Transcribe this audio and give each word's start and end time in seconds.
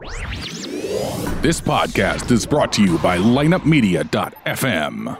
This 0.00 1.60
podcast 1.60 2.30
is 2.30 2.46
brought 2.46 2.72
to 2.72 2.82
you 2.82 2.96
by 2.98 3.18
lineupmedia.fm. 3.18 5.18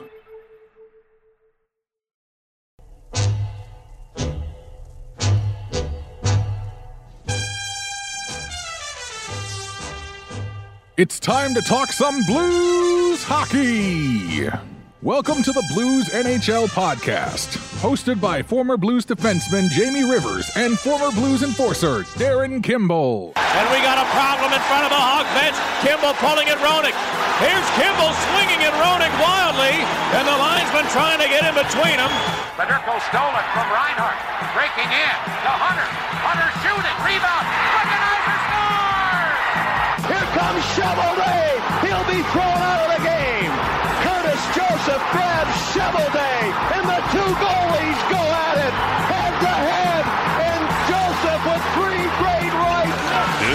It's 10.97 11.21
time 11.21 11.55
to 11.55 11.63
talk 11.63 11.93
some 11.93 12.23
Blues 12.25 13.23
hockey. 13.23 14.49
Welcome 15.03 15.43
to 15.43 15.53
the 15.53 15.67
Blues 15.75 16.09
NHL 16.09 16.69
podcast, 16.69 17.70
hosted 17.81 18.21
by 18.21 18.45
former 18.45 18.77
Blues 18.77 19.09
defenseman 19.09 19.73
Jamie 19.73 20.05
Rivers 20.05 20.45
and 20.55 20.77
former 20.79 21.09
Blues 21.17 21.41
enforcer 21.41 22.05
Darin 22.21 22.61
Kimble. 22.61 23.33
And 23.41 23.67
we 23.73 23.81
got 23.81 23.97
a 23.97 24.05
problem 24.13 24.53
in 24.53 24.61
front 24.69 24.85
of 24.85 24.93
the 24.93 25.01
Hawk 25.01 25.25
bench. 25.33 25.57
Kimble 25.81 26.13
pulling 26.21 26.53
at 26.53 26.61
Roenick. 26.61 26.93
Here's 27.41 27.65
Kimball 27.81 28.13
swinging 28.29 28.61
at 28.69 28.77
Roenick 28.77 29.09
wildly, 29.17 29.81
and 30.13 30.29
the 30.29 30.37
linesman 30.37 30.93
trying 30.93 31.25
to 31.25 31.29
get 31.33 31.41
in 31.49 31.57
between 31.57 31.97
them. 31.97 32.13
Federko 32.61 33.01
stole 33.09 33.33
it 33.33 33.49
from 33.57 33.65
Reinhart. 33.73 34.21
Breaking 34.53 34.93
in 34.93 35.17
to 35.49 35.53
Hunter. 35.57 35.89
Hunter 36.21 36.53
shooting. 36.61 36.97
Rebound. 37.01 37.47
Recognizer 37.81 38.37
scores! 38.45 40.05
Here 40.05 40.29
comes 40.37 40.63
Cheveldae. 40.77 41.49
He'll 41.81 42.09
be 42.13 42.21
thrown 42.29 42.61
out 42.61 42.81
of 42.85 42.89
the 42.93 43.03
game. 43.09 43.53
Curtis 44.05 44.43
Joseph 44.53 45.01
grabs 45.17 45.57
Cheveldae, 45.73 46.45
and 46.77 46.85
the 46.85 47.00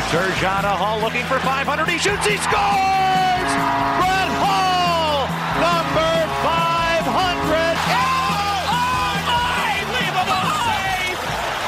Turgeon 0.10 0.64
Hull 0.64 1.02
looking 1.02 1.26
for 1.26 1.40
500. 1.40 1.90
He 1.90 1.98
shoots. 1.98 2.26
He 2.26 2.38
scores! 2.38 3.52
Brett 3.98 4.32
Hull, 4.38 5.26
number 5.58 6.14
500. 6.46 7.76
Oh, 7.90 8.70
unbelievable 9.82 10.46
save 10.70 11.18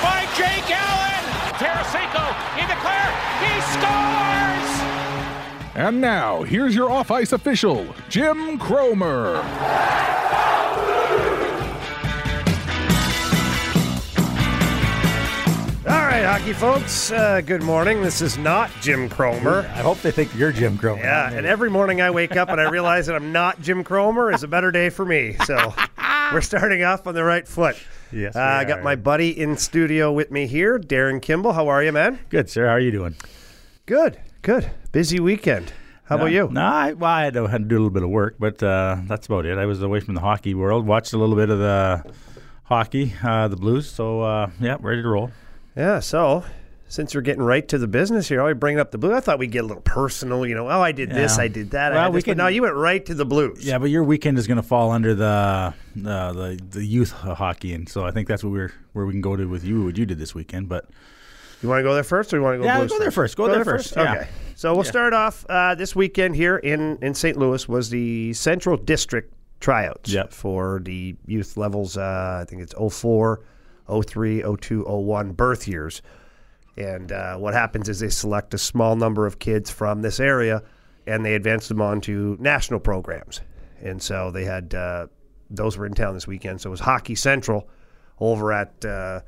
by 0.06 0.22
Jake 0.38 0.70
Allen. 0.70 1.23
Tarasenko 1.58 2.25
in 2.62 2.67
the 2.70 2.78
clear. 2.78 3.09
He 3.42 3.53
scores! 3.73 4.72
And 5.75 6.00
now, 6.00 6.44
here's 6.44 6.75
your 6.75 6.92
off 6.92 7.12
ice 7.12 7.31
official, 7.34 7.88
Jim 8.08 8.58
Cromer. 8.59 9.44
All 15.88 15.94
right, 15.94 16.26
hockey 16.26 16.52
folks, 16.52 17.14
uh, 17.14 17.40
good 17.40 17.64
morning. 17.64 18.02
This 18.02 18.22
is 18.22 18.38
not 18.38 18.70
Jim 18.82 19.08
Cromer. 19.08 19.60
I 19.74 19.82
hope 19.82 20.02
they 20.02 20.12
think 20.12 20.36
you're 20.36 20.52
Jim 20.52 20.78
Cromer. 20.78 21.02
Yeah, 21.02 21.32
and 21.32 21.46
every 21.46 21.70
morning 21.70 22.02
I 22.02 22.12
wake 22.12 22.36
up 22.36 22.50
and 22.50 22.60
I 22.60 22.70
realize 22.70 23.06
that 23.06 23.16
I'm 23.16 23.32
not 23.32 23.62
Jim 23.62 23.86
Cromer 23.86 24.34
is 24.34 24.44
a 24.44 24.50
better 24.50 24.70
day 24.70 24.90
for 24.90 25.06
me. 25.06 25.38
So 25.46 25.74
we're 26.34 26.42
starting 26.42 26.84
off 26.84 27.08
on 27.08 27.16
the 27.16 27.24
right 27.24 27.48
foot. 27.48 27.78
Yes, 28.12 28.36
uh, 28.36 28.42
I 28.42 28.66
got 28.66 28.84
my 28.84 28.98
buddy 28.98 29.40
in 29.40 29.56
studio 29.56 30.12
with 30.12 30.30
me 30.30 30.46
here, 30.46 30.78
Darin 30.78 31.22
Kimble. 31.22 31.54
How 31.54 31.70
are 31.70 31.82
you, 31.82 31.94
man? 31.94 32.20
Good, 32.28 32.50
sir. 32.50 32.66
How 32.68 32.74
are 32.74 32.80
you 32.82 32.92
doing? 32.92 33.16
Good, 33.86 34.20
good. 34.42 34.70
Busy 34.92 35.22
weekend. 35.22 35.72
How 36.04 36.16
about 36.18 36.32
you? 36.32 36.50
No, 36.52 36.62
I, 36.62 36.94
well, 36.94 37.12
I 37.12 37.24
had 37.24 37.34
to, 37.36 37.48
had 37.48 37.62
to 37.62 37.66
do 37.68 37.76
a 37.76 37.80
little 37.80 37.92
bit 37.92 38.04
of 38.04 38.10
work, 38.10 38.36
but 38.38 38.62
uh, 38.62 38.98
that's 39.08 39.28
about 39.28 39.46
it. 39.46 39.58
I 39.58 39.66
was 39.66 39.82
away 39.82 40.02
from 40.02 40.16
the 40.16 40.22
hockey 40.22 40.54
world, 40.54 40.86
watched 40.86 41.14
a 41.14 41.18
little 41.18 41.36
bit 41.36 41.50
of 41.50 41.60
the 41.60 42.04
hockey, 42.64 43.14
uh, 43.24 43.48
the 43.48 43.56
Blues. 43.56 43.90
So, 43.90 44.22
uh, 44.22 44.50
yeah, 44.60 44.76
ready 44.82 45.02
to 45.02 45.08
roll. 45.08 45.32
Yeah, 45.78 46.00
so 46.00 46.44
since 46.89 47.14
we're 47.14 47.22
getting 47.22 47.44
right 47.44 47.67
to 47.67 47.78
the 47.78 47.88
business 47.88 48.28
here, 48.28 48.42
I 48.42 48.53
bring 48.53 48.80
up 48.80 48.92
the 48.92 48.97
blue. 48.97 49.14
I 49.14 49.20
thought 49.20 49.38
we'd 49.39 49.52
get 49.52 49.64
a 49.64 49.67
little 49.67 49.84
personal, 49.84 50.45
you 50.45 50.56
know. 50.56 50.67
Oh, 50.69 50.81
I 50.81 50.92
did 50.92 51.11
this, 51.11 51.38
I 51.38 51.47
did 51.50 51.72
that. 51.72 51.92
I 51.92 51.95
Well, 51.95 52.03
had 52.06 52.14
we 52.14 52.17
this, 52.17 52.23
can- 52.23 52.38
now 52.38 52.47
you 52.47 52.61
went 52.64 52.75
right 52.75 53.06
to 53.06 53.14
the 53.14 53.25
blues. 53.25 53.64
Yeah, 53.66 53.78
but 53.78 53.89
your 53.89 54.03
weekend 54.03 54.38
is 54.39 54.47
going 54.47 54.56
to 54.58 54.64
fall 54.64 54.92
under 54.92 55.14
the, 55.14 55.25
uh, 55.25 55.72
the 55.95 56.59
the 56.72 56.84
youth 56.86 57.11
hockey, 57.11 57.74
and 57.74 57.88
so 57.88 58.06
I 58.06 58.12
think 58.12 58.28
that's 58.28 58.44
what 58.44 58.52
we're 58.53 58.72
where 58.94 59.06
we 59.06 59.12
can 59.13 59.22
go 59.22 59.35
to 59.35 59.46
with 59.46 59.63
you. 59.63 59.84
What 59.85 59.97
you 59.97 60.06
did 60.06 60.18
this 60.18 60.34
weekend, 60.34 60.68
but 60.69 60.90
You 61.62 61.69
want 61.69 61.79
to 61.79 61.84
go 61.84 61.94
there 61.94 62.03
first, 62.03 62.34
or 62.34 62.38
you 62.38 62.44
want 62.44 62.56
to 62.56 62.59
go? 62.59 62.66
Yeah, 62.66 62.78
Blues 62.79 62.91
go 62.91 63.00
there 63.00 63.12
first. 63.12 63.35
Go 63.38 63.47
there 63.47 63.63
first, 63.66 63.96
yeah. 63.96 64.13
Okay. 64.13 64.28
So 64.56 64.73
we'll 64.73 64.84
start 64.84 65.13
off 65.13 65.46
uh, 65.50 65.75
this 65.75 65.96
weekend 65.96 66.35
here 66.35 66.57
in 66.57 66.97
in 67.03 67.13
St. 67.13 67.38
Louis 67.38 67.68
was 67.69 67.90
the 67.91 68.34
Central 68.34 68.78
District 68.78 69.31
tryouts 69.59 70.12
Yep. 70.12 70.34
for 70.34 70.79
the 70.84 71.16
youth 71.28 71.57
levels. 71.57 71.97
Uh, 71.97 72.40
I 72.41 72.46
think 72.50 72.62
it's 72.63 72.73
04, 72.73 73.41
03, 73.90 74.44
02, 74.59 74.84
01 74.84 75.31
birth 75.34 75.68
years. 75.68 76.02
And 76.78 77.12
uh, 77.12 77.38
what 77.38 77.53
happens 77.53 77.90
is 77.90 78.00
they 78.00 78.09
select 78.09 78.53
a 78.53 78.58
small 78.58 78.96
number 78.96 79.25
of 79.25 79.40
kids 79.40 79.72
from 79.72 80.02
this 80.02 80.20
area, 80.20 80.62
and 81.08 81.25
they 81.25 81.34
advance 81.36 81.68
them 81.68 81.81
on 81.81 82.02
to 82.02 82.38
national 82.40 82.80
programs. 82.80 83.42
And 83.81 84.02
so 84.02 84.31
they 84.31 84.46
had 84.46 84.74
uh, 84.76 85.08
those 85.50 85.78
were 85.78 85.86
in 85.86 85.94
town 85.94 86.14
this 86.14 86.28
weekend. 86.28 86.62
So 86.62 86.70
it 86.70 86.72
was 86.72 86.80
Hockey 86.81 87.16
Central 87.16 87.68
over 88.20 88.52
at. 88.52 88.86
Uh, 88.86 89.22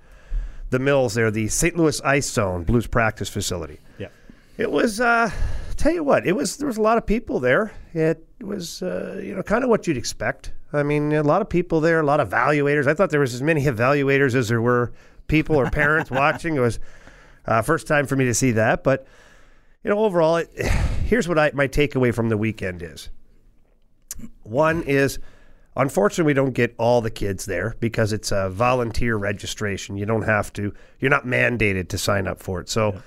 the 0.70 0.80
Mills 0.80 1.16
there, 1.16 1.32
the 1.32 1.48
St. 1.48 1.76
Louis 1.76 2.00
Ice 2.02 2.30
Zone 2.30 2.64
Blues 2.64 2.88
practice 2.88 3.30
facility. 3.30 3.80
yeah, 3.98 4.10
It 4.58 4.72
was, 4.72 5.02
uh, 5.02 5.32
tell 5.80 5.94
you 5.94 6.04
what, 6.04 6.28
it 6.28 6.34
was 6.34 6.58
there 6.58 6.68
was 6.68 6.78
a 6.78 6.82
lot 6.82 6.98
of 6.98 7.06
people 7.06 7.40
there. 7.40 7.72
It 7.94 8.24
was, 8.42 8.84
uh, 8.84 9.22
you 9.24 9.34
know, 9.34 9.42
kind 9.42 9.64
of 9.64 9.70
what 9.70 9.88
you'd 9.88 9.98
expect. 9.98 10.52
I 10.72 10.84
mean, 10.84 11.14
a 11.14 11.24
lot 11.24 11.42
of 11.42 11.50
people 11.50 11.82
there, 11.82 12.00
a 12.00 12.06
lot 12.06 12.20
of 12.20 12.30
evaluators. 12.30 12.86
I 12.86 12.94
thought 12.94 13.10
there 13.10 13.20
was 13.20 13.34
as 13.34 13.42
many 13.42 13.64
evaluators 13.64 14.36
as 14.36 14.50
there 14.50 14.62
were 14.62 14.92
people 15.28 15.56
or 15.56 15.70
parents 15.72 16.12
watching. 16.12 16.56
It 16.56 16.60
was 16.60 16.80
uh, 17.46 17.62
first 17.62 17.88
time 17.88 18.06
for 18.06 18.16
me 18.16 18.26
to 18.26 18.34
see 18.34 18.52
that, 18.52 18.84
but 18.84 19.08
you 19.84 19.90
know, 19.90 20.00
overall, 20.00 20.38
it, 20.38 20.50
here's 21.06 21.28
what 21.28 21.40
I 21.40 21.52
my 21.54 21.68
takeaway 21.68 22.14
from 22.14 22.30
the 22.30 22.38
weekend 22.38 22.84
is. 22.84 23.10
One 24.44 24.84
is, 24.84 25.18
unfortunately, 25.78 26.32
we 26.32 26.34
don't 26.34 26.54
get 26.54 26.76
all 26.78 27.00
the 27.00 27.10
kids 27.10 27.46
there 27.46 27.76
because 27.80 28.12
it's 28.12 28.34
a 28.34 28.50
volunteer 28.50 29.16
registration. 29.16 29.96
You 29.96 30.06
don't 30.06 30.24
have 30.24 30.52
to. 30.54 30.74
You're 31.00 31.10
not 31.10 31.26
mandated 31.26 31.88
to 31.90 31.98
sign 31.98 32.28
up 32.28 32.44
for 32.44 32.60
it. 32.60 32.68
So, 32.68 33.02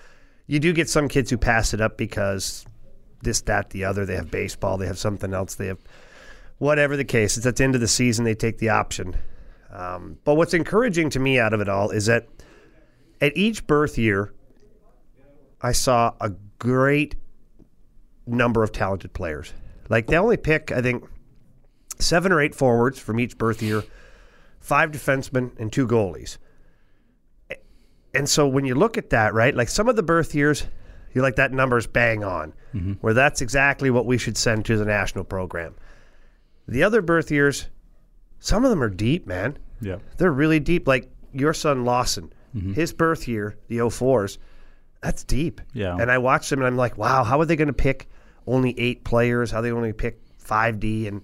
you 0.47 0.59
do 0.59 0.73
get 0.73 0.89
some 0.89 1.09
kids 1.09 1.31
who 1.31 1.39
pass 1.39 1.73
it 1.73 1.81
up 1.81 1.97
because 1.97 2.67
this, 3.23 3.41
that, 3.43 3.71
the 3.71 3.85
other. 3.85 4.05
They 4.05 4.17
have 4.17 4.31
baseball. 4.31 4.77
They 4.77 4.87
have 4.87 4.99
something 4.99 5.33
else. 5.33 5.55
They 5.55 5.69
have 5.69 5.79
whatever 6.59 6.97
the 6.97 7.05
case. 7.05 7.37
It's 7.37 7.47
at 7.47 7.57
the 7.57 7.65
end 7.65 7.75
of 7.75 7.81
the 7.81 7.89
season. 7.89 8.25
They 8.25 8.35
take 8.35 8.59
the 8.59 8.71
option. 8.71 9.17
Um, 9.73 10.19
but 10.25 10.35
what's 10.35 10.55
encouraging 10.55 11.11
to 11.11 11.19
me 11.19 11.39
out 11.39 11.53
of 11.53 11.61
it 11.61 11.69
all 11.69 11.91
is 11.91 12.07
that 12.07 12.29
at 13.21 13.37
each 13.37 13.67
birth 13.67 13.97
year, 13.97 14.33
I 15.61 15.73
saw 15.73 16.15
a 16.21 16.31
great 16.59 17.15
number 18.27 18.63
of 18.63 18.73
talented 18.73 19.13
players. 19.13 19.53
Like 19.89 20.09
they 20.09 20.17
only 20.17 20.37
pick, 20.37 20.73
I 20.73 20.83
think, 20.83 21.09
seven 21.99 22.33
or 22.33 22.41
eight 22.41 22.55
forwards 22.55 22.99
from 22.99 23.21
each 23.21 23.39
birth 23.39 23.63
year, 23.63 23.85
five 24.61 24.91
defensemen, 24.91 25.59
and 25.59 25.73
two 25.73 25.87
goalies. 25.87 26.39
And 28.15 28.29
so 28.29 28.47
when 28.47 28.65
you 28.65 28.75
look 28.75 28.99
at 28.99 29.11
that, 29.11 29.35
right, 29.35 29.55
like 29.55 29.69
some 29.69 29.89
of 29.89 29.97
the 29.97 30.03
birth 30.03 30.35
years, 30.35 30.65
you're 31.13 31.23
like, 31.23 31.37
that 31.37 31.53
number's 31.53 31.87
bang 31.87 32.25
on, 32.25 32.53
mm-hmm. 32.75 32.93
where 32.95 33.15
that's 33.15 33.41
exactly 33.41 33.91
what 33.91 34.07
we 34.07 34.19
should 34.19 34.37
send 34.37 34.65
to 34.67 34.77
the 34.77 34.85
national 34.85 35.25
program. 35.25 35.75
The 36.69 36.83
other 36.83 37.03
birth 37.03 37.31
years, 37.31 37.67
some 38.39 38.65
of 38.65 38.71
them 38.71 38.83
are 38.83 38.91
deep, 38.91 39.27
man. 39.27 39.59
yeah. 39.81 39.97
They're 40.17 40.33
really 40.33 40.61
deep. 40.61 40.87
Like 40.87 41.11
your 41.33 41.55
son 41.55 41.85
Lawson, 41.85 42.33
mm-hmm. 42.55 42.73
his 42.73 42.93
birth 42.93 43.29
year, 43.29 43.57
the 43.69 43.79
04s, 43.79 44.39
that's 45.01 45.25
deep. 45.25 45.61
Yeah. 45.73 45.97
And 45.99 46.11
I 46.11 46.19
watched 46.19 46.51
them 46.51 46.61
and 46.61 46.67
I'm 46.67 46.77
like, 46.77 46.97
wow, 46.97 47.25
how 47.25 47.41
are 47.41 47.45
they 47.45 47.57
going 47.57 47.69
to 47.69 47.75
pick 47.75 48.09
only 48.47 48.79
eight 48.79 49.05
players? 49.05 49.51
How 49.51 49.61
they 49.61 49.73
only 49.73 49.93
pick 49.93 50.21
5D? 50.39 51.09
And 51.09 51.23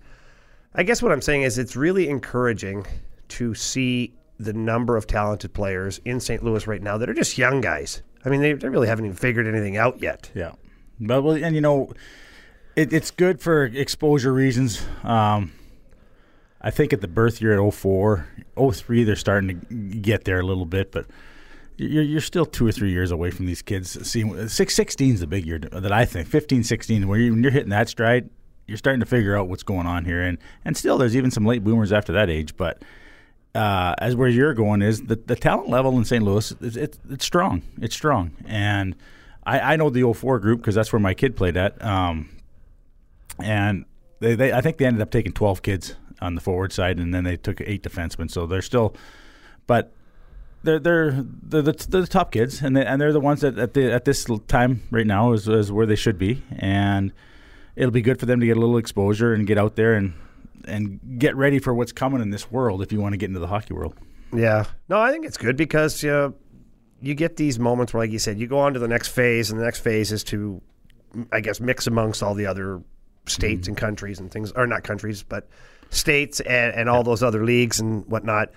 I 0.75 0.83
guess 0.83 1.03
what 1.03 1.13
I'm 1.13 1.23
saying 1.23 1.43
is 1.43 1.59
it's 1.59 1.77
really 1.77 2.09
encouraging 2.09 2.87
to 3.29 3.55
see 3.55 4.15
the 4.39 4.53
number 4.53 4.97
of 4.97 5.07
talented 5.07 5.53
players 5.53 6.01
in 6.05 6.21
St. 6.21 6.43
Louis 6.43 6.67
right 6.67 6.83
now 6.83 6.97
that 6.99 7.09
are 7.11 7.15
just 7.15 7.39
young 7.39 7.61
guys. 7.61 8.03
I 8.25 8.29
mean, 8.29 8.41
they, 8.41 8.53
they 8.53 8.69
really 8.69 8.89
haven't 8.89 9.05
even 9.05 9.17
figured 9.17 9.47
anything 9.47 9.77
out 9.77 10.01
yet. 10.01 10.31
Yeah, 10.35 10.53
but 11.01 11.23
well, 11.23 11.35
and 11.35 11.55
you 11.55 11.61
know, 11.61 11.93
it, 12.77 12.93
it's 12.93 13.11
good 13.11 13.41
for 13.41 13.65
exposure 13.65 14.33
reasons. 14.33 14.85
Um, 15.03 15.53
I 16.61 16.71
think 16.71 16.93
at 16.93 17.01
the 17.01 17.09
birth 17.09 17.41
year 17.41 17.61
at 17.61 17.75
04, 17.75 18.27
03, 18.73 19.05
they're 19.05 19.17
starting 19.17 19.61
to 19.61 19.75
get 19.75 20.25
there 20.25 20.41
a 20.41 20.43
little 20.43 20.67
bit, 20.67 20.91
but 20.91 21.07
you're, 21.77 22.03
you're 22.03 22.21
still 22.21 22.45
two 22.45 22.67
or 22.67 22.73
three 22.73 22.91
years 22.91 23.11
away 23.11 23.31
from 23.31 23.47
these 23.47 23.63
kids. 23.63 24.09
Seeing 24.09 24.49
16 24.49 25.15
is 25.15 25.21
the 25.21 25.27
big 25.27 25.47
year 25.47 25.59
that 25.59 25.93
I 25.93 26.05
think. 26.05 26.27
15, 26.29 26.65
16, 26.65 27.07
where 27.07 27.19
you, 27.19 27.33
when 27.33 27.43
you're 27.43 27.53
hitting 27.53 27.71
that 27.71 27.89
stride, 27.89 28.29
you're 28.67 28.77
starting 28.77 29.01
to 29.01 29.07
figure 29.07 29.37
out 29.37 29.49
what's 29.49 29.63
going 29.63 29.87
on 29.87 30.05
here, 30.05 30.21
and 30.21 30.37
and 30.65 30.77
still 30.77 30.99
there's 30.99 31.17
even 31.17 31.31
some 31.31 31.47
late 31.47 31.65
boomers 31.65 31.93
after 31.93 32.13
that 32.13 32.31
age, 32.31 32.57
but. 32.57 32.83
Uh, 33.55 33.95
as 33.99 34.15
where 34.15 34.29
you're 34.29 34.55
going 34.55 34.83
is 34.83 35.03
the, 35.03 35.17
the 35.17 35.35
talent 35.35 35.69
level 35.69 35.97
in 35.99 36.05
St. 36.05 36.23
Louis 36.23 36.53
it's, 36.61 36.77
it's, 36.77 36.99
it's 37.11 37.25
strong. 37.25 37.63
It's 37.81 37.95
strong. 37.95 38.33
And 38.47 38.95
I, 39.45 39.73
I 39.73 39.77
know 39.77 39.91
the 39.91 40.13
04 40.13 40.39
group 40.39 40.61
because 40.61 40.75
that's 40.75 40.93
where 40.93 41.01
my 41.01 41.15
kid 41.15 41.35
played 41.35 41.57
at. 41.57 41.83
Um, 41.83 42.29
and 43.39 43.85
they, 44.21 44.35
they 44.35 44.53
I 44.53 44.61
think 44.61 44.77
they 44.77 44.85
ended 44.85 45.03
up 45.03 45.11
taking 45.11 45.33
12 45.33 45.63
kids 45.63 45.97
on 46.21 46.35
the 46.35 46.41
forward 46.41 46.73
side 46.73 46.99
and 46.99 47.13
then 47.13 47.25
they 47.25 47.37
took 47.37 47.61
eight 47.63 47.83
defensemen. 47.83 48.31
So 48.31 48.47
they're 48.47 48.63
still 48.63 48.95
but 49.69 49.93
they're 50.65 50.81
they're 50.81 51.13
they're 51.13 51.63
the, 51.63 51.87
they're 51.89 52.01
the 52.01 52.07
top 52.09 52.33
kids, 52.33 52.61
and 52.61 52.77
they, 52.77 52.85
and 52.85 53.01
they're 53.01 53.13
the 53.13 53.21
ones 53.21 53.43
that 53.43 53.57
at 53.59 53.75
the 53.75 53.93
at 53.93 54.05
this 54.05 54.27
time 54.49 54.83
right 54.91 55.07
now 55.07 55.33
is, 55.33 55.47
is 55.47 55.71
where 55.71 55.87
they 55.87 55.95
should 55.95 56.19
be, 56.19 56.43
and 56.51 57.13
it'll 57.77 57.93
be 57.93 58.03
good 58.03 58.19
for 58.19 58.27
them 58.27 58.41
to 58.41 58.47
get 58.47 58.57
a 58.57 58.61
little 58.61 58.79
exposure 58.79 59.33
and 59.33 59.47
get 59.47 59.59
out 59.59 59.77
there 59.77 59.95
and 59.95 60.15
and 60.69 61.19
get 61.19 61.37
ready 61.37 61.59
for 61.59 61.75
what's 61.75 61.93
coming 61.93 62.21
in 62.21 62.31
this 62.31 62.51
world 62.51 62.83
if 62.83 62.93
you 62.93 63.01
want 63.01 63.13
to 63.13 63.17
get 63.17 63.27
into 63.27 63.41
the 63.41 63.47
hockey 63.47 63.75
world. 63.75 63.95
Yeah. 64.33 64.65
No, 64.89 65.01
I 65.01 65.11
think 65.11 65.25
it's 65.25 65.37
good 65.37 65.57
because 65.57 66.03
you 66.03 66.11
know, 66.11 66.35
you 67.01 67.15
get 67.15 67.37
these 67.37 67.59
moments 67.59 67.95
where, 67.95 68.03
like 68.03 68.11
you 68.11 68.19
said, 68.19 68.39
you 68.39 68.47
go 68.47 68.59
on 68.59 68.75
to 68.75 68.79
the 68.79 68.89
next 68.89 69.09
phase, 69.09 69.51
and 69.51 69.59
the 69.59 69.65
next 69.65 69.81
phase 69.81 70.13
is 70.13 70.25
to, 70.25 70.61
I 71.33 71.41
guess, 71.41 71.61
mix 71.61 71.87
amongst 71.87 72.23
all 72.23 72.35
the 72.35 72.47
other 72.47 72.83
states 73.27 73.63
mm-hmm. 73.63 73.71
and 73.71 73.77
countries 73.77 74.19
and 74.19 74.31
things, 74.31 74.53
or 74.53 74.67
not 74.67 74.85
countries, 74.85 75.23
but 75.23 75.49
states 75.91 76.41
and, 76.41 76.75
and 76.75 76.89
all 76.89 77.03
those 77.03 77.23
other 77.23 77.45
leagues 77.45 77.81
and 77.81 78.05
whatnot. 78.07 78.51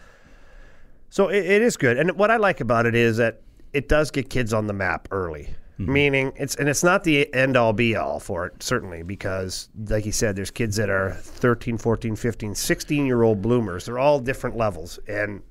So 1.09 1.27
it, 1.27 1.45
it 1.45 1.61
is 1.61 1.77
good. 1.77 1.97
And 1.97 2.11
what 2.13 2.31
I 2.31 2.37
like 2.37 2.61
about 2.61 2.85
it 2.85 2.95
is 2.95 3.17
that 3.17 3.41
it 3.73 3.87
does 3.87 4.11
get 4.11 4.29
kids 4.29 4.53
on 4.53 4.67
the 4.67 4.73
map 4.73 5.07
early. 5.11 5.53
Mm-hmm. 5.79 5.93
Meaning 5.93 6.33
it's 6.35 6.55
and 6.55 6.69
it's 6.69 6.83
not 6.83 7.03
the 7.03 7.33
end 7.33 7.57
all 7.57 7.73
be 7.73 7.95
all 7.95 8.19
for 8.19 8.45
it 8.45 8.61
certainly 8.61 9.03
because 9.03 9.69
like 9.87 10.05
you 10.05 10.11
said 10.11 10.35
there's 10.35 10.51
kids 10.51 10.75
that 10.75 10.89
are 10.89 11.13
13, 11.13 11.77
14, 11.77 12.15
15, 12.15 12.53
16 12.55 13.05
year 13.05 13.23
old 13.23 13.41
bloomers. 13.41 13.85
They're 13.85 13.97
all 13.97 14.19
different 14.19 14.57
levels 14.57 14.99
and 15.07 15.41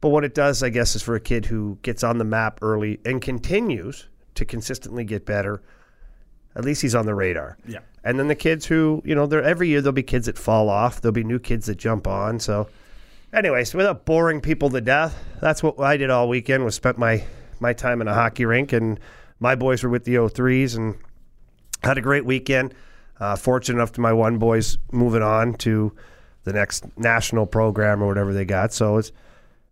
but 0.00 0.10
what 0.10 0.24
it 0.24 0.34
does, 0.34 0.62
I 0.62 0.68
guess, 0.68 0.94
is 0.94 1.02
for 1.02 1.14
a 1.14 1.20
kid 1.20 1.46
who 1.46 1.78
gets 1.82 2.04
on 2.04 2.18
the 2.18 2.24
map 2.24 2.58
early 2.62 3.00
and 3.04 3.20
continues 3.20 4.08
to 4.34 4.44
consistently 4.44 5.04
get 5.04 5.24
better, 5.24 5.62
at 6.54 6.64
least 6.64 6.82
he's 6.82 6.94
on 6.94 7.06
the 7.06 7.14
radar. 7.14 7.58
Yeah. 7.66 7.80
And 8.04 8.18
then 8.18 8.28
the 8.28 8.34
kids 8.34 8.66
who, 8.66 9.02
you 9.04 9.14
know, 9.14 9.26
there 9.26 9.42
every 9.42 9.68
year 9.68 9.80
there'll 9.80 9.92
be 9.92 10.02
kids 10.02 10.26
that 10.26 10.38
fall 10.38 10.68
off. 10.68 11.00
There'll 11.00 11.12
be 11.12 11.24
new 11.24 11.38
kids 11.38 11.66
that 11.66 11.76
jump 11.76 12.06
on. 12.06 12.38
So, 12.38 12.68
anyways, 13.32 13.74
without 13.74 14.04
boring 14.04 14.40
people 14.40 14.70
to 14.70 14.80
death, 14.80 15.18
that's 15.40 15.62
what 15.62 15.80
I 15.80 15.96
did 15.96 16.10
all 16.10 16.28
weekend. 16.28 16.64
Was 16.64 16.74
spent 16.74 16.98
my 16.98 17.24
my 17.60 17.72
time 17.72 18.00
in 18.00 18.08
a 18.08 18.14
hockey 18.14 18.44
rink, 18.44 18.72
and 18.72 18.98
my 19.40 19.54
boys 19.54 19.82
were 19.82 19.90
with 19.90 20.04
the 20.04 20.14
03s 20.14 20.76
and 20.76 20.96
had 21.82 21.98
a 21.98 22.00
great 22.00 22.24
weekend. 22.24 22.74
Uh, 23.18 23.34
fortunate 23.36 23.78
enough 23.78 23.92
to 23.92 24.00
my 24.00 24.12
one 24.12 24.38
boys 24.38 24.76
moving 24.92 25.22
on 25.22 25.54
to 25.54 25.92
the 26.44 26.52
next 26.52 26.84
national 26.98 27.46
program 27.46 28.02
or 28.02 28.06
whatever 28.06 28.32
they 28.34 28.44
got. 28.44 28.72
So 28.72 28.98
it's 28.98 29.10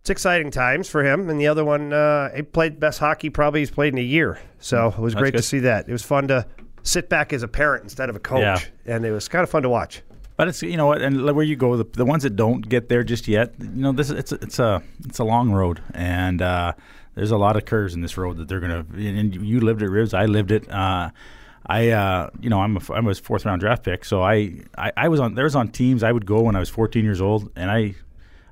it's 0.01 0.11
exciting 0.11 0.51
times 0.51 0.89
for 0.89 1.03
him. 1.05 1.31
And 1.31 1.41
the 1.41 1.47
other 1.47 1.65
one, 1.65 1.93
uh, 1.93 2.35
he 2.35 2.43
played 2.43 2.79
best 2.81 2.99
hockey 2.99 3.31
probably 3.31 3.61
he's 3.61 3.71
played 3.71 3.93
in 3.95 3.99
a 3.99 4.03
year. 4.03 4.39
So 4.61 4.89
it 4.89 4.99
was 4.99 5.13
That's 5.15 5.21
great 5.23 5.35
to 5.37 5.43
see 5.43 5.61
that. 5.61 5.89
It 5.89 5.93
was 5.93 6.03
fun 6.03 6.29
to 6.29 6.47
sit 6.83 7.09
back 7.09 7.33
as 7.33 7.43
a 7.43 7.49
parent 7.49 7.85
instead 7.85 8.11
of 8.11 8.17
a 8.17 8.19
coach, 8.19 8.41
Yeah. 8.43 8.59
and 8.95 9.05
it 9.07 9.13
was 9.13 9.29
kind 9.29 9.43
of 9.43 9.49
fun 9.51 9.63
to 9.63 9.71
watch. 9.71 10.03
But 10.37 10.49
it's 10.49 10.63
you 10.63 10.77
know 10.77 10.87
what, 10.87 11.01
and 11.01 11.25
where 11.35 11.45
you 11.45 11.57
go, 11.57 11.77
the, 11.77 11.85
the 11.85 12.05
ones 12.05 12.23
that 12.25 12.37
don't 12.37 12.67
get 12.69 12.89
there 12.89 13.05
just 13.05 13.29
yet, 13.29 13.55
you 13.61 13.69
know, 13.71 13.93
this 13.93 14.11
it's 14.11 14.33
it's 14.33 14.59
a 14.59 14.83
it's 15.07 15.19
a 15.21 15.25
long 15.25 15.53
road, 15.53 15.81
and 15.95 16.43
uh, 16.43 16.73
there's 17.15 17.31
a 17.31 17.37
lot 17.37 17.57
of 17.57 17.65
curves 17.65 17.95
in 17.95 18.01
this 18.01 18.17
road 18.17 18.37
that 18.39 18.49
they're 18.49 18.61
gonna. 18.61 18.85
And 18.95 19.35
you 19.35 19.61
lived 19.61 19.83
it, 19.83 19.89
Ribs. 19.89 20.15
I 20.15 20.27
lived 20.27 20.51
it. 20.51 20.71
Uh, 20.71 21.11
I 21.67 21.91
uh, 21.91 22.31
you 22.41 22.51
know 22.51 22.61
I'm 22.61 22.77
a, 22.77 22.93
I'm 22.93 23.07
a 23.07 23.15
fourth 23.15 23.45
round 23.45 23.61
draft 23.61 23.85
pick, 23.85 24.05
so 24.05 24.23
I, 24.23 24.61
I 24.77 24.93
I 24.97 25.09
was 25.09 25.21
on 25.21 25.35
there 25.35 25.45
was 25.45 25.57
on 25.57 25.69
teams 25.69 26.03
I 26.03 26.13
would 26.13 26.27
go 26.27 26.43
when 26.43 26.57
I 26.57 26.59
was 26.59 26.69
14 26.69 27.05
years 27.05 27.21
old, 27.21 27.51
and 27.57 27.71
I 27.71 27.95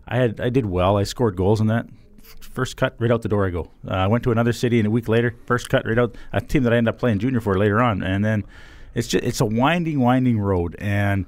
I 0.07 0.17
had 0.17 0.41
I 0.41 0.49
did 0.49 0.67
well. 0.67 0.97
I 0.97 1.05
scored 1.05 1.37
goals 1.37 1.61
in 1.61 1.67
that. 1.67 1.87
First 2.41 2.77
cut 2.77 2.95
right 2.99 3.11
out 3.11 3.23
the 3.23 3.29
door 3.29 3.47
I 3.47 3.51
go. 3.51 3.71
Uh, 3.87 3.95
I 3.95 4.07
went 4.07 4.25
to 4.25 4.31
another 4.31 4.53
city, 4.53 4.79
and 4.79 4.87
a 4.87 4.91
week 4.91 5.09
later, 5.09 5.35
first 5.47 5.69
cut 5.69 5.87
right 5.87 5.99
out. 5.99 6.17
A 6.33 6.41
team 6.41 6.63
that 6.63 6.73
I 6.73 6.77
ended 6.77 6.95
up 6.95 6.99
playing 6.99 7.19
junior 7.19 7.41
for 7.41 7.59
later 7.59 7.81
on, 7.81 8.03
and 8.03 8.25
then 8.25 8.45
it's 8.95 9.09
just 9.09 9.25
it's 9.25 9.41
a 9.41 9.47
winding, 9.47 10.01
winding 10.01 10.39
road, 10.39 10.77
and 10.79 11.27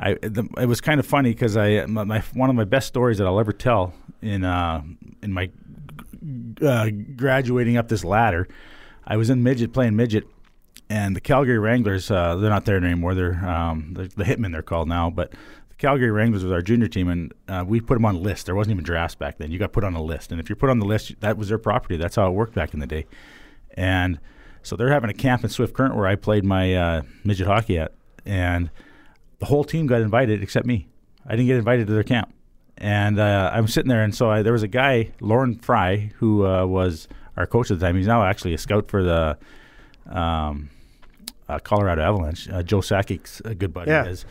I 0.00 0.14
the, 0.14 0.48
it 0.58 0.66
was 0.66 0.80
kind 0.80 1.00
of 1.00 1.06
funny 1.06 1.30
because 1.30 1.56
I 1.56 1.86
my, 1.86 2.04
my 2.04 2.20
one 2.34 2.50
of 2.50 2.56
my 2.56 2.64
best 2.64 2.88
stories 2.88 3.18
that 3.18 3.26
I'll 3.26 3.40
ever 3.40 3.52
tell 3.52 3.94
in 4.22 4.44
uh, 4.44 4.82
in 5.22 5.32
my 5.32 5.50
uh, 6.62 6.90
graduating 7.16 7.76
up 7.76 7.88
this 7.88 8.04
ladder. 8.04 8.48
I 9.06 9.16
was 9.16 9.30
in 9.30 9.42
midget 9.42 9.72
playing 9.72 9.96
midget, 9.96 10.24
and 10.88 11.14
the 11.14 11.20
Calgary 11.20 11.58
Wranglers 11.58 12.10
uh, 12.10 12.36
they're 12.36 12.50
not 12.50 12.64
there 12.64 12.76
anymore. 12.76 13.14
They're 13.14 13.44
um, 13.44 13.94
the, 13.94 14.04
the 14.08 14.24
Hitmen 14.24 14.52
they're 14.52 14.62
called 14.62 14.88
now, 14.88 15.10
but 15.10 15.30
the 15.30 15.74
Calgary 15.76 16.10
Wranglers 16.10 16.42
was 16.42 16.52
our 16.52 16.62
junior 16.62 16.88
team, 16.88 17.08
and 17.08 17.34
uh, 17.48 17.64
we 17.66 17.80
put 17.80 17.94
them 17.94 18.04
on 18.04 18.16
a 18.16 18.18
list. 18.18 18.46
There 18.46 18.54
wasn't 18.54 18.74
even 18.74 18.84
drafts 18.84 19.14
back 19.14 19.38
then. 19.38 19.50
You 19.50 19.58
got 19.58 19.72
put 19.72 19.84
on 19.84 19.94
a 19.94 20.02
list, 20.02 20.32
and 20.32 20.40
if 20.40 20.48
you're 20.48 20.56
put 20.56 20.70
on 20.70 20.78
the 20.78 20.86
list, 20.86 21.20
that 21.20 21.36
was 21.36 21.48
their 21.48 21.58
property. 21.58 21.96
That's 21.96 22.16
how 22.16 22.26
it 22.26 22.32
worked 22.32 22.54
back 22.54 22.74
in 22.74 22.80
the 22.80 22.86
day, 22.86 23.06
and 23.74 24.18
so 24.62 24.74
they're 24.74 24.90
having 24.92 25.10
a 25.10 25.14
camp 25.14 25.44
in 25.44 25.50
Swift 25.50 25.74
Current 25.74 25.94
where 25.94 26.08
I 26.08 26.16
played 26.16 26.44
my 26.44 26.74
uh, 26.74 27.02
midget 27.22 27.46
hockey 27.46 27.78
at, 27.78 27.92
and 28.24 28.70
the 29.38 29.46
whole 29.46 29.62
team 29.64 29.86
got 29.86 30.00
invited 30.00 30.42
except 30.42 30.66
me. 30.66 30.88
I 31.24 31.32
didn't 31.32 31.46
get 31.46 31.56
invited 31.56 31.86
to 31.86 31.92
their 31.92 32.02
camp, 32.02 32.32
and 32.78 33.18
uh, 33.18 33.50
I'm 33.52 33.68
sitting 33.68 33.88
there, 33.88 34.02
and 34.02 34.14
so 34.14 34.30
I, 34.30 34.42
there 34.42 34.52
was 34.52 34.62
a 34.62 34.68
guy, 34.68 35.12
Lorne 35.20 35.56
Frey, 35.56 36.12
who 36.16 36.46
uh, 36.46 36.66
was 36.66 37.08
our 37.36 37.46
coach 37.46 37.70
at 37.70 37.78
the 37.78 37.86
time. 37.86 37.96
He's 37.96 38.06
now 38.06 38.22
actually 38.24 38.54
a 38.54 38.58
scout 38.58 38.88
for 38.90 39.02
the 39.02 39.38
um, 40.08 40.70
uh, 41.48 41.58
Colorado 41.58 42.02
Avalanche. 42.02 42.48
Uh, 42.48 42.62
Joe 42.62 42.80
Sakic's 42.80 43.40
a 43.44 43.54
good 43.54 43.72
buddy 43.72 43.90
Yeah. 43.90 44.00
of 44.02 44.06
his. 44.08 44.24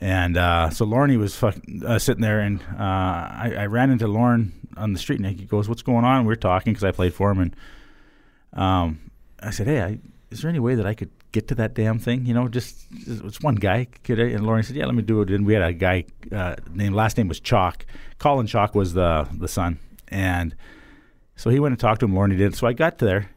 And 0.00 0.36
uh, 0.36 0.70
so 0.70 0.84
Lorne, 0.84 1.10
he 1.10 1.16
was 1.16 1.34
fuck, 1.34 1.56
uh, 1.84 1.98
sitting 1.98 2.22
there, 2.22 2.40
and 2.40 2.60
uh, 2.78 2.82
I, 2.82 3.54
I 3.58 3.66
ran 3.66 3.90
into 3.90 4.06
Lorne 4.06 4.52
on 4.76 4.92
the 4.92 4.98
street, 4.98 5.18
and 5.18 5.26
he 5.28 5.44
goes, 5.44 5.68
"What's 5.68 5.82
going 5.82 6.04
on?" 6.04 6.24
we 6.24 6.32
are 6.32 6.36
talking 6.36 6.72
because 6.72 6.84
I 6.84 6.92
played 6.92 7.14
for 7.14 7.32
him, 7.32 7.40
and 7.40 7.56
um, 8.52 9.10
I 9.42 9.50
said, 9.50 9.66
"Hey, 9.66 9.82
I, 9.82 9.98
is 10.30 10.40
there 10.42 10.48
any 10.48 10.60
way 10.60 10.76
that 10.76 10.86
I 10.86 10.94
could 10.94 11.10
get 11.32 11.48
to 11.48 11.54
that 11.56 11.74
damn 11.74 11.98
thing? 11.98 12.26
You 12.26 12.34
know, 12.34 12.48
just 12.48 12.86
it's 12.90 13.40
one 13.40 13.56
guy." 13.56 13.86
Could 14.04 14.20
I? 14.20 14.24
And 14.24 14.46
Lorne 14.46 14.62
said, 14.62 14.76
"Yeah, 14.76 14.86
let 14.86 14.94
me 14.94 15.02
do 15.02 15.20
it." 15.22 15.30
And 15.30 15.46
we 15.46 15.54
had 15.54 15.62
a 15.62 15.72
guy 15.72 16.04
uh, 16.32 16.56
named 16.72 16.94
last 16.94 17.16
name 17.16 17.28
was 17.28 17.40
Chalk. 17.40 17.86
Colin 18.18 18.46
Chalk 18.46 18.74
was 18.74 18.94
the 18.94 19.28
the 19.32 19.48
son, 19.48 19.78
and 20.08 20.54
so 21.36 21.50
he 21.50 21.60
went 21.60 21.72
and 21.72 21.80
talked 21.80 22.00
to 22.00 22.06
him. 22.06 22.14
Lorne 22.14 22.36
did. 22.36 22.54
So 22.54 22.66
I 22.66 22.72
got 22.72 22.98
there, 22.98 23.30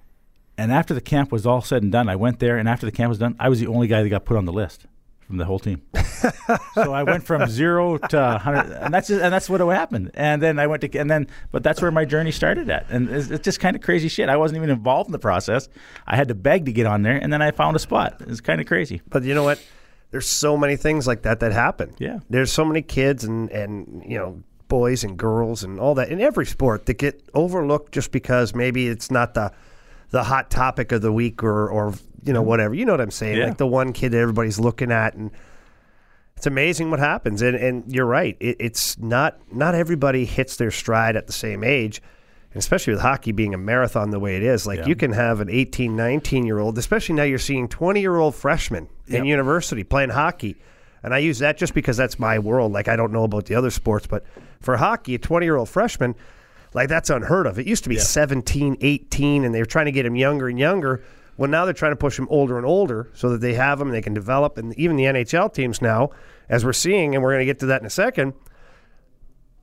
and 0.58 0.72
after 0.72 0.94
the 0.94 1.02
camp 1.02 1.32
was 1.32 1.46
all 1.46 1.62
said 1.62 1.84
and 1.84 1.92
done, 1.92 2.10
I 2.10 2.16
went 2.16 2.40
there, 2.40 2.58
and 2.58 2.68
after 2.68 2.86
the 2.86 2.92
camp 2.92 3.10
was 3.10 3.20
done, 3.20 3.36
I 3.40 3.50
was 3.50 3.60
the 3.60 3.68
only 3.68 3.88
guy 3.88 4.04
that 4.04 4.10
got 4.10 4.26
put 4.26 4.38
on 4.38 4.46
the 4.46 4.54
list 4.54 4.86
from 5.32 5.38
the 5.38 5.46
whole 5.46 5.60
team. 5.60 5.82
so 6.74 6.94
I 6.94 7.04
went 7.04 7.24
from 7.24 7.50
zero 7.50 7.98
to 7.98 8.38
hundred, 8.38 8.70
and 8.74 8.94
that's 8.94 9.08
just, 9.08 9.22
and 9.22 9.34
that's 9.34 9.50
what 9.50 9.62
happened. 9.62 10.12
And 10.14 10.42
then 10.42 10.60
I 10.60 10.68
went 10.68 10.82
to, 10.82 11.00
and 11.00 11.10
then, 11.10 11.28
but 11.54 11.64
that's 11.64 11.82
where 11.82 11.90
my 11.90 12.04
journey 12.04 12.32
started 12.32 12.70
at, 12.70 12.86
and 12.90 13.10
it's, 13.10 13.30
it's 13.30 13.46
just 13.46 13.62
kind 13.62 13.78
of 13.78 13.82
crazy 13.82 14.10
shit. 14.10 14.28
I 14.28 14.36
wasn't 14.36 14.58
even 14.58 14.70
involved 14.70 15.08
in 15.08 15.14
the 15.14 15.20
process. 15.20 15.70
I 16.06 16.18
had 16.18 16.28
to 16.28 16.36
beg 16.36 16.66
to 16.66 16.74
get 16.74 16.86
on 16.86 17.04
there, 17.04 17.16
and 17.16 17.32
then 17.32 17.42
I 17.42 17.52
found 17.52 17.78
a 17.78 17.80
spot. 17.80 18.22
It's 18.28 18.42
kind 18.42 18.60
of 18.60 18.68
crazy. 18.68 19.02
But 19.08 19.24
you 19.24 19.34
know 19.34 19.44
what? 19.44 19.64
There's 20.12 20.28
so 20.28 20.58
many 20.58 20.76
things 20.76 21.08
like 21.08 21.22
that 21.22 21.40
that 21.40 21.54
happen. 21.54 21.96
Yeah. 21.98 22.20
There's 22.30 22.52
so 22.52 22.66
many 22.66 22.82
kids 22.82 23.24
and 23.24 23.50
and 23.52 24.04
you 24.06 24.18
know 24.18 24.44
boys 24.68 25.06
and 25.06 25.18
girls 25.18 25.64
and 25.64 25.80
all 25.80 25.96
that 25.96 26.10
in 26.10 26.20
every 26.20 26.46
sport 26.46 26.86
that 26.88 26.98
get 26.98 27.24
overlooked 27.34 27.94
just 27.94 28.12
because 28.12 28.54
maybe 28.54 28.88
it's 28.90 29.10
not 29.10 29.34
the 29.34 29.54
the 30.10 30.24
hot 30.24 30.50
topic 30.52 30.92
of 30.92 31.02
the 31.02 31.14
week 31.14 31.42
or 31.44 31.70
or 31.70 31.94
you 32.24 32.34
know 32.34 32.42
whatever. 32.42 32.74
You 32.74 32.86
know 32.86 32.94
what 32.94 33.02
I'm 33.02 33.12
saying? 33.12 33.38
Yeah. 33.38 33.46
Like 33.48 33.58
the 33.58 33.68
one 33.68 33.94
kid 33.94 34.12
that 34.12 34.20
everybody's 34.20 34.60
looking 34.60 34.92
at 34.92 35.14
and 35.16 35.32
it's 36.38 36.48
amazing 36.48 36.90
what 36.90 37.00
happens. 37.00 37.42
And 37.42 37.56
and 37.56 37.84
you're 37.92 38.06
right. 38.06 38.36
It, 38.40 38.58
it's 38.60 38.98
not 38.98 39.40
not 39.54 39.76
everybody 39.76 40.26
hits 40.26 40.56
their 40.58 40.72
stride 40.72 41.16
at 41.16 41.28
the 41.28 41.34
same 41.34 41.64
age. 41.64 42.02
And 42.54 42.60
especially 42.60 42.92
with 42.94 43.02
hockey 43.02 43.32
being 43.32 43.54
a 43.54 43.58
marathon 43.58 44.10
the 44.10 44.20
way 44.20 44.36
it 44.36 44.44
is, 44.44 44.68
like 44.68 44.80
Yeah. 44.80 44.88
you 44.88 44.96
can 44.96 45.14
have 45.14 45.40
an 45.40 45.50
18, 45.50 45.96
19 45.96 46.46
year 46.46 46.60
old, 46.60 46.78
especially 46.78 47.16
now 47.16 47.24
you're 47.24 47.40
seeing 47.40 47.68
20 47.70 48.02
year 48.02 48.18
old 48.18 48.36
freshmen 48.36 48.90
in 49.08 49.26
university 49.26 49.84
playing 49.84 50.10
hockey. 50.10 50.56
And 51.04 51.14
I 51.14 51.18
use 51.20 51.40
that 51.40 51.58
just 51.58 51.74
because 51.74 51.98
that's 51.98 52.20
my 52.20 52.40
world. 52.40 52.72
Like 52.74 52.88
I 52.88 52.96
don't 52.96 53.12
know 53.12 53.24
about 53.24 53.46
the 53.46 53.56
other 53.56 53.70
sports, 53.72 54.06
but 54.06 54.24
for 54.60 54.78
hockey, 54.78 55.16
a 55.16 55.18
20 55.18 55.46
year 55.46 55.56
old 55.58 55.70
freshman, 55.70 56.16
like 56.74 56.90
that's 56.90 57.10
unheard 57.10 57.48
of. 57.48 57.58
It 57.60 57.68
used 57.68 57.84
to 57.84 57.90
be 57.90 57.98
17, 57.98 58.78
18, 58.82 59.44
and 59.44 59.54
they 59.56 59.60
were 59.60 59.66
trying 59.66 59.86
to 59.88 59.92
get 59.92 60.06
him 60.06 60.16
younger 60.16 60.48
and 60.48 60.58
younger. 60.60 61.02
Well, 61.42 61.50
now 61.50 61.66
they're 61.66 61.74
trying 61.74 61.94
to 61.94 61.96
push 61.96 62.20
him 62.20 62.28
older 62.30 62.58
and 62.58 62.68
older 62.68 63.10
so 63.16 63.30
that 63.30 63.42
they 63.42 63.56
have 63.56 63.80
them 63.80 63.88
and 63.88 63.96
they 63.96 64.02
can 64.04 64.14
develop. 64.14 64.60
And 64.60 64.78
even 64.78 64.96
the 64.96 65.06
NHL 65.06 65.52
teams 65.52 65.82
now, 65.82 66.12
as 66.48 66.64
we're 66.64 66.72
seeing, 66.72 67.16
and 67.16 67.24
we're 67.24 67.32
going 67.32 67.40
to 67.40 67.46
get 67.48 67.58
to 67.62 67.66
that 67.66 67.82
in 67.82 67.88
a 67.88 67.90
second, 67.90 68.34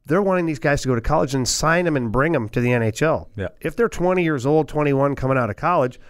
they're 0.04 0.20
wanting 0.20 0.47
these 0.47 0.58
guys 0.58 0.82
to 0.82 0.88
go 0.88 0.97
to 0.97 1.00
college 1.00 1.37
and 1.37 1.47
sign 1.47 1.85
them 1.85 1.97
and 1.97 2.11
bring 2.11 2.32
them 2.32 2.49
to 2.49 2.61
the 2.61 2.70
NHL. 2.70 3.28
Yeah. 3.37 3.50
If 3.61 3.76
they're 3.76 3.88
20 3.88 4.25
years 4.25 4.44
old, 4.44 4.66
21, 4.66 5.14
coming 5.14 5.38
out 5.38 5.50
of 5.50 5.54
college, 5.54 6.00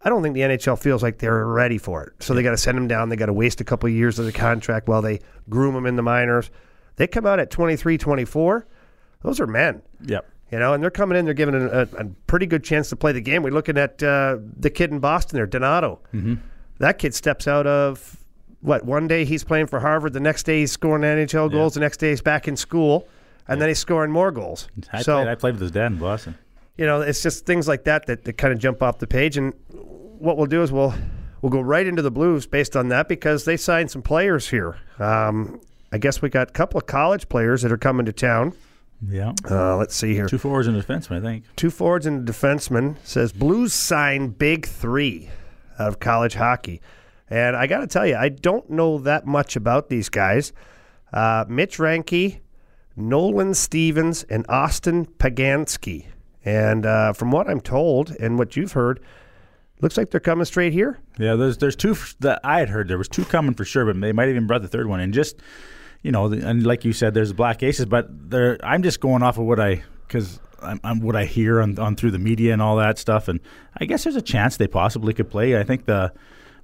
I 0.00 0.10
don't 0.10 0.22
think 0.22 0.36
the 0.36 0.42
NHL 0.42 0.78
feels 0.78 1.02
like 1.02 1.18
they're 1.18 1.44
ready 1.44 1.76
for 1.76 2.04
it. 2.04 2.12
So 2.22 2.32
they 2.32 2.44
got 2.44 2.52
to 2.52 2.56
send 2.56 2.78
them 2.78 2.86
down. 2.86 3.08
They 3.08 3.16
got 3.16 3.26
to 3.26 3.32
waste 3.32 3.60
a 3.60 3.64
couple 3.64 3.88
of 3.88 3.94
years 3.96 4.20
of 4.20 4.26
the 4.26 4.32
contract 4.32 4.86
while 4.86 5.02
they 5.02 5.18
groom 5.50 5.74
them 5.74 5.86
in 5.86 5.96
the 5.96 6.02
minors. 6.02 6.52
They 6.94 7.08
come 7.08 7.26
out 7.26 7.40
at 7.40 7.50
23, 7.50 7.98
24. 7.98 8.64
Those 9.22 9.40
are 9.40 9.48
men, 9.48 9.82
Yep. 10.06 10.24
You 10.54 10.60
know, 10.60 10.72
and 10.72 10.80
they're 10.80 10.88
coming 10.88 11.18
in. 11.18 11.24
They're 11.24 11.34
given 11.34 11.56
a, 11.56 11.80
a, 11.80 12.04
pretty 12.28 12.46
good 12.46 12.62
chance 12.62 12.88
to 12.90 12.94
play 12.94 13.10
the 13.10 13.20
game. 13.20 13.42
We're 13.42 13.50
looking 13.50 13.76
at 13.76 14.00
uh, 14.00 14.36
the 14.56 14.70
kid 14.70 14.92
in 14.92 15.00
Boston 15.00 15.34
there, 15.34 15.48
Donato. 15.48 15.98
Mm-hmm. 16.14 16.34
That 16.78 16.98
kid 16.98 17.12
steps 17.12 17.48
out 17.48 17.66
of 17.66 18.16
what? 18.60 18.84
One 18.84 19.08
day 19.08 19.24
he's 19.24 19.42
playing 19.42 19.66
for 19.66 19.80
Harvard. 19.80 20.12
The 20.12 20.20
next 20.20 20.44
day 20.44 20.60
he's 20.60 20.70
scoring 20.70 21.02
NHL 21.02 21.50
goals. 21.50 21.74
The 21.74 21.80
next 21.80 21.96
day 21.96 22.10
he's 22.10 22.22
back 22.22 22.46
in 22.46 22.56
school, 22.56 23.08
and 23.48 23.60
then 23.60 23.66
he's 23.66 23.80
scoring 23.80 24.12
more 24.12 24.30
goals. 24.30 24.68
I, 24.92 25.02
so 25.02 25.16
played, 25.16 25.28
I 25.28 25.34
played 25.34 25.54
with 25.54 25.62
his 25.62 25.72
dad 25.72 25.86
in 25.86 25.98
Boston. 25.98 26.38
you 26.78 26.86
know, 26.86 27.00
it's 27.00 27.20
just 27.20 27.46
things 27.46 27.66
like 27.66 27.82
that 27.84 28.06
that, 28.06 28.22
that 28.22 28.34
kind 28.34 28.52
of 28.52 28.60
jump 28.60 28.80
off 28.80 29.00
the 29.00 29.08
page. 29.08 29.36
And 29.36 29.54
what 29.72 30.36
we'll 30.36 30.46
do 30.46 30.62
is 30.62 30.70
we'll 30.70 30.94
we'll 31.42 31.50
go 31.50 31.62
right 31.62 31.84
into 31.84 32.00
the 32.00 32.12
Blues 32.12 32.46
based 32.46 32.76
on 32.76 32.90
that 32.90 33.08
because 33.08 33.44
they 33.44 33.56
signed 33.56 33.90
some 33.90 34.02
players 34.02 34.48
here. 34.48 34.76
Um, 35.00 35.60
I 35.90 35.98
guess 35.98 36.22
we 36.22 36.28
got 36.28 36.50
a 36.50 36.52
couple 36.52 36.78
of 36.78 36.86
college 36.86 37.28
players 37.28 37.62
that 37.62 37.72
are 37.72 37.76
coming 37.76 38.06
to 38.06 38.12
town. 38.12 38.52
Yeah. 39.08 39.32
Uh, 39.50 39.76
let's 39.76 39.94
see 39.94 40.14
here. 40.14 40.26
Two 40.26 40.38
forwards 40.38 40.68
and 40.68 40.76
a 40.76 40.82
defenseman, 40.82 41.18
I 41.18 41.20
think. 41.20 41.44
Two 41.56 41.70
forwards 41.70 42.06
and 42.06 42.28
a 42.28 42.32
defenseman 42.32 42.96
says 43.04 43.32
Blues 43.32 43.72
sign 43.72 44.28
big 44.28 44.66
three 44.66 45.30
out 45.78 45.88
of 45.88 46.00
college 46.00 46.34
hockey. 46.34 46.80
And 47.28 47.56
I 47.56 47.66
got 47.66 47.78
to 47.78 47.86
tell 47.86 48.06
you, 48.06 48.16
I 48.16 48.28
don't 48.28 48.68
know 48.70 48.98
that 48.98 49.26
much 49.26 49.56
about 49.56 49.88
these 49.88 50.08
guys. 50.08 50.52
Uh, 51.12 51.44
Mitch 51.48 51.78
Reinke, 51.78 52.40
Nolan 52.96 53.54
Stevens, 53.54 54.24
and 54.24 54.44
Austin 54.48 55.06
Poganski. 55.06 56.06
And 56.44 56.84
uh, 56.84 57.12
from 57.12 57.30
what 57.30 57.48
I'm 57.48 57.60
told 57.60 58.10
and 58.20 58.38
what 58.38 58.56
you've 58.56 58.72
heard, 58.72 59.00
looks 59.80 59.96
like 59.96 60.10
they're 60.10 60.20
coming 60.20 60.44
straight 60.44 60.72
here. 60.72 60.98
Yeah, 61.18 61.36
there's 61.36 61.58
there's 61.58 61.76
two 61.76 61.96
that 62.20 62.40
I 62.44 62.58
had 62.58 62.68
heard. 62.68 62.88
There 62.88 62.98
was 62.98 63.08
two 63.08 63.24
coming 63.24 63.54
for 63.54 63.64
sure, 63.64 63.86
but 63.86 63.98
they 64.00 64.12
might 64.12 64.28
even 64.28 64.46
brought 64.46 64.62
the 64.62 64.68
third 64.68 64.86
one. 64.86 65.00
And 65.00 65.14
just 65.14 65.40
you 66.04 66.12
know, 66.12 66.26
and 66.26 66.64
like 66.64 66.84
you 66.84 66.92
said, 66.92 67.14
there's 67.14 67.32
Black 67.32 67.62
Aces, 67.62 67.86
but 67.86 68.06
there 68.30 68.58
I'm 68.62 68.82
just 68.82 69.00
going 69.00 69.22
off 69.22 69.38
of 69.38 69.46
what 69.46 69.58
I 69.58 69.82
because 70.06 70.38
I'm, 70.62 70.78
I'm 70.84 71.00
what 71.00 71.16
I 71.16 71.24
hear 71.24 71.62
on, 71.62 71.78
on 71.78 71.96
through 71.96 72.10
the 72.12 72.18
media 72.18 72.52
and 72.52 72.60
all 72.60 72.76
that 72.76 72.98
stuff. 72.98 73.26
And 73.26 73.40
I 73.78 73.86
guess 73.86 74.04
there's 74.04 74.14
a 74.14 74.22
chance 74.22 74.58
they 74.58 74.68
possibly 74.68 75.14
could 75.14 75.30
play. 75.30 75.58
I 75.58 75.64
think 75.64 75.86
the 75.86 76.12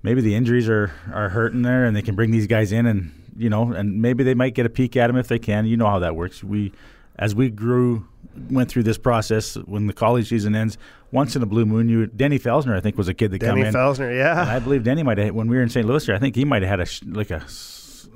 maybe 0.03 0.21
the 0.21 0.35
injuries 0.35 0.69
are 0.69 0.93
are 1.13 1.31
hurting 1.31 1.63
there, 1.63 1.87
and 1.87 1.97
they 1.97 2.03
can 2.03 2.15
bring 2.15 2.31
these 2.31 2.47
guys 2.47 2.71
in, 2.71 2.85
and 2.85 3.13
you 3.35 3.49
know, 3.49 3.73
and 3.73 4.03
maybe 4.03 4.23
they 4.25 4.35
might 4.35 4.55
get 4.55 4.67
a 4.67 4.71
peek 4.71 4.95
at 4.97 5.07
them 5.07 5.17
if 5.17 5.29
they 5.29 5.39
can. 5.39 5.65
You 5.65 5.79
know 5.79 5.87
how 5.87 6.01
that 6.01 6.15
works. 6.15 6.45
We 6.45 6.73
as 7.19 7.35
we 7.35 7.49
grew 7.49 8.07
went 8.51 8.69
through 8.69 8.83
this 8.83 8.99
process 8.99 9.55
when 9.55 9.87
the 9.87 9.95
college 9.95 10.29
season 10.29 10.55
ends. 10.55 10.77
Once 11.13 11.35
in 11.35 11.43
a 11.43 11.47
blue 11.47 11.65
moon, 11.65 11.89
you 11.89 12.07
Denny 12.07 12.39
Felsner, 12.39 12.77
I 12.77 12.81
think, 12.81 12.99
was 12.99 13.09
a 13.09 13.15
kid 13.15 13.31
that 13.31 13.39
Denny 13.39 13.63
come 13.63 13.69
in. 13.69 13.75
Felsner, 13.75 14.15
yeah. 14.15 14.43
And 14.43 14.51
I 14.51 14.59
believe 14.59 14.85
Denny 14.85 15.03
might 15.03 15.17
have 15.17 15.35
when 15.35 15.49
we 15.49 15.57
were 15.57 15.63
in 15.63 15.71
St. 15.71 15.87
Louis 15.87 16.05
here. 16.05 16.15
I 16.15 16.19
think 16.19 16.37
he 16.37 16.45
might 16.45 16.63
have 16.63 16.79
had 16.79 16.81
a 16.81 17.11
like 17.11 17.31
a 17.31 17.41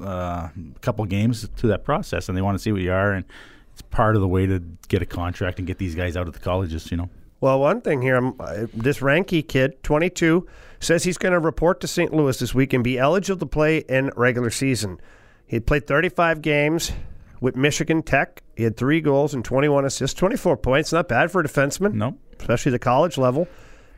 uh, 0.00 0.48
couple 0.80 1.04
games 1.04 1.48
to 1.56 1.66
that 1.68 1.84
process, 1.84 2.28
and 2.28 2.36
they 2.36 2.42
want 2.42 2.56
to 2.56 2.62
see 2.62 2.72
what 2.72 2.80
you 2.80 2.92
are, 2.92 3.12
and 3.12 3.24
it's 3.72 3.82
part 3.82 4.14
of 4.14 4.22
the 4.22 4.28
way 4.28 4.46
to 4.46 4.62
get 4.88 5.02
a 5.02 5.06
contract 5.06 5.58
and 5.58 5.66
get 5.66 5.78
these 5.78 5.94
guys 5.94 6.16
out 6.16 6.26
of 6.26 6.34
the 6.34 6.40
colleges. 6.40 6.90
You 6.90 6.96
know, 6.96 7.10
Well, 7.40 7.60
one 7.60 7.80
thing 7.80 8.02
here, 8.02 8.16
I'm, 8.16 8.40
uh, 8.40 8.66
this 8.72 8.98
Reinke 8.98 9.46
kid, 9.46 9.82
22, 9.82 10.46
says 10.80 11.04
he's 11.04 11.18
going 11.18 11.32
to 11.32 11.40
report 11.40 11.80
to 11.80 11.86
St. 11.86 12.12
Louis 12.12 12.38
this 12.38 12.54
week 12.54 12.72
and 12.72 12.84
be 12.84 12.98
eligible 12.98 13.40
to 13.40 13.46
play 13.46 13.78
in 13.78 14.10
regular 14.16 14.50
season. 14.50 15.00
He 15.46 15.60
played 15.60 15.86
35 15.86 16.42
games 16.42 16.92
with 17.40 17.56
Michigan 17.56 18.02
Tech. 18.02 18.42
He 18.56 18.62
had 18.64 18.76
three 18.76 19.00
goals 19.00 19.34
and 19.34 19.44
21 19.44 19.84
assists, 19.84 20.18
24 20.18 20.56
points. 20.58 20.92
Not 20.92 21.08
bad 21.08 21.30
for 21.30 21.40
a 21.40 21.44
defenseman, 21.44 21.94
no, 21.94 22.16
especially 22.38 22.72
the 22.72 22.78
college 22.78 23.18
level. 23.18 23.48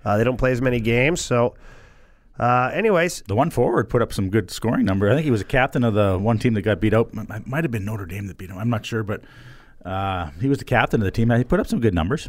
Uh, 0.04 0.16
they 0.16 0.24
don't 0.24 0.36
play 0.36 0.52
as 0.52 0.62
many 0.62 0.80
games. 0.80 1.20
So, 1.20 1.54
uh, 2.38 2.70
anyways, 2.72 3.22
the 3.28 3.34
one 3.34 3.50
forward 3.50 3.88
put 3.88 4.02
up 4.02 4.12
some 4.12 4.30
good 4.30 4.50
scoring 4.50 4.84
number. 4.84 5.10
I 5.10 5.14
think 5.14 5.24
he 5.24 5.30
was 5.30 5.40
a 5.40 5.44
captain 5.44 5.84
of 5.84 5.94
the 5.94 6.18
one 6.18 6.38
team 6.38 6.54
that 6.54 6.62
got 6.62 6.80
beat 6.80 6.94
out. 6.94 7.10
It 7.12 7.46
might 7.46 7.64
have 7.64 7.70
been 7.70 7.84
Notre 7.84 8.06
Dame 8.06 8.26
that 8.26 8.36
beat 8.38 8.50
him. 8.50 8.58
I'm 8.58 8.70
not 8.70 8.84
sure, 8.84 9.02
but 9.02 9.22
uh, 9.84 10.30
he 10.40 10.48
was 10.48 10.58
the 10.58 10.64
captain 10.64 11.00
of 11.00 11.04
the 11.04 11.10
team. 11.10 11.30
He 11.30 11.44
put 11.44 11.60
up 11.60 11.66
some 11.66 11.80
good 11.80 11.94
numbers. 11.94 12.28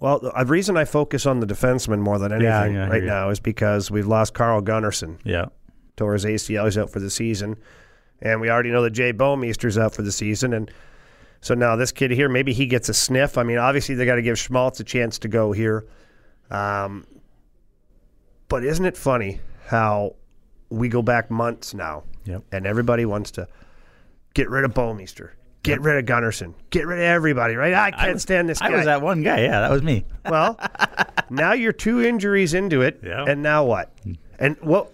well, 0.00 0.18
the 0.18 0.44
reason 0.46 0.76
I 0.76 0.84
focus 0.84 1.26
on 1.26 1.40
the 1.40 1.46
defenseman 1.46 2.00
more 2.00 2.18
than 2.18 2.32
anything 2.32 2.74
Yeah, 2.74 2.84
yeah, 2.84 2.88
right 2.88 3.02
now 3.04 3.30
is 3.30 3.40
because 3.40 3.90
we've 3.90 4.06
lost 4.06 4.34
Carl 4.34 4.60
Gunnarsson. 4.60 5.18
Yeah, 5.24 5.46
tore 5.96 6.12
his 6.14 6.24
ACL. 6.24 6.64
He's 6.64 6.76
out 6.78 6.90
for 6.90 7.00
the 7.00 7.10
season. 7.10 7.56
And 8.20 8.40
we 8.40 8.50
already 8.50 8.70
know 8.70 8.82
that 8.82 8.90
Jay 8.90 9.12
Bouwmeester's 9.12 9.76
out 9.76 9.94
for 9.94 10.02
the 10.02 10.12
season. 10.12 10.52
And 10.52 10.70
so 11.40 11.54
now 11.54 11.74
this 11.74 11.90
kid 11.90 12.12
here, 12.12 12.28
maybe 12.28 12.52
he 12.52 12.66
gets 12.66 12.88
a 12.88 12.94
sniff. 12.94 13.36
I 13.36 13.42
mean, 13.42 13.58
obviously 13.58 13.96
they 13.96 14.06
got 14.06 14.14
to 14.14 14.22
give 14.22 14.38
Schmaltz 14.38 14.78
a 14.78 14.84
chance 14.84 15.18
to 15.20 15.28
go 15.28 15.50
here. 15.50 15.84
Um, 16.48 17.04
but 18.52 18.64
isn't 18.64 18.84
it 18.84 18.96
funny 18.96 19.40
how 19.66 20.14
we 20.70 20.88
go 20.88 21.02
back 21.02 21.30
months 21.30 21.74
now 21.74 22.04
Yep. 22.24 22.42
and 22.52 22.66
everybody 22.66 23.04
wants 23.04 23.30
to 23.32 23.48
get 24.34 24.48
rid 24.48 24.64
of 24.64 24.72
Bouwmeester, 24.72 25.30
get 25.64 25.80
rid 25.80 25.98
of 25.98 26.04
Gunnarsson, 26.04 26.54
get 26.70 26.86
rid 26.86 26.98
of 26.98 27.04
everybody, 27.04 27.56
right? 27.56 27.74
I 27.74 27.90
can't 27.90 28.20
stand 28.20 28.48
this 28.48 28.58
guy. 28.60 28.68
I 28.68 28.76
was 28.76 28.84
that 28.84 29.02
one 29.02 29.22
guy. 29.22 29.40
Yeah, 29.40 29.60
that 29.62 29.70
was 29.70 29.82
me. 29.82 30.04
Well, 30.28 30.58
now 31.30 31.52
you're 31.52 31.72
two 31.72 32.00
injuries 32.00 32.54
into 32.54 32.80
it, 32.82 33.00
Yeah. 33.02 33.24
and 33.26 33.42
now 33.42 33.64
what? 33.64 33.92
And 34.38 34.56
what 34.60 34.90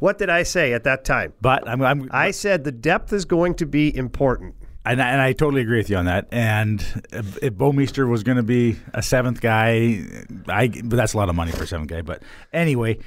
what 0.00 0.18
did 0.18 0.30
I 0.30 0.42
say 0.42 0.72
at 0.72 0.84
that 0.84 1.04
time? 1.04 1.32
But 1.40 1.68
I'm, 1.68 1.82
I'm 1.82 2.08
I 2.12 2.30
said 2.32 2.64
the 2.64 2.72
depth 2.72 3.12
is 3.12 3.24
going 3.24 3.54
to 3.56 3.66
be 3.66 3.94
important. 3.96 4.54
And 4.86 5.00
I, 5.00 5.10
and 5.10 5.20
I 5.20 5.32
totally 5.32 5.62
agree 5.62 5.78
with 5.78 5.88
you 5.88 5.96
on 5.96 6.04
that. 6.04 6.28
And 6.30 6.80
if, 7.10 7.42
if 7.42 7.54
Bouwmeester 7.54 8.08
was 8.08 8.22
going 8.22 8.36
to 8.36 8.42
be 8.42 8.76
a 8.92 9.02
seventh 9.02 9.40
guy, 9.40 10.04
I 10.46 10.68
but 10.68 10.96
that's 10.96 11.14
a 11.14 11.16
lot 11.16 11.30
of 11.30 11.34
money 11.34 11.52
for 11.52 11.64
a 11.64 11.66
seventh 11.66 11.88
guy. 11.88 12.02
But 12.02 12.22
anyway, 12.52 12.98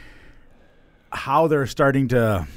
how 1.12 1.48
they're 1.48 1.68
starting 1.68 2.08
to. 2.10 2.48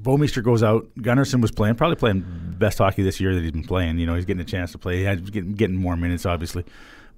Bouwmeester 0.00 0.44
goes 0.44 0.62
out. 0.62 0.88
Gunnarsson 0.98 1.42
was 1.42 1.50
playing, 1.50 1.74
probably 1.74 1.96
playing 1.96 2.24
best 2.56 2.78
hockey 2.78 3.02
this 3.02 3.18
year 3.20 3.34
that 3.34 3.42
he's 3.42 3.50
been 3.50 3.64
playing. 3.64 3.98
You 3.98 4.06
know, 4.06 4.14
he's 4.14 4.26
getting 4.26 4.40
a 4.40 4.44
chance 4.44 4.70
to 4.72 4.78
play. 4.78 5.04
He's 5.04 5.30
getting, 5.30 5.54
getting 5.54 5.74
more 5.74 5.96
minutes, 5.96 6.24
obviously. 6.24 6.64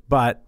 But 0.09 0.43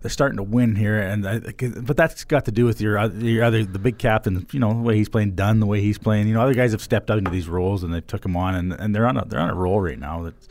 they're 0.00 0.10
starting 0.10 0.38
to 0.38 0.42
win 0.42 0.76
here, 0.76 0.98
and 0.98 1.28
I, 1.28 1.38
but 1.38 1.96
that's 1.96 2.24
got 2.24 2.46
to 2.46 2.52
do 2.52 2.64
with 2.64 2.80
your 2.80 2.98
your 3.16 3.44
other 3.44 3.64
the 3.64 3.78
big 3.78 3.98
captain. 3.98 4.46
You 4.52 4.60
know 4.60 4.72
the 4.72 4.80
way 4.80 4.96
he's 4.96 5.08
playing, 5.08 5.34
Dunn, 5.34 5.60
the 5.60 5.66
way 5.66 5.80
he's 5.80 5.98
playing. 5.98 6.26
You 6.26 6.34
know 6.34 6.40
other 6.40 6.54
guys 6.54 6.72
have 6.72 6.82
stepped 6.82 7.10
out 7.10 7.18
into 7.18 7.30
these 7.30 7.48
roles 7.48 7.82
and 7.82 7.92
they 7.92 8.00
took 8.00 8.24
him 8.24 8.36
on, 8.36 8.54
and, 8.54 8.72
and 8.72 8.94
they're 8.94 9.06
on 9.06 9.16
a 9.16 9.24
they're 9.26 9.40
on 9.40 9.50
a 9.50 9.54
roll 9.54 9.80
right 9.80 9.98
now. 9.98 10.22
That's 10.22 10.48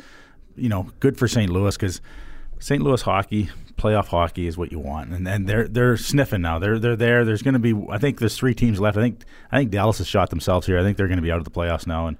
you 0.55 0.69
know 0.69 0.89
good 0.99 1.17
for 1.17 1.27
St. 1.27 1.51
Louis 1.51 1.75
because 1.75 2.01
St. 2.59 2.81
Louis 2.81 3.01
hockey, 3.01 3.49
playoff 3.77 4.07
hockey 4.07 4.45
is 4.45 4.57
what 4.57 4.71
you 4.71 4.79
want, 4.79 5.11
and 5.11 5.27
and 5.27 5.47
they're 5.47 5.67
they're 5.67 5.97
sniffing 5.97 6.41
now. 6.41 6.59
They're 6.59 6.77
they're 6.77 6.95
there. 6.95 7.25
There's 7.25 7.41
going 7.41 7.53
to 7.53 7.59
be 7.59 7.73
I 7.89 7.97
think 7.97 8.19
there's 8.19 8.37
three 8.37 8.53
teams 8.53 8.79
left. 8.79 8.97
I 8.97 9.01
think 9.01 9.23
I 9.51 9.57
think 9.57 9.71
Dallas 9.71 9.97
has 9.97 10.07
shot 10.07 10.29
themselves 10.29 10.67
here. 10.67 10.77
I 10.77 10.83
think 10.83 10.97
they're 10.97 11.07
going 11.07 11.17
to 11.17 11.23
be 11.23 11.31
out 11.31 11.39
of 11.39 11.45
the 11.45 11.51
playoffs 11.51 11.87
now, 11.87 12.07
and 12.07 12.17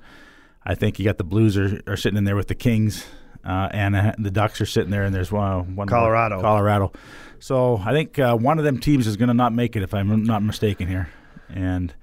I 0.64 0.74
think 0.76 0.98
you 0.98 1.06
got 1.06 1.18
the 1.18 1.24
Blues 1.24 1.58
are, 1.58 1.82
are 1.86 1.98
sitting 1.98 2.18
in 2.18 2.24
there 2.24 2.36
with 2.36 2.48
the 2.48 2.56
Kings, 2.56 3.06
uh, 3.46 3.70
and 3.72 3.96
uh, 3.96 4.14
the 4.18 4.32
Ducks 4.32 4.60
are 4.62 4.66
sitting 4.66 4.92
there, 4.92 5.04
and 5.04 5.14
there's 5.16 5.32
one, 5.32 5.76
one 5.76 5.76
more- 5.76 5.86
Colorado. 5.86 6.42
Colorado. 6.42 6.92
So 7.40 7.78
I 7.78 7.94
think 7.94 8.20
uh, 8.20 8.36
one 8.36 8.58
of 8.60 8.66
them 8.66 8.80
teams 8.80 9.08
is 9.08 9.16
going 9.18 9.30
to 9.30 9.34
not 9.34 9.54
make 9.54 9.76
it, 9.76 9.84
if 9.84 9.94
I'm 9.94 10.24
not 10.24 10.44
mistaken 10.44 10.88
here. 10.88 11.10
And 11.48 11.94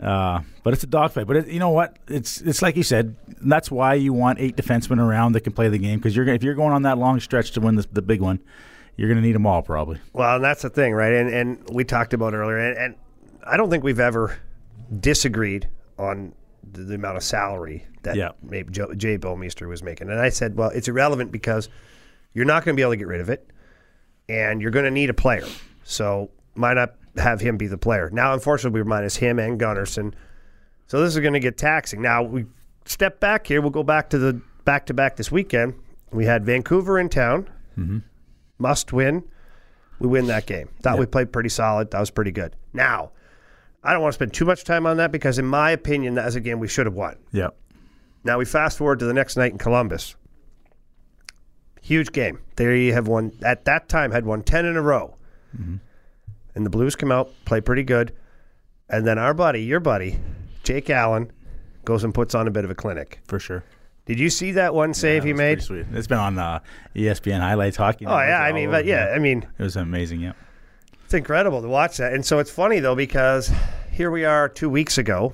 uh, 0.00 0.40
but 0.62 0.72
it's 0.74 0.84
a 0.84 0.86
dogfight. 0.86 1.26
But 1.26 1.36
it, 1.38 1.48
you 1.48 1.58
know 1.58 1.70
what? 1.70 1.98
It's 2.06 2.40
it's 2.40 2.62
like 2.62 2.76
you 2.76 2.84
said. 2.84 3.16
That's 3.42 3.70
why 3.70 3.94
you 3.94 4.12
want 4.12 4.38
eight 4.38 4.56
defensemen 4.56 4.98
around 5.00 5.32
that 5.32 5.40
can 5.40 5.52
play 5.52 5.68
the 5.68 5.78
game 5.78 5.98
because 5.98 6.14
you're 6.14 6.24
gonna- 6.24 6.36
if 6.36 6.42
you're 6.44 6.54
going 6.54 6.72
on 6.72 6.82
that 6.82 6.96
long 6.98 7.18
stretch 7.20 7.50
to 7.52 7.60
win 7.60 7.74
the, 7.74 7.86
the 7.92 8.02
big 8.02 8.20
one, 8.20 8.38
you're 8.96 9.08
going 9.08 9.20
to 9.20 9.26
need 9.26 9.34
them 9.34 9.46
all 9.46 9.62
probably. 9.62 9.98
Well, 10.12 10.36
and 10.36 10.44
that's 10.44 10.62
the 10.62 10.70
thing, 10.70 10.92
right? 10.94 11.12
And 11.12 11.28
and 11.30 11.68
we 11.72 11.82
talked 11.84 12.14
about 12.14 12.32
earlier, 12.34 12.58
and, 12.58 12.78
and 12.78 12.94
I 13.44 13.56
don't 13.56 13.70
think 13.70 13.82
we've 13.82 13.98
ever 14.00 14.38
disagreed 15.00 15.68
on 15.98 16.32
the, 16.72 16.82
the 16.82 16.94
amount 16.94 17.16
of 17.16 17.22
salary 17.22 17.86
that 18.02 18.16
Yeah. 18.16 18.30
maybe 18.42 18.72
Joe, 18.72 18.92
Jay 18.94 19.18
Bouwmeester 19.18 19.68
was 19.68 19.82
making. 19.82 20.10
And 20.10 20.20
I 20.20 20.28
said, 20.28 20.56
well, 20.56 20.70
it's 20.70 20.88
irrelevant 20.88 21.32
because 21.32 21.68
you're 22.32 22.44
not 22.44 22.64
going 22.64 22.74
to 22.74 22.78
be 22.78 22.82
able 22.82 22.92
to 22.92 22.96
get 22.96 23.06
rid 23.08 23.20
of 23.20 23.30
it, 23.30 23.48
and 24.28 24.60
you're 24.60 24.70
going 24.70 24.84
to 24.84 24.90
need 24.90 25.10
a 25.10 25.14
player. 25.14 25.46
So 25.84 26.30
why 26.54 26.74
not 26.74 26.94
have 27.16 27.40
him 27.40 27.56
be 27.56 27.66
the 27.66 27.78
player? 27.78 28.10
Now, 28.12 28.34
unfortunately, 28.34 28.80
we're 28.80 28.84
minus 28.84 29.16
him 29.16 29.38
and 29.38 29.58
Gunnarsson. 29.58 30.12
So 30.86 31.02
this 31.02 31.14
is 31.14 31.20
going 31.20 31.34
to 31.34 31.40
get 31.40 31.58
taxing. 31.58 32.02
Now 32.02 32.22
we 32.22 32.46
step 32.84 33.20
back 33.20 33.46
here. 33.46 33.60
We'll 33.60 33.70
go 33.70 33.82
back 33.82 34.10
to 34.10 34.18
the 34.18 34.40
back 34.64 34.86
to 34.86 34.94
back 34.94 35.16
this 35.16 35.30
weekend. 35.30 35.74
We 36.12 36.24
had 36.24 36.44
Vancouver 36.44 36.98
in 36.98 37.08
town, 37.08 37.50
mm-hmm. 37.76 37.98
must 38.58 38.92
win. 38.92 39.24
We 39.98 40.08
win 40.08 40.26
that 40.28 40.46
game. 40.46 40.68
Thought 40.80 40.98
we 40.98 41.06
played 41.06 41.32
pretty 41.32 41.48
solid. 41.48 41.90
That 41.90 42.00
was 42.00 42.10
pretty 42.10 42.30
good. 42.30 42.54
Now, 42.72 43.10
I 43.88 43.92
don't 43.94 44.02
want 44.02 44.12
to 44.12 44.16
spend 44.16 44.34
too 44.34 44.44
much 44.44 44.64
time 44.64 44.84
on 44.84 44.98
that 44.98 45.12
because, 45.12 45.38
in 45.38 45.46
my 45.46 45.70
opinion, 45.70 46.14
that 46.16 46.26
was 46.26 46.36
a 46.36 46.40
game 46.40 46.60
we 46.60 46.68
should 46.68 46.84
have 46.84 46.94
won. 46.94 47.16
Yeah. 47.32 47.48
Now 48.22 48.36
we 48.36 48.44
fast 48.44 48.76
forward 48.76 48.98
to 48.98 49.06
the 49.06 49.14
next 49.14 49.34
night 49.38 49.50
in 49.52 49.56
Columbus. 49.56 50.14
Huge 51.80 52.12
game. 52.12 52.38
They 52.56 52.88
have 52.88 53.08
won 53.08 53.32
at 53.42 53.64
that 53.64 53.88
time 53.88 54.10
had 54.10 54.26
won 54.26 54.42
ten 54.42 54.66
in 54.66 54.76
a 54.76 54.82
row, 54.82 55.16
and 55.56 56.66
the 56.66 56.68
Blues 56.68 56.96
come 56.96 57.10
out 57.10 57.30
play 57.46 57.62
pretty 57.62 57.82
good, 57.82 58.12
and 58.90 59.06
then 59.06 59.18
our 59.18 59.32
buddy, 59.32 59.62
your 59.62 59.80
buddy, 59.80 60.20
Jake 60.64 60.90
Allen, 60.90 61.32
goes 61.86 62.04
and 62.04 62.12
puts 62.12 62.34
on 62.34 62.46
a 62.46 62.50
bit 62.50 62.64
of 62.64 62.70
a 62.70 62.74
clinic. 62.74 63.20
For 63.26 63.38
sure. 63.38 63.64
Did 64.04 64.18
you 64.18 64.28
see 64.28 64.52
that 64.52 64.74
one 64.74 64.92
save 64.92 65.24
he 65.24 65.32
made? 65.32 65.60
It's 65.60 66.06
been 66.06 66.18
on 66.18 66.38
uh, 66.38 66.60
ESPN 66.94 67.40
highlights 67.40 67.78
hockey. 67.78 68.04
Oh 68.04 68.18
yeah, 68.18 68.42
I 68.42 68.52
mean, 68.52 68.70
but 68.70 68.84
yeah, 68.84 69.12
I 69.14 69.18
mean, 69.18 69.46
it 69.58 69.62
was 69.62 69.76
amazing. 69.76 70.20
Yeah. 70.20 70.32
It's 71.08 71.14
incredible 71.14 71.62
to 71.62 71.68
watch 71.68 71.96
that. 71.96 72.12
And 72.12 72.22
so 72.22 72.38
it's 72.38 72.50
funny 72.50 72.80
though 72.80 72.94
because 72.94 73.50
here 73.90 74.10
we 74.10 74.26
are 74.26 74.46
2 74.46 74.68
weeks 74.68 74.98
ago 74.98 75.32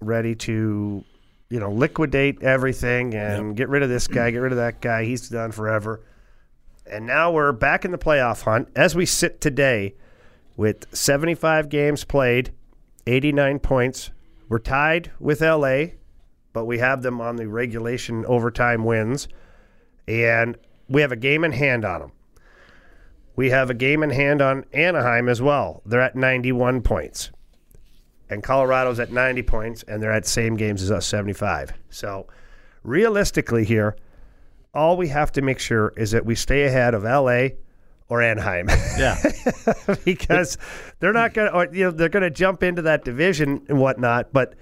ready 0.00 0.34
to 0.36 1.04
you 1.50 1.60
know 1.60 1.70
liquidate 1.70 2.42
everything 2.42 3.14
and 3.14 3.54
get 3.54 3.68
rid 3.68 3.82
of 3.82 3.90
this 3.90 4.06
guy, 4.06 4.30
get 4.30 4.38
rid 4.38 4.52
of 4.52 4.56
that 4.56 4.80
guy. 4.80 5.04
He's 5.04 5.28
done 5.28 5.52
forever. 5.52 6.00
And 6.90 7.04
now 7.04 7.30
we're 7.30 7.52
back 7.52 7.84
in 7.84 7.90
the 7.90 7.98
playoff 7.98 8.44
hunt 8.44 8.70
as 8.74 8.94
we 8.96 9.04
sit 9.04 9.38
today 9.38 9.96
with 10.56 10.86
75 10.96 11.68
games 11.68 12.04
played, 12.04 12.50
89 13.06 13.58
points. 13.58 14.12
We're 14.48 14.60
tied 14.60 15.10
with 15.20 15.42
LA, 15.42 15.88
but 16.54 16.64
we 16.64 16.78
have 16.78 17.02
them 17.02 17.20
on 17.20 17.36
the 17.36 17.48
regulation 17.48 18.24
overtime 18.24 18.86
wins 18.86 19.28
and 20.08 20.56
we 20.88 21.02
have 21.02 21.12
a 21.12 21.16
game 21.16 21.44
in 21.44 21.52
hand 21.52 21.84
on 21.84 22.00
them. 22.00 22.12
We 23.40 23.48
have 23.48 23.70
a 23.70 23.74
game 23.74 24.02
in 24.02 24.10
hand 24.10 24.42
on 24.42 24.66
Anaheim 24.74 25.26
as 25.26 25.40
well. 25.40 25.80
They're 25.86 26.02
at 26.02 26.14
91 26.14 26.82
points. 26.82 27.30
And 28.28 28.42
Colorado's 28.42 29.00
at 29.00 29.12
90 29.12 29.40
points, 29.44 29.82
and 29.84 30.02
they're 30.02 30.12
at 30.12 30.26
same 30.26 30.56
games 30.56 30.82
as 30.82 30.90
us, 30.90 31.06
75. 31.06 31.72
So 31.88 32.26
realistically 32.82 33.64
here, 33.64 33.96
all 34.74 34.98
we 34.98 35.08
have 35.08 35.32
to 35.32 35.40
make 35.40 35.58
sure 35.58 35.94
is 35.96 36.10
that 36.10 36.26
we 36.26 36.34
stay 36.34 36.64
ahead 36.64 36.92
of 36.92 37.04
LA 37.04 37.56
or 38.10 38.20
Anaheim. 38.20 38.68
Yeah. 38.98 39.16
because 40.04 40.58
they're 40.98 41.14
not 41.14 41.32
going 41.32 41.50
to, 41.50 41.74
you 41.74 41.84
know, 41.84 41.92
they're 41.92 42.10
going 42.10 42.22
to 42.22 42.28
jump 42.28 42.62
into 42.62 42.82
that 42.82 43.06
division 43.06 43.64
and 43.70 43.80
whatnot. 43.80 44.34
But 44.34 44.52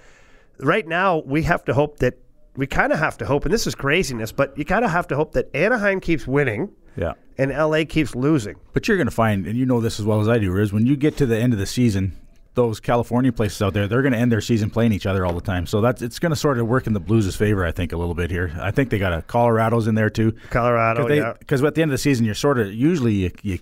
right 0.60 0.86
now, 0.86 1.24
we 1.26 1.42
have 1.42 1.64
to 1.64 1.74
hope 1.74 1.98
that 1.98 2.14
we 2.54 2.68
kind 2.68 2.92
of 2.92 3.00
have 3.00 3.18
to 3.18 3.26
hope, 3.26 3.44
and 3.44 3.52
this 3.52 3.66
is 3.66 3.74
craziness, 3.74 4.30
but 4.30 4.56
you 4.56 4.64
kind 4.64 4.84
of 4.84 4.92
have 4.92 5.08
to 5.08 5.16
hope 5.16 5.32
that 5.32 5.52
Anaheim 5.52 5.98
keeps 5.98 6.28
winning 6.28 6.70
yeah. 6.98 7.14
and 7.36 7.50
LA 7.50 7.84
keeps 7.88 8.14
losing. 8.14 8.56
But 8.72 8.88
you're 8.88 8.96
going 8.96 9.08
to 9.08 9.14
find, 9.14 9.46
and 9.46 9.56
you 9.56 9.66
know 9.66 9.80
this 9.80 9.98
as 10.00 10.06
well 10.06 10.20
as 10.20 10.28
I 10.28 10.38
do, 10.38 10.56
is 10.56 10.72
when 10.72 10.86
you 10.86 10.96
get 10.96 11.16
to 11.18 11.26
the 11.26 11.38
end 11.38 11.52
of 11.52 11.58
the 11.58 11.66
season, 11.66 12.16
those 12.54 12.80
California 12.80 13.30
places 13.30 13.62
out 13.62 13.72
there, 13.72 13.86
they're 13.86 14.02
going 14.02 14.12
to 14.12 14.18
end 14.18 14.32
their 14.32 14.40
season 14.40 14.68
playing 14.68 14.92
each 14.92 15.06
other 15.06 15.24
all 15.24 15.32
the 15.32 15.40
time. 15.40 15.64
So 15.64 15.80
that's 15.80 16.02
it's 16.02 16.18
going 16.18 16.30
to 16.30 16.36
sort 16.36 16.58
of 16.58 16.66
work 16.66 16.88
in 16.88 16.92
the 16.92 17.00
Blues' 17.00 17.36
favor, 17.36 17.64
I 17.64 17.70
think, 17.70 17.92
a 17.92 17.96
little 17.96 18.14
bit 18.14 18.30
here. 18.30 18.52
I 18.60 18.72
think 18.72 18.90
they 18.90 18.98
got 18.98 19.12
a 19.12 19.22
Colorado's 19.22 19.86
in 19.86 19.94
there 19.94 20.10
too. 20.10 20.32
Colorado, 20.50 21.34
because 21.38 21.60
yeah. 21.60 21.68
at 21.68 21.74
the 21.76 21.82
end 21.82 21.90
of 21.90 21.94
the 21.94 21.98
season, 21.98 22.26
you're 22.26 22.34
sort 22.34 22.58
of 22.58 22.72
usually 22.72 23.12
you, 23.12 23.30
you, 23.42 23.58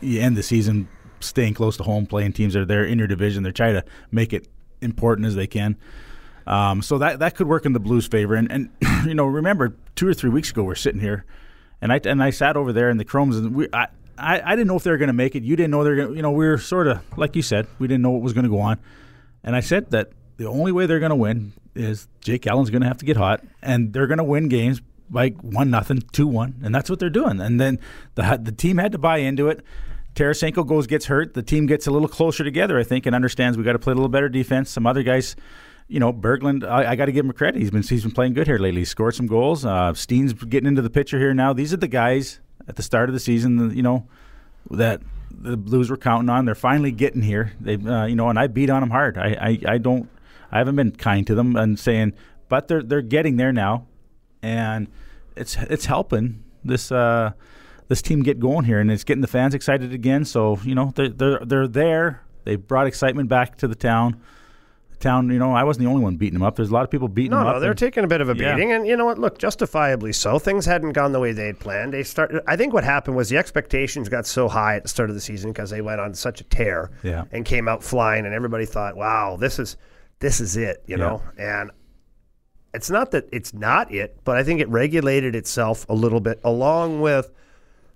you 0.00 0.20
end 0.20 0.36
the 0.36 0.42
season 0.42 0.88
staying 1.20 1.54
close 1.54 1.76
to 1.76 1.84
home, 1.84 2.06
playing 2.06 2.32
teams 2.32 2.54
that 2.54 2.60
are 2.60 2.66
there 2.66 2.84
in 2.84 2.98
your 2.98 3.06
division. 3.06 3.44
They're 3.44 3.52
trying 3.52 3.74
to 3.74 3.84
make 4.10 4.32
it 4.32 4.48
important 4.80 5.26
as 5.26 5.36
they 5.36 5.46
can. 5.46 5.76
Um, 6.46 6.82
so 6.82 6.98
that 6.98 7.20
that 7.20 7.36
could 7.36 7.46
work 7.46 7.66
in 7.66 7.72
the 7.72 7.80
Blues' 7.80 8.08
favor. 8.08 8.34
And, 8.34 8.50
and 8.50 8.70
you 9.06 9.14
know, 9.14 9.26
remember 9.26 9.74
two 9.94 10.08
or 10.08 10.14
three 10.14 10.30
weeks 10.30 10.50
ago, 10.50 10.64
we're 10.64 10.74
sitting 10.74 11.00
here, 11.00 11.24
and 11.80 11.92
I 11.92 12.00
and 12.04 12.22
I 12.22 12.30
sat 12.30 12.56
over 12.56 12.72
there 12.72 12.90
in 12.90 12.96
the 12.96 13.04
Chromes, 13.04 13.36
and 13.36 13.54
we 13.54 13.68
I, 13.72 13.88
I, 14.18 14.40
I 14.44 14.50
didn't 14.56 14.68
know 14.68 14.76
if 14.76 14.82
they 14.82 14.90
were 14.90 14.98
going 14.98 15.08
to 15.08 15.12
make 15.14 15.34
it. 15.34 15.42
You 15.42 15.56
didn't 15.56 15.70
know 15.70 15.84
they 15.84 15.90
were 15.90 15.96
going. 15.96 16.08
to 16.10 16.16
You 16.16 16.22
know, 16.22 16.32
we 16.32 16.46
were 16.46 16.58
sort 16.58 16.86
of 16.86 17.00
like 17.16 17.36
you 17.36 17.42
said, 17.42 17.66
we 17.78 17.88
didn't 17.88 18.02
know 18.02 18.10
what 18.10 18.22
was 18.22 18.32
going 18.32 18.44
to 18.44 18.50
go 18.50 18.60
on. 18.60 18.78
And 19.42 19.56
I 19.56 19.60
said 19.60 19.90
that 19.90 20.10
the 20.36 20.46
only 20.46 20.72
way 20.72 20.86
they're 20.86 21.00
going 21.00 21.10
to 21.10 21.16
win 21.16 21.52
is 21.74 22.08
Jake 22.20 22.46
Allen's 22.46 22.70
going 22.70 22.82
to 22.82 22.88
have 22.88 22.98
to 22.98 23.04
get 23.04 23.16
hot, 23.16 23.42
and 23.62 23.92
they're 23.92 24.06
going 24.06 24.18
to 24.18 24.24
win 24.24 24.48
games 24.48 24.80
by 25.08 25.30
one 25.30 25.70
nothing, 25.70 26.02
two 26.12 26.26
one, 26.26 26.60
and 26.62 26.74
that's 26.74 26.88
what 26.88 26.98
they're 26.98 27.10
doing. 27.10 27.40
And 27.40 27.60
then 27.60 27.78
the 28.14 28.38
the 28.42 28.52
team 28.52 28.78
had 28.78 28.92
to 28.92 28.98
buy 28.98 29.18
into 29.18 29.48
it. 29.48 29.64
Tarasenko 30.14 30.66
goes 30.66 30.86
gets 30.86 31.06
hurt. 31.06 31.34
The 31.34 31.42
team 31.42 31.66
gets 31.66 31.86
a 31.86 31.90
little 31.90 32.08
closer 32.08 32.44
together, 32.44 32.78
I 32.78 32.82
think, 32.82 33.06
and 33.06 33.14
understands 33.14 33.56
we 33.56 33.64
got 33.64 33.72
to 33.72 33.78
play 33.78 33.92
a 33.92 33.94
little 33.94 34.08
better 34.08 34.28
defense. 34.28 34.70
Some 34.70 34.86
other 34.86 35.02
guys, 35.02 35.36
you 35.90 35.98
know, 35.98 36.12
Berglund, 36.12 36.64
I, 36.64 36.92
I 36.92 36.96
got 36.96 37.06
to 37.06 37.12
give 37.12 37.24
him 37.24 37.32
credit. 37.32 37.60
He's 37.60 37.72
been 37.72 37.82
he's 37.82 38.04
been 38.04 38.12
playing 38.12 38.34
good 38.34 38.46
here 38.46 38.58
lately. 38.58 38.82
He 38.82 38.84
scored 38.84 39.16
some 39.16 39.26
goals. 39.26 39.64
Uh, 39.64 39.92
Steen's 39.92 40.32
getting 40.32 40.68
into 40.68 40.82
the 40.82 40.90
picture 40.90 41.18
here 41.18 41.34
now. 41.34 41.52
These 41.52 41.74
are 41.74 41.78
the 41.78 41.88
guys 41.88 42.38
at 42.68 42.76
the 42.76 42.82
start 42.82 43.08
of 43.08 43.12
the 43.12 43.18
season, 43.18 43.76
you 43.76 43.82
know, 43.82 44.06
that 44.70 45.02
the 45.32 45.56
Blues 45.56 45.90
were 45.90 45.96
counting 45.96 46.28
on. 46.28 46.44
They're 46.44 46.54
finally 46.54 46.92
getting 46.92 47.22
here. 47.22 47.54
They, 47.60 47.74
uh, 47.74 48.06
you 48.06 48.14
know, 48.14 48.28
and 48.28 48.38
I 48.38 48.46
beat 48.46 48.70
on 48.70 48.80
them 48.80 48.90
hard. 48.90 49.18
I, 49.18 49.58
I, 49.66 49.72
I 49.72 49.78
don't, 49.78 50.08
I 50.52 50.58
haven't 50.58 50.76
been 50.76 50.92
kind 50.92 51.26
to 51.26 51.34
them 51.34 51.56
and 51.56 51.76
saying, 51.76 52.12
but 52.48 52.68
they're 52.68 52.84
they're 52.84 53.02
getting 53.02 53.36
there 53.36 53.52
now, 53.52 53.86
and 54.42 54.86
it's 55.34 55.56
it's 55.56 55.86
helping 55.86 56.44
this 56.64 56.92
uh, 56.92 57.32
this 57.88 58.00
team 58.00 58.22
get 58.22 58.38
going 58.38 58.64
here, 58.64 58.78
and 58.78 58.92
it's 58.92 59.02
getting 59.02 59.22
the 59.22 59.26
fans 59.28 59.54
excited 59.54 59.92
again. 59.92 60.24
So 60.24 60.60
you 60.62 60.76
know, 60.76 60.92
they're 60.94 61.08
they're 61.08 61.40
they're 61.44 61.68
there. 61.68 62.22
They 62.44 62.54
brought 62.54 62.86
excitement 62.86 63.28
back 63.28 63.56
to 63.58 63.66
the 63.66 63.74
town 63.74 64.20
town, 65.00 65.28
you 65.30 65.38
know, 65.38 65.52
I 65.52 65.64
wasn't 65.64 65.84
the 65.84 65.90
only 65.90 66.02
one 66.02 66.16
beating 66.16 66.34
them 66.34 66.42
up. 66.42 66.56
There's 66.56 66.70
a 66.70 66.72
lot 66.72 66.84
of 66.84 66.90
people 66.90 67.08
beating 67.08 67.32
no, 67.32 67.38
them 67.38 67.44
no, 67.44 67.50
up. 67.50 67.56
No, 67.56 67.60
they're 67.60 67.70
and, 67.70 67.78
taking 67.78 68.04
a 68.04 68.06
bit 68.06 68.20
of 68.20 68.28
a 68.28 68.36
Yeah. 68.36 68.54
beating, 68.54 68.72
and 68.72 68.86
you 68.86 68.96
know 68.96 69.04
what? 69.06 69.18
Look, 69.18 69.38
justifiably 69.38 70.12
so. 70.12 70.38
Things 70.38 70.66
hadn't 70.66 70.92
gone 70.92 71.12
the 71.12 71.18
way 71.20 71.32
they'd 71.32 71.58
planned. 71.58 71.92
They 71.92 72.02
started. 72.02 72.42
I 72.46 72.56
think 72.56 72.72
what 72.72 72.84
happened 72.84 73.16
was 73.16 73.28
the 73.28 73.36
expectations 73.38 74.08
got 74.08 74.26
so 74.26 74.48
high 74.48 74.76
at 74.76 74.82
the 74.84 74.88
start 74.88 75.08
of 75.10 75.14
the 75.14 75.20
season 75.20 75.50
because 75.52 75.70
they 75.70 75.80
went 75.80 76.00
on 76.00 76.14
such 76.14 76.40
a 76.40 76.44
tear, 76.44 76.90
Yeah. 77.02 77.24
and 77.32 77.44
came 77.44 77.66
out 77.66 77.82
flying, 77.82 78.24
and 78.26 78.34
everybody 78.34 78.66
thought, 78.66 78.96
"Wow, 78.96 79.36
this 79.40 79.58
is 79.58 79.76
this 80.20 80.40
is 80.40 80.56
it," 80.56 80.82
you 80.86 80.96
Yeah. 80.96 81.04
know. 81.04 81.22
And 81.38 81.70
it's 82.74 82.90
not 82.90 83.10
that 83.12 83.28
it's 83.32 83.52
not 83.54 83.92
it, 83.92 84.18
but 84.24 84.36
I 84.36 84.42
think 84.44 84.60
it 84.60 84.68
regulated 84.68 85.34
itself 85.34 85.86
a 85.88 85.94
little 85.94 86.20
bit, 86.20 86.40
along 86.44 87.00
with 87.00 87.30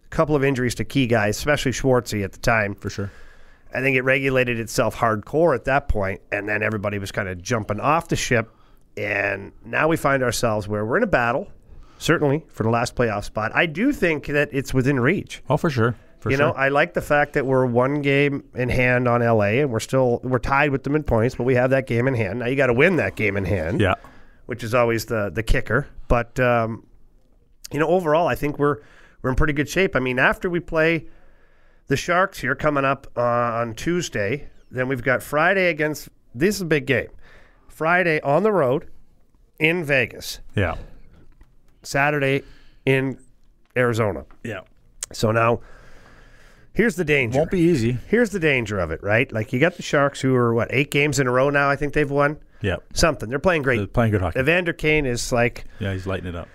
a 0.06 0.08
couple 0.08 0.34
of 0.34 0.42
injuries 0.42 0.74
to 0.76 0.84
key 0.84 1.06
guys, 1.06 1.36
especially 1.36 1.72
Schwartzy 1.72 2.24
at 2.24 2.32
the 2.32 2.38
time. 2.38 2.74
for 2.74 2.88
sure. 2.90 3.10
I 3.74 3.80
think 3.80 3.96
it 3.96 4.02
regulated 4.02 4.60
itself 4.60 4.96
hardcore 4.96 5.54
at 5.54 5.64
that 5.64 5.88
point, 5.88 6.20
and 6.30 6.48
then 6.48 6.62
everybody 6.62 6.98
was 6.98 7.10
kind 7.10 7.28
of 7.28 7.42
jumping 7.42 7.80
off 7.80 8.08
the 8.08 8.16
ship. 8.16 8.50
And 8.96 9.52
now 9.64 9.88
we 9.88 9.96
find 9.96 10.22
ourselves 10.22 10.68
where 10.68 10.84
we're 10.86 10.98
in 10.98 11.02
a 11.02 11.08
battle, 11.08 11.50
certainly 11.98 12.44
for 12.48 12.62
the 12.62 12.70
last 12.70 12.94
playoff 12.94 13.24
spot. 13.24 13.50
I 13.54 13.66
do 13.66 13.92
think 13.92 14.26
that 14.26 14.50
it's 14.52 14.72
within 14.72 15.00
reach. 15.00 15.42
Oh, 15.50 15.56
for 15.56 15.70
sure. 15.70 15.96
For 16.20 16.30
you 16.30 16.36
sure. 16.36 16.46
know, 16.46 16.52
I 16.52 16.68
like 16.68 16.94
the 16.94 17.02
fact 17.02 17.32
that 17.34 17.44
we're 17.44 17.66
one 17.66 18.00
game 18.00 18.44
in 18.54 18.68
hand 18.68 19.08
on 19.08 19.20
LA, 19.20 19.60
and 19.60 19.70
we're 19.70 19.80
still 19.80 20.20
we're 20.22 20.38
tied 20.38 20.70
with 20.70 20.84
them 20.84 20.94
in 20.94 21.02
points, 21.02 21.34
but 21.34 21.44
we 21.44 21.56
have 21.56 21.70
that 21.70 21.86
game 21.86 22.06
in 22.06 22.14
hand. 22.14 22.38
Now 22.38 22.46
you 22.46 22.56
got 22.56 22.68
to 22.68 22.72
win 22.72 22.96
that 22.96 23.16
game 23.16 23.36
in 23.36 23.44
hand, 23.44 23.80
yeah. 23.80 23.94
which 24.46 24.62
is 24.62 24.72
always 24.72 25.06
the 25.06 25.30
the 25.30 25.42
kicker. 25.42 25.88
But 26.06 26.38
um, 26.38 26.86
you 27.72 27.78
know, 27.80 27.88
overall, 27.88 28.28
I 28.28 28.36
think 28.36 28.58
we're 28.58 28.78
we're 29.20 29.30
in 29.30 29.36
pretty 29.36 29.52
good 29.52 29.68
shape. 29.68 29.96
I 29.96 30.00
mean, 30.00 30.18
after 30.18 30.48
we 30.48 30.60
play 30.60 31.08
the 31.86 31.96
Sharks 31.96 32.40
here 32.40 32.54
coming 32.54 32.84
up 32.84 33.06
uh, 33.16 33.20
on 33.22 33.74
Tuesday, 33.74 34.48
then 34.70 34.88
we've 34.88 35.02
got 35.02 35.22
Friday 35.22 35.68
against. 35.68 36.08
This 36.34 36.56
is 36.56 36.60
a 36.62 36.66
big 36.66 36.86
game. 36.86 37.08
Friday 37.68 38.20
on 38.22 38.42
the 38.42 38.52
road 38.52 38.88
in 39.58 39.84
Vegas. 39.84 40.40
Yeah. 40.56 40.76
Saturday 41.82 42.42
in 42.86 43.18
Arizona. 43.76 44.24
Yeah. 44.42 44.60
So 45.12 45.30
now, 45.30 45.60
here's 46.72 46.96
the 46.96 47.04
danger. 47.04 47.38
Won't 47.38 47.50
be 47.50 47.60
easy. 47.60 47.98
Here's 48.08 48.30
the 48.30 48.40
danger 48.40 48.78
of 48.78 48.90
it, 48.90 49.02
right? 49.02 49.30
Like 49.32 49.52
you 49.52 49.60
got 49.60 49.76
the 49.76 49.82
Sharks, 49.82 50.20
who 50.20 50.34
are 50.34 50.54
what 50.54 50.68
eight 50.72 50.90
games 50.90 51.18
in 51.20 51.26
a 51.26 51.30
row 51.30 51.50
now. 51.50 51.68
I 51.68 51.76
think 51.76 51.92
they've 51.92 52.10
won 52.10 52.38
Yeah. 52.62 52.76
something. 52.94 53.28
They're 53.28 53.38
playing 53.38 53.62
great. 53.62 53.76
They're 53.78 53.86
playing 53.86 54.12
good 54.12 54.22
hockey. 54.22 54.40
Evander 54.40 54.72
Kane 54.72 55.06
is 55.06 55.30
like 55.32 55.64
Yeah, 55.78 55.92
he's 55.92 56.06
lighting 56.06 56.28
it 56.28 56.34
up. 56.34 56.48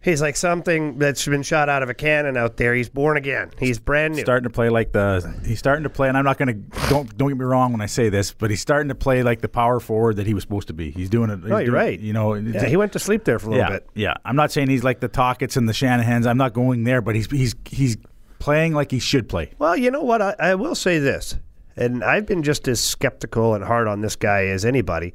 He's 0.00 0.22
like 0.22 0.36
something 0.36 0.98
that's 0.98 1.26
been 1.26 1.42
shot 1.42 1.68
out 1.68 1.82
of 1.82 1.90
a 1.90 1.94
cannon 1.94 2.36
out 2.36 2.56
there. 2.56 2.72
He's 2.72 2.88
born 2.88 3.16
again. 3.16 3.50
He's 3.58 3.80
brand 3.80 4.14
new. 4.14 4.20
Starting 4.22 4.44
to 4.44 4.50
play 4.50 4.68
like 4.68 4.92
the 4.92 5.34
he's 5.44 5.58
starting 5.58 5.82
to 5.82 5.90
play, 5.90 6.08
and 6.08 6.16
I'm 6.16 6.24
not 6.24 6.38
going 6.38 6.48
to 6.70 6.88
don't 6.88 7.18
don't 7.18 7.28
get 7.30 7.36
me 7.36 7.44
wrong 7.44 7.72
when 7.72 7.80
I 7.80 7.86
say 7.86 8.08
this, 8.08 8.32
but 8.32 8.48
he's 8.50 8.60
starting 8.60 8.88
to 8.90 8.94
play 8.94 9.24
like 9.24 9.40
the 9.40 9.48
power 9.48 9.80
forward 9.80 10.14
that 10.16 10.26
he 10.26 10.34
was 10.34 10.44
supposed 10.44 10.68
to 10.68 10.72
be. 10.74 10.92
He's 10.92 11.10
doing 11.10 11.30
it. 11.30 11.40
he's 11.42 11.50
Oh, 11.50 11.56
you're 11.56 11.64
doing- 11.66 11.74
right. 11.74 11.98
You 11.98 12.12
know, 12.12 12.34
yeah, 12.34 12.66
he 12.66 12.76
went 12.76 12.92
to 12.92 13.00
sleep 13.00 13.24
there 13.24 13.40
for 13.40 13.48
a 13.48 13.50
little 13.50 13.64
yeah, 13.66 13.70
bit. 13.70 13.88
yeah. 13.94 14.14
I'm 14.24 14.36
not 14.36 14.52
saying 14.52 14.68
he's 14.70 14.84
like 14.84 15.00
the 15.00 15.08
Tocchets 15.08 15.56
and 15.56 15.68
the 15.68 15.72
Shanahans. 15.72 16.26
I'm 16.28 16.38
not 16.38 16.52
going 16.52 16.84
there, 16.84 17.00
but 17.00 17.16
he's 17.16 17.28
he's 17.30 17.56
he's 17.64 17.96
playing 18.38 18.74
like 18.74 18.92
he 18.92 19.00
should 19.00 19.28
play. 19.28 19.50
Well, 19.58 19.76
you 19.76 19.90
know 19.90 20.02
what? 20.02 20.22
I, 20.22 20.36
I 20.38 20.54
will 20.54 20.76
say 20.76 21.00
this, 21.00 21.36
and 21.76 22.04
I've 22.04 22.24
been 22.24 22.44
just 22.44 22.68
as 22.68 22.78
skeptical 22.80 23.54
and 23.54 23.64
hard 23.64 23.88
on 23.88 24.00
this 24.02 24.14
guy 24.14 24.44
as 24.46 24.64
anybody. 24.64 25.12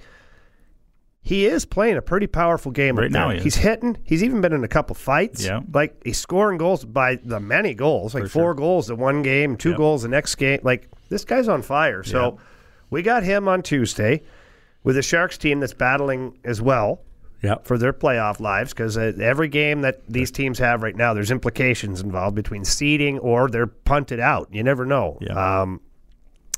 He 1.26 1.46
is 1.46 1.64
playing 1.64 1.96
a 1.96 2.02
pretty 2.02 2.28
powerful 2.28 2.72
game 2.72 2.98
Right 2.98 3.10
now. 3.10 3.30
He's 3.30 3.56
hitting. 3.56 3.98
He's 4.04 4.22
even 4.24 4.42
been 4.42 4.52
in 4.52 4.64
a 4.66 4.68
couple 4.68 4.94
fights. 4.94 5.46
Yeah. 5.46 5.62
like 5.74 5.96
he's 6.04 6.18
scoring 6.18 6.58
goals 6.58 6.84
by 6.84 7.16
the 7.16 7.40
many 7.40 7.74
goals, 7.74 8.14
like 8.14 8.24
For 8.24 8.30
four 8.30 8.44
sure. 8.50 8.54
goals 8.56 8.90
in 8.90 8.98
one 8.98 9.22
game, 9.22 9.56
two 9.56 9.70
Yep. 9.70 9.78
goals 9.78 10.02
the 10.02 10.10
next 10.10 10.36
game. 10.36 10.60
Like 10.64 10.90
this 11.10 11.24
guy's 11.24 11.48
on 11.48 11.62
fire. 11.62 12.04
So 12.04 12.34
Yeah. 12.34 12.44
we 12.90 13.02
got 13.04 13.24
him 13.24 13.48
on 13.48 13.62
Tuesday 13.62 14.22
with 14.84 14.98
a 14.98 15.02
Sharks 15.02 15.38
team 15.38 15.62
that's 15.62 15.74
battling 15.74 16.38
as 16.44 16.62
well 16.62 17.00
Yeah. 17.42 17.56
for 17.64 17.78
their 17.78 17.94
playoff 17.94 18.42
lives 18.42 18.74
because 18.74 18.98
uh, 18.98 19.14
every 19.22 19.48
game 19.48 19.80
that 19.80 20.02
these 20.10 20.30
teams 20.30 20.60
have 20.60 20.84
right 20.84 20.96
now, 20.96 21.14
there's 21.14 21.32
implications 21.32 22.02
involved 22.02 22.36
between 22.36 22.66
seeding 22.66 23.18
or 23.20 23.48
they're 23.48 23.68
punted 23.68 24.20
out. 24.20 24.50
You 24.52 24.62
never 24.62 24.86
know. 24.86 25.20
Yeah. 25.22 25.62
Um, 25.62 25.80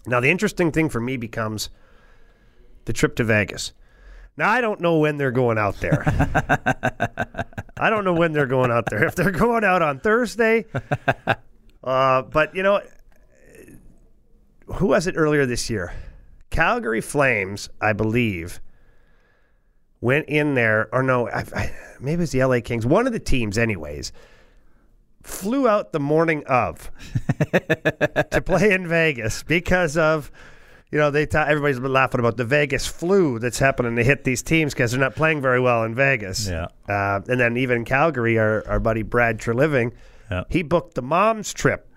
now, 0.07 0.19
the 0.19 0.31
interesting 0.31 0.71
thing 0.71 0.89
for 0.89 0.99
me 0.99 1.17
becomes 1.17 1.69
the 2.85 2.93
trip 2.93 3.15
to 3.17 3.23
Vegas. 3.23 3.71
Now, 4.37 4.49
I 4.49 4.59
don't 4.61 4.81
know 4.81 4.97
when 4.97 5.17
they're 5.17 5.31
going 5.31 5.57
out 5.57 5.79
there. 5.79 6.03
I 7.77 7.89
don't 7.89 8.03
know 8.03 8.13
when 8.13 8.33
they're 8.33 8.47
going 8.47 8.71
out 8.71 8.85
there. 8.89 9.05
If 9.05 9.15
they're 9.15 9.31
going 9.31 9.63
out 9.63 9.81
on 9.81 9.99
Thursday, 9.99 10.65
uh, 11.83 12.21
but 12.23 12.55
you 12.55 12.63
know, 12.63 12.81
who 14.75 14.87
was 14.87 15.07
it 15.07 15.15
earlier 15.17 15.45
this 15.45 15.69
year? 15.69 15.93
Calgary 16.49 17.01
Flames, 17.01 17.69
I 17.79 17.93
believe, 17.93 18.59
went 20.01 20.27
in 20.27 20.53
there, 20.53 20.89
or 20.93 21.01
no, 21.01 21.29
I, 21.29 21.45
I, 21.55 21.75
maybe 21.99 22.13
it 22.13 22.19
was 22.19 22.31
the 22.31 22.43
LA 22.43 22.59
Kings. 22.61 22.85
One 22.85 23.07
of 23.07 23.13
the 23.13 23.19
teams, 23.19 23.57
anyways, 23.57 24.11
flew 25.23 25.67
out 25.67 25.91
the 25.93 25.99
morning 25.99 26.43
of 26.47 26.91
to 27.51 28.41
play 28.45 28.71
in 28.71 28.87
Vegas 28.87 29.43
because 29.43 29.95
of. 29.97 30.29
You 30.95 31.01
know, 31.01 31.11
they 31.11 31.25
ta- 31.25 31.43
everybody's 31.45 31.77
been 31.81 31.91
laughing 31.91 32.21
about 32.21 32.37
the 32.37 32.45
Vegas 32.45 32.87
flu 32.87 33.37
that's 33.37 33.59
happening 33.59 33.97
to 33.97 34.03
hit 34.05 34.23
these 34.23 34.41
teams 34.41 34.73
because 34.73 34.91
they're 34.91 34.99
not 35.01 35.13
playing 35.13 35.41
very 35.41 35.59
well 35.59 35.83
in 35.83 35.93
Vegas. 35.93 36.47
Yeah. 36.47 36.67
Uh, 36.87 37.19
and 37.27 37.37
then 37.37 37.57
even 37.57 37.83
Calgary, 37.83 38.39
our, 38.39 38.65
our 38.65 38.79
buddy 38.79 39.01
Brad 39.01 39.37
Treliving, 39.37 39.91
Yeah. 40.31 40.45
he 40.47 40.63
booked 40.63 40.95
the 40.95 41.01
mom's 41.01 41.51
trip 41.53 41.91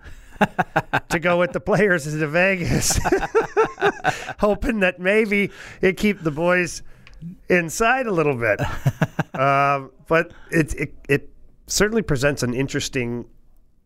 to 1.07 1.17
go 1.17 1.39
with 1.39 1.53
the 1.53 1.61
players 1.61 2.03
to 2.03 2.27
Vegas, 2.27 2.99
hoping 4.39 4.81
that 4.81 4.99
maybe 4.99 5.49
it 5.79 5.95
keep 5.95 6.19
the 6.21 6.31
boys 6.31 6.83
inside 7.47 8.05
a 8.05 8.11
little 8.11 8.35
bit. 8.35 8.59
um, 9.39 9.91
but 10.09 10.33
it, 10.51 10.73
it 10.75 10.93
it 11.07 11.29
certainly 11.67 12.01
presents 12.01 12.43
an 12.43 12.53
interesting 12.53 13.29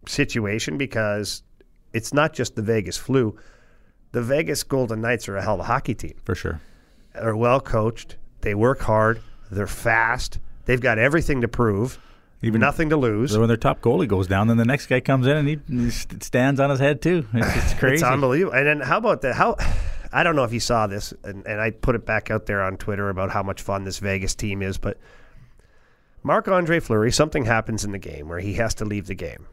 situation 0.08 0.76
because 0.80 1.44
it's 1.94 2.16
not 2.16 2.34
just 2.34 2.56
the 2.56 2.64
Vegas 2.64 2.98
flu. 2.98 3.38
The 4.14 4.22
Vegas 4.22 4.64
Golden 4.64 5.02
Knights 5.02 5.28
are 5.28 5.36
a 5.36 5.42
hell 5.42 5.56
of 5.56 5.60
a 5.60 5.64
hockey 5.64 5.96
team. 5.96 6.14
For 6.24 6.36
sure. 6.36 6.62
They're 7.14 7.36
well 7.36 7.60
coached. 7.60 8.16
They 8.42 8.56
work 8.56 8.80
hard. 8.82 9.22
They're 9.52 9.68
fast. 9.68 10.40
They've 10.66 10.80
got 10.80 10.98
everything 10.98 11.42
to 11.42 11.48
prove. 11.48 12.00
Even 12.42 12.62
nothing 12.62 12.90
to 12.90 12.98
lose. 12.98 13.38
When 13.38 13.48
their 13.48 13.58
top 13.58 13.82
goalie 13.82 14.08
goes 14.08 14.28
down, 14.28 14.48
then 14.48 14.58
the 14.58 14.66
next 14.66 14.88
guy 14.88 15.00
comes 15.00 15.28
in 15.28 15.38
and 15.38 15.48
he, 15.48 15.60
he 15.70 15.90
stands 15.90 16.60
on 16.60 16.70
his 16.70 16.80
head 16.80 17.02
too. 17.02 17.26
It's 17.34 17.54
just 17.54 17.78
crazy. 17.80 17.96
It's 17.96 18.04
unbelievable. 18.04 18.56
And 18.56 18.68
then 18.68 18.80
how 18.82 18.98
about 18.98 19.22
that? 19.22 19.36
How 19.36 19.56
I 20.12 20.24
don't 20.24 20.36
know 20.36 20.44
if 20.44 20.54
you 20.54 20.60
saw 20.60 20.86
this, 20.86 21.14
and, 21.24 21.46
and 21.48 21.60
I 21.60 21.72
put 21.72 21.96
it 21.96 22.06
back 22.06 22.30
out 22.30 22.46
there 22.46 22.62
on 22.62 22.78
Twitter 22.78 23.10
about 23.10 23.32
how 23.32 23.42
much 23.42 23.62
fun 23.62 23.84
this 23.84 23.98
Vegas 23.98 24.36
team 24.36 24.62
is, 24.62 24.78
but 24.78 24.98
Marc 26.22 26.48
Andre 26.48 26.80
Fleury, 26.80 27.12
something 27.12 27.46
happens 27.46 27.84
in 27.84 27.92
the 27.92 27.98
game 27.98 28.30
where 28.30 28.40
he 28.40 28.54
has 28.56 28.76
to 28.76 28.86
leave 28.86 29.08
the 29.08 29.16
game. 29.16 29.48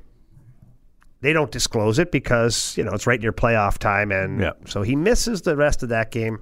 They 1.23 1.33
don't 1.33 1.51
disclose 1.51 1.99
it 1.99 2.11
because, 2.11 2.77
you 2.79 2.85
know, 2.85 2.93
it's 2.93 3.07
right 3.07 3.21
near 3.21 3.33
playoff 3.33 3.79
time 3.79 4.11
and 4.11 4.41
Yeah. 4.41 4.53
so 4.67 4.83
he 4.83 4.97
misses 4.97 5.43
the 5.43 5.57
rest 5.57 5.83
of 5.83 5.91
that 5.91 6.11
game. 6.11 6.41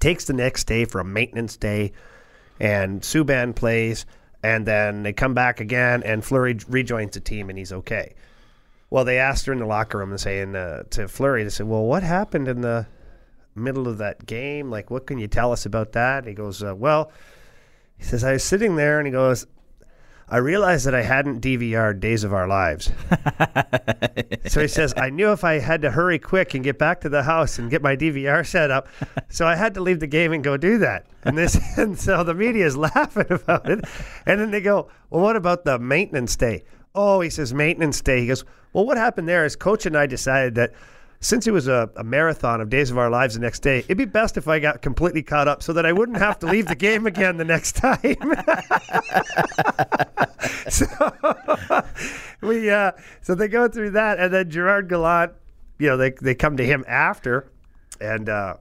Takes 0.00 0.26
the 0.26 0.34
next 0.34 0.64
day 0.64 0.84
for 0.84 1.00
a 1.00 1.04
maintenance 1.04 1.56
day 1.56 1.92
and 2.60 3.00
Subban 3.00 3.54
plays 3.54 4.04
and 4.42 4.66
then 4.66 5.02
they 5.02 5.12
come 5.12 5.32
back 5.34 5.60
again 5.60 6.02
and 6.02 6.24
Fleury 6.24 6.58
rejoins 6.68 7.14
the 7.14 7.20
team 7.20 7.48
and 7.48 7.58
he's 7.58 7.72
okay. 7.72 8.14
Well, 8.90 9.04
they 9.04 9.18
asked 9.18 9.46
her 9.46 9.52
in 9.52 9.58
the 9.58 9.66
locker 9.66 9.98
room 9.98 10.10
and 10.10 10.20
saying 10.20 10.54
uh, 10.56 10.82
to 10.90 11.08
Fleury, 11.08 11.44
they 11.44 11.50
said, 11.50 11.66
"Well, 11.66 11.84
what 11.84 12.02
happened 12.02 12.48
in 12.48 12.62
the 12.62 12.86
middle 13.54 13.86
of 13.86 13.98
that 13.98 14.24
game? 14.24 14.70
Like, 14.70 14.90
what 14.90 15.06
can 15.06 15.18
you 15.18 15.26
tell 15.28 15.52
us 15.52 15.66
about 15.66 15.92
that?" 15.92 16.18
And 16.20 16.28
he 16.28 16.32
goes, 16.34 16.62
uh, 16.62 16.74
"Well," 16.74 17.12
he 17.98 18.04
says, 18.04 18.24
"I 18.24 18.32
was 18.32 18.44
sitting 18.44 18.76
there 18.76 18.98
and 18.98 19.06
he 19.06 19.12
goes." 19.12 19.46
I 20.30 20.36
realized 20.36 20.86
that 20.86 20.94
I 20.94 21.02
hadn't 21.02 21.40
DVR'd 21.40 22.00
Days 22.00 22.22
of 22.22 22.34
Our 22.34 22.46
Lives. 22.46 22.92
so 24.46 24.60
he 24.60 24.68
says, 24.68 24.92
I 24.96 25.08
knew 25.08 25.32
if 25.32 25.42
I 25.42 25.58
had 25.58 25.80
to 25.82 25.90
hurry 25.90 26.18
quick 26.18 26.52
and 26.52 26.62
get 26.62 26.78
back 26.78 27.00
to 27.00 27.08
the 27.08 27.22
house 27.22 27.58
and 27.58 27.70
get 27.70 27.80
my 27.80 27.96
DVR 27.96 28.46
set 28.46 28.70
up, 28.70 28.88
so 29.30 29.46
I 29.46 29.56
had 29.56 29.72
to 29.74 29.80
leave 29.80 30.00
the 30.00 30.06
game 30.06 30.34
and 30.34 30.44
go 30.44 30.58
do 30.58 30.76
that. 30.78 31.06
And 31.24 31.36
this, 31.38 31.58
and 31.78 31.98
so 31.98 32.22
the 32.24 32.34
media 32.34 32.66
is 32.66 32.76
laughing 32.76 33.30
about 33.30 33.70
it. 33.70 33.84
And 34.26 34.38
then 34.38 34.50
they 34.50 34.60
go, 34.60 34.88
Well, 35.08 35.22
what 35.22 35.36
about 35.36 35.64
the 35.64 35.78
maintenance 35.78 36.36
day? 36.36 36.64
Oh, 36.94 37.20
he 37.20 37.30
says, 37.30 37.54
maintenance 37.54 38.02
day. 38.02 38.20
He 38.20 38.26
goes, 38.26 38.44
Well, 38.74 38.84
what 38.84 38.98
happened 38.98 39.28
there 39.28 39.46
is 39.46 39.56
coach 39.56 39.86
and 39.86 39.96
I 39.96 40.06
decided 40.06 40.54
that 40.56 40.72
since 41.20 41.46
it 41.46 41.50
was 41.50 41.66
a, 41.66 41.90
a 41.96 42.04
marathon 42.04 42.60
of 42.60 42.70
Days 42.70 42.90
of 42.90 42.98
Our 42.98 43.10
Lives 43.10 43.34
the 43.34 43.40
next 43.40 43.60
day, 43.60 43.78
it'd 43.80 43.98
be 43.98 44.04
best 44.04 44.36
if 44.36 44.46
I 44.46 44.60
got 44.60 44.82
completely 44.82 45.22
caught 45.22 45.48
up 45.48 45.62
so 45.62 45.72
that 45.72 45.84
I 45.84 45.92
wouldn't 45.92 46.18
have 46.18 46.38
to 46.40 46.46
leave 46.46 46.66
the 46.66 46.76
game 46.76 47.06
again 47.06 47.36
the 47.36 47.44
next 47.44 47.72
time. 47.72 48.16
so 50.68 50.86
we 52.40 52.70
uh, 52.70 52.92
so 53.20 53.34
they 53.34 53.48
go 53.48 53.68
through 53.68 53.90
that, 53.90 54.18
and 54.20 54.32
then 54.32 54.48
Gerard 54.50 54.88
Gallant, 54.88 55.32
you 55.78 55.88
know, 55.88 55.96
they 55.96 56.10
they 56.10 56.34
come 56.34 56.56
to 56.56 56.64
him 56.64 56.84
after, 56.86 57.50
and 58.00 58.28
uh, 58.28 58.54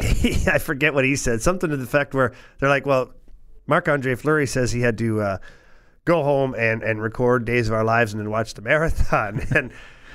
he, 0.00 0.36
I 0.46 0.58
forget 0.58 0.94
what 0.94 1.04
he 1.04 1.16
said, 1.16 1.42
something 1.42 1.68
to 1.68 1.76
the 1.76 1.84
effect 1.84 2.14
where 2.14 2.32
they're 2.58 2.68
like, 2.68 2.86
well, 2.86 3.12
Marc 3.66 3.88
Andre 3.88 4.14
Fleury 4.14 4.46
says 4.46 4.70
he 4.70 4.82
had 4.82 4.98
to 4.98 5.20
uh, 5.20 5.38
go 6.04 6.22
home 6.22 6.54
and 6.56 6.84
and 6.84 7.02
record 7.02 7.44
Days 7.44 7.68
of 7.68 7.74
Our 7.74 7.84
Lives 7.84 8.12
and 8.12 8.20
then 8.20 8.30
watch 8.30 8.54
the 8.54 8.62
marathon, 8.62 9.44
and 9.54 9.72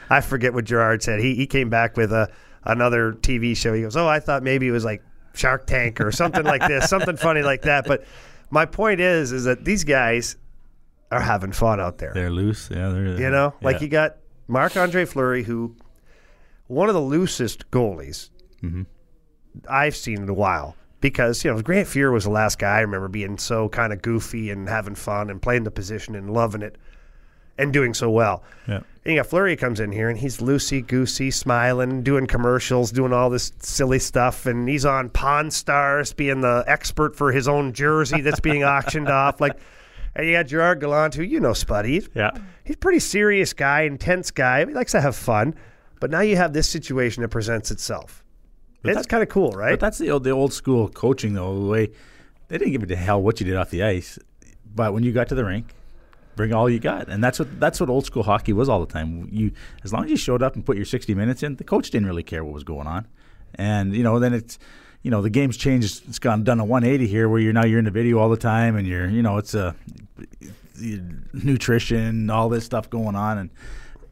I 0.09 0.21
forget 0.21 0.53
what 0.53 0.65
Gerard 0.65 1.03
said. 1.03 1.19
He 1.19 1.35
he 1.35 1.47
came 1.47 1.69
back 1.69 1.97
with 1.97 2.11
a 2.11 2.29
another 2.63 3.13
TV 3.13 3.55
show. 3.55 3.73
He 3.73 3.81
goes, 3.81 3.95
oh, 3.95 4.07
I 4.07 4.19
thought 4.19 4.43
maybe 4.43 4.67
it 4.67 4.71
was 4.71 4.85
like 4.85 5.01
Shark 5.33 5.67
Tank 5.67 6.01
or 6.01 6.11
something 6.11 6.43
like 6.43 6.67
this, 6.67 6.89
something 6.89 7.17
funny 7.17 7.41
like 7.41 7.63
that. 7.63 7.85
But 7.85 8.03
my 8.49 8.65
point 8.65 8.99
is, 8.99 9.31
is 9.31 9.45
that 9.45 9.63
these 9.65 9.83
guys 9.83 10.35
are 11.11 11.21
having 11.21 11.51
fun 11.51 11.79
out 11.79 11.97
there. 11.97 12.11
They're 12.13 12.29
loose. 12.29 12.69
Yeah, 12.71 12.89
they're. 12.89 13.19
You 13.19 13.29
know, 13.29 13.53
like 13.61 13.81
you 13.81 13.87
got 13.87 14.17
Marc 14.47 14.75
Andre 14.75 15.05
Fleury, 15.05 15.43
who 15.43 15.75
one 16.67 16.89
of 16.89 16.95
the 16.95 17.01
loosest 17.01 17.69
goalies 17.71 18.29
Mm-hmm. 18.63 18.83
I've 19.69 19.95
seen 19.95 20.21
in 20.21 20.29
a 20.29 20.33
while. 20.33 20.75
Because 20.99 21.45
you 21.45 21.53
know 21.53 21.61
Grant 21.61 21.87
Fuhr 21.87 22.11
was 22.11 22.23
the 22.23 22.31
last 22.31 22.57
guy 22.57 22.77
I 22.77 22.79
remember 22.79 23.07
being 23.07 23.37
so 23.37 23.69
kind 23.69 23.93
of 23.93 24.01
goofy 24.01 24.49
and 24.49 24.67
having 24.67 24.95
fun 24.95 25.29
and 25.29 25.39
playing 25.39 25.63
the 25.63 25.69
position 25.69 26.15
and 26.15 26.31
loving 26.33 26.63
it 26.63 26.75
and 27.59 27.71
doing 27.71 27.93
so 27.93 28.09
well. 28.09 28.43
Yeah. 28.67 28.79
And 29.07 29.15
you 29.15 29.19
got 29.21 29.27
Fleury 29.29 29.55
comes 29.55 29.79
in 29.79 29.93
here 29.93 30.09
and 30.09 30.19
he's 30.19 30.39
loosey 30.39 30.85
goosey, 30.85 31.31
smiling, 31.31 32.03
doing 32.03 32.27
commercials, 32.27 32.91
doing 32.91 33.13
all 33.13 33.29
this 33.29 33.53
silly 33.59 33.99
stuff, 33.99 34.45
and 34.45 34.67
he's 34.67 34.85
on 34.85 35.07
Pawn 35.07 35.49
Stars, 35.49 36.11
being 36.11 36.41
the 36.41 36.65
expert 36.67 37.15
for 37.15 37.31
his 37.31 37.47
own 37.47 37.71
jersey 37.71 38.19
that's 38.19 38.41
being 38.41 38.65
auctioned 38.65 39.07
off. 39.07 39.39
Like, 39.39 39.57
and 40.13 40.27
you 40.27 40.33
got 40.33 40.47
Gerard 40.47 40.81
Gallant, 40.81 41.15
who 41.15 41.23
you 41.23 41.39
know, 41.39 41.51
Spuddy. 41.51 41.85
He's, 41.85 42.09
Yeah. 42.13 42.31
he's 42.65 42.75
a 42.75 42.79
pretty 42.79 42.99
serious 42.99 43.53
guy, 43.53 43.83
intense 43.83 44.29
guy. 44.29 44.65
He 44.65 44.73
likes 44.73 44.91
to 44.91 44.99
have 44.99 45.15
fun. 45.15 45.55
But 46.01 46.11
now 46.11 46.19
you 46.19 46.35
have 46.35 46.51
this 46.51 46.67
situation 46.69 47.21
that 47.21 47.29
presents 47.29 47.71
itself. 47.71 48.25
It's 48.83 48.97
that- 48.97 49.07
kind 49.07 49.23
of 49.23 49.29
cool, 49.29 49.51
right? 49.51 49.71
But 49.71 49.79
that's 49.79 49.99
the 49.99 50.11
old, 50.11 50.25
the 50.25 50.31
old 50.31 50.51
school 50.51 50.89
coaching, 50.89 51.33
though. 51.33 51.57
The 51.57 51.65
way 51.65 51.91
they 52.49 52.57
didn't 52.57 52.73
give 52.73 52.83
it 52.83 52.87
to 52.87 52.97
hell 52.97 53.21
what 53.21 53.39
you 53.39 53.45
did 53.45 53.55
off 53.55 53.69
the 53.69 53.83
ice, 53.83 54.19
but 54.75 54.93
when 54.93 55.03
you 55.03 55.13
got 55.13 55.29
to 55.29 55.35
the 55.35 55.45
rink, 55.45 55.73
bring 56.37 56.53
all 56.53 56.69
you 56.69 56.79
got, 56.79 57.09
and 57.09 57.21
that's 57.21 57.39
what 57.39 57.59
that's 57.59 57.81
what 57.81 57.89
old 57.89 58.05
school 58.05 58.23
hockey 58.23 58.53
was 58.53 58.69
all 58.69 58.79
the 58.79 58.91
time. 58.91 59.27
You 59.31 59.51
as 59.83 59.91
long 59.91 60.05
as 60.05 60.11
you 60.11 60.17
showed 60.17 60.41
up 60.41 60.55
and 60.55 60.65
put 60.65 60.77
your 60.77 60.85
sixty 60.85 61.13
minutes 61.13 61.43
in, 61.43 61.57
the 61.57 61.65
coach 61.65 61.91
didn't 61.91 62.07
really 62.07 62.23
care 62.23 62.43
what 62.45 62.53
was 62.53 62.63
going 62.63 62.87
on, 62.87 63.07
and 63.55 63.93
you 63.95 64.03
know 64.03 64.19
then 64.19 64.33
it's. 64.33 64.57
You 65.03 65.11
know 65.11 65.21
the 65.21 65.29
game's 65.29 65.55
changed. 65.55 66.09
It's 66.09 66.19
gone 66.19 66.43
done 66.43 66.59
a 66.59 66.65
180 66.65 67.07
here, 67.07 67.29
where 67.29 67.39
you're 67.39 67.53
now 67.53 67.63
you're 67.63 67.79
in 67.79 67.85
the 67.85 67.91
video 67.91 68.17
all 68.17 68.29
the 68.29 68.35
time, 68.35 68.75
and 68.75 68.85
you're 68.85 69.07
you 69.07 69.21
know 69.21 69.37
it's 69.37 69.53
a 69.53 69.73
nutrition, 71.33 72.29
all 72.29 72.49
this 72.49 72.65
stuff 72.65 72.89
going 72.89 73.15
on, 73.15 73.37
and 73.37 73.49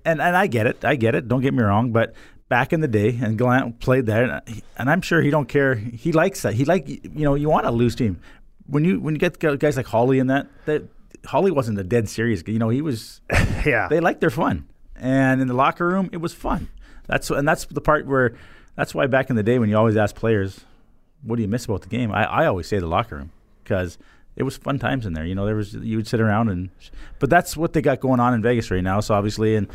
and 0.05 0.21
and 0.21 0.37
I 0.37 0.47
get 0.47 0.67
it, 0.67 0.85
I 0.85 0.95
get 0.95 1.15
it. 1.15 1.27
Don't 1.27 1.41
get 1.41 1.53
me 1.53 1.63
wrong, 1.63 1.91
but 1.91 2.13
back 2.47 2.71
in 2.71 2.79
the 2.79 2.87
day, 2.87 3.17
and 3.21 3.37
Gallant 3.37 3.79
played 3.79 4.05
there, 4.05 4.41
and 4.77 4.89
I'm 4.89 5.01
sure 5.01 5.21
he 5.21 5.31
don't 5.31 5.49
care. 5.49 5.75
He 5.75 6.11
likes 6.13 6.43
that. 6.43 6.53
He 6.53 6.63
like 6.63 6.87
you 6.87 7.25
know 7.25 7.35
you 7.35 7.49
want 7.49 7.65
a 7.65 7.71
loose 7.71 7.95
team 7.95 8.21
when 8.67 8.83
you 8.83 8.99
when 8.99 9.15
you 9.15 9.19
get 9.19 9.39
guys 9.59 9.77
like 9.77 9.87
Holly 9.87 10.19
in 10.19 10.27
that 10.27 10.47
that 10.65 10.83
Holly 11.25 11.51
wasn't 11.51 11.79
a 11.79 11.83
dead 11.83 12.09
serious. 12.09 12.43
You 12.45 12.59
know 12.59 12.69
he 12.69 12.81
was. 12.81 13.21
yeah. 13.65 13.87
They 13.87 13.99
liked 13.99 14.21
their 14.21 14.29
fun, 14.29 14.67
and 14.95 15.41
in 15.41 15.47
the 15.47 15.53
locker 15.53 15.87
room 15.87 16.09
it 16.11 16.17
was 16.17 16.33
fun. 16.33 16.69
That's 17.07 17.29
and 17.29 17.47
that's 17.47 17.65
the 17.65 17.81
part 17.81 18.05
where 18.05 18.35
that's 18.75 18.93
why 18.93 19.07
back 19.07 19.29
in 19.29 19.35
the 19.35 19.43
day 19.43 19.59
when 19.59 19.69
you 19.69 19.77
always 19.77 19.97
ask 19.97 20.15
players, 20.15 20.61
what 21.23 21.37
do 21.37 21.41
you 21.41 21.47
miss 21.47 21.65
about 21.65 21.81
the 21.81 21.89
game? 21.89 22.11
I, 22.11 22.25
I 22.25 22.45
always 22.45 22.67
say 22.67 22.79
the 22.79 22.87
locker 22.87 23.17
room 23.17 23.31
because 23.63 23.97
it 24.35 24.43
was 24.43 24.57
fun 24.57 24.79
times 24.79 25.05
in 25.05 25.13
there. 25.13 25.25
You 25.25 25.35
know, 25.35 25.45
there 25.45 25.55
was 25.55 25.73
you 25.73 25.97
would 25.97 26.07
sit 26.07 26.19
around 26.19 26.49
and, 26.49 26.69
but 27.19 27.29
that's 27.29 27.55
what 27.55 27.73
they 27.73 27.81
got 27.81 27.99
going 27.99 28.19
on 28.19 28.33
in 28.33 28.41
Vegas 28.41 28.69
right 28.71 28.83
now. 28.83 28.99
So 28.99 29.13
obviously, 29.13 29.55
and 29.55 29.67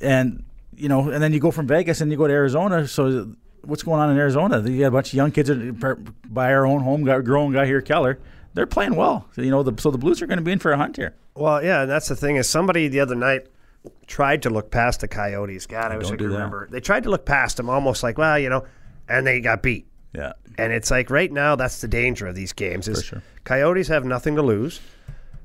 and 0.00 0.44
you 0.76 0.88
know, 0.88 1.10
and 1.10 1.22
then 1.22 1.32
you 1.32 1.40
go 1.40 1.50
from 1.50 1.66
Vegas 1.66 2.00
and 2.00 2.10
you 2.10 2.18
go 2.18 2.26
to 2.26 2.32
Arizona. 2.32 2.86
So 2.86 3.32
what's 3.62 3.82
going 3.82 4.00
on 4.00 4.10
in 4.10 4.18
Arizona? 4.18 4.60
You 4.68 4.80
got 4.80 4.88
a 4.88 4.90
bunch 4.90 5.08
of 5.08 5.14
young 5.14 5.30
kids 5.30 5.50
by 6.28 6.52
our 6.52 6.66
own 6.66 6.80
home 6.82 7.04
got 7.04 7.24
grown 7.24 7.52
guy 7.52 7.66
here, 7.66 7.80
Keller. 7.80 8.18
They're 8.56 8.66
playing 8.66 8.96
well. 8.96 9.28
So, 9.34 9.42
you 9.42 9.50
know, 9.50 9.62
the, 9.62 9.78
so 9.80 9.90
the 9.90 9.98
Blues 9.98 10.22
are 10.22 10.26
going 10.26 10.38
to 10.38 10.42
be 10.42 10.50
in 10.50 10.58
for 10.58 10.72
a 10.72 10.78
hunt 10.78 10.96
here. 10.96 11.14
Well, 11.34 11.62
yeah, 11.62 11.82
and 11.82 11.90
that's 11.90 12.08
the 12.08 12.16
thing 12.16 12.36
is 12.36 12.48
somebody 12.48 12.88
the 12.88 13.00
other 13.00 13.14
night 13.14 13.48
tried 14.06 14.42
to 14.42 14.50
look 14.50 14.70
past 14.70 15.00
the 15.00 15.08
Coyotes. 15.08 15.66
God, 15.66 15.92
I 15.92 15.98
wish 15.98 16.06
I 16.06 16.16
could 16.16 16.22
remember. 16.22 16.66
They 16.70 16.80
tried 16.80 17.02
to 17.02 17.10
look 17.10 17.26
past 17.26 17.58
them, 17.58 17.68
almost 17.68 18.02
like, 18.02 18.16
well, 18.16 18.38
you 18.38 18.48
know, 18.48 18.64
and 19.10 19.26
they 19.26 19.40
got 19.40 19.62
beat. 19.62 19.86
Yeah. 20.14 20.32
And 20.56 20.72
it's 20.72 20.90
like 20.90 21.10
right 21.10 21.30
now, 21.30 21.54
that's 21.54 21.82
the 21.82 21.88
danger 21.88 22.26
of 22.26 22.34
these 22.34 22.54
games. 22.54 22.88
Is 22.88 23.00
For 23.00 23.04
sure. 23.04 23.22
Coyotes 23.44 23.88
have 23.88 24.06
nothing 24.06 24.36
to 24.36 24.42
lose. 24.42 24.80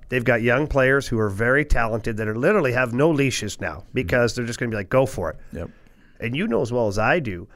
They've 0.07 0.23
got 0.23 0.41
young 0.41 0.67
players 0.67 1.05
who 1.05 1.19
are 1.19 1.29
very 1.29 1.65
talented 1.65 2.15
that 2.15 2.29
are 2.29 2.37
literally 2.37 2.71
have 2.71 2.93
no 2.93 3.09
leashes 3.09 3.59
now 3.59 3.79
mm-hmm. 3.79 3.89
because 3.93 4.35
they're 4.35 4.45
just 4.45 4.57
going 4.57 4.71
to 4.71 4.75
be 4.75 4.79
like, 4.79 4.89
go 4.89 5.05
for 5.05 5.31
it. 5.31 5.37
Yep. 5.51 5.69
And 6.21 6.35
you 6.35 6.47
know 6.47 6.61
as 6.61 6.71
well 6.71 6.87
as 6.87 6.97
I 6.97 7.19
do 7.19 7.49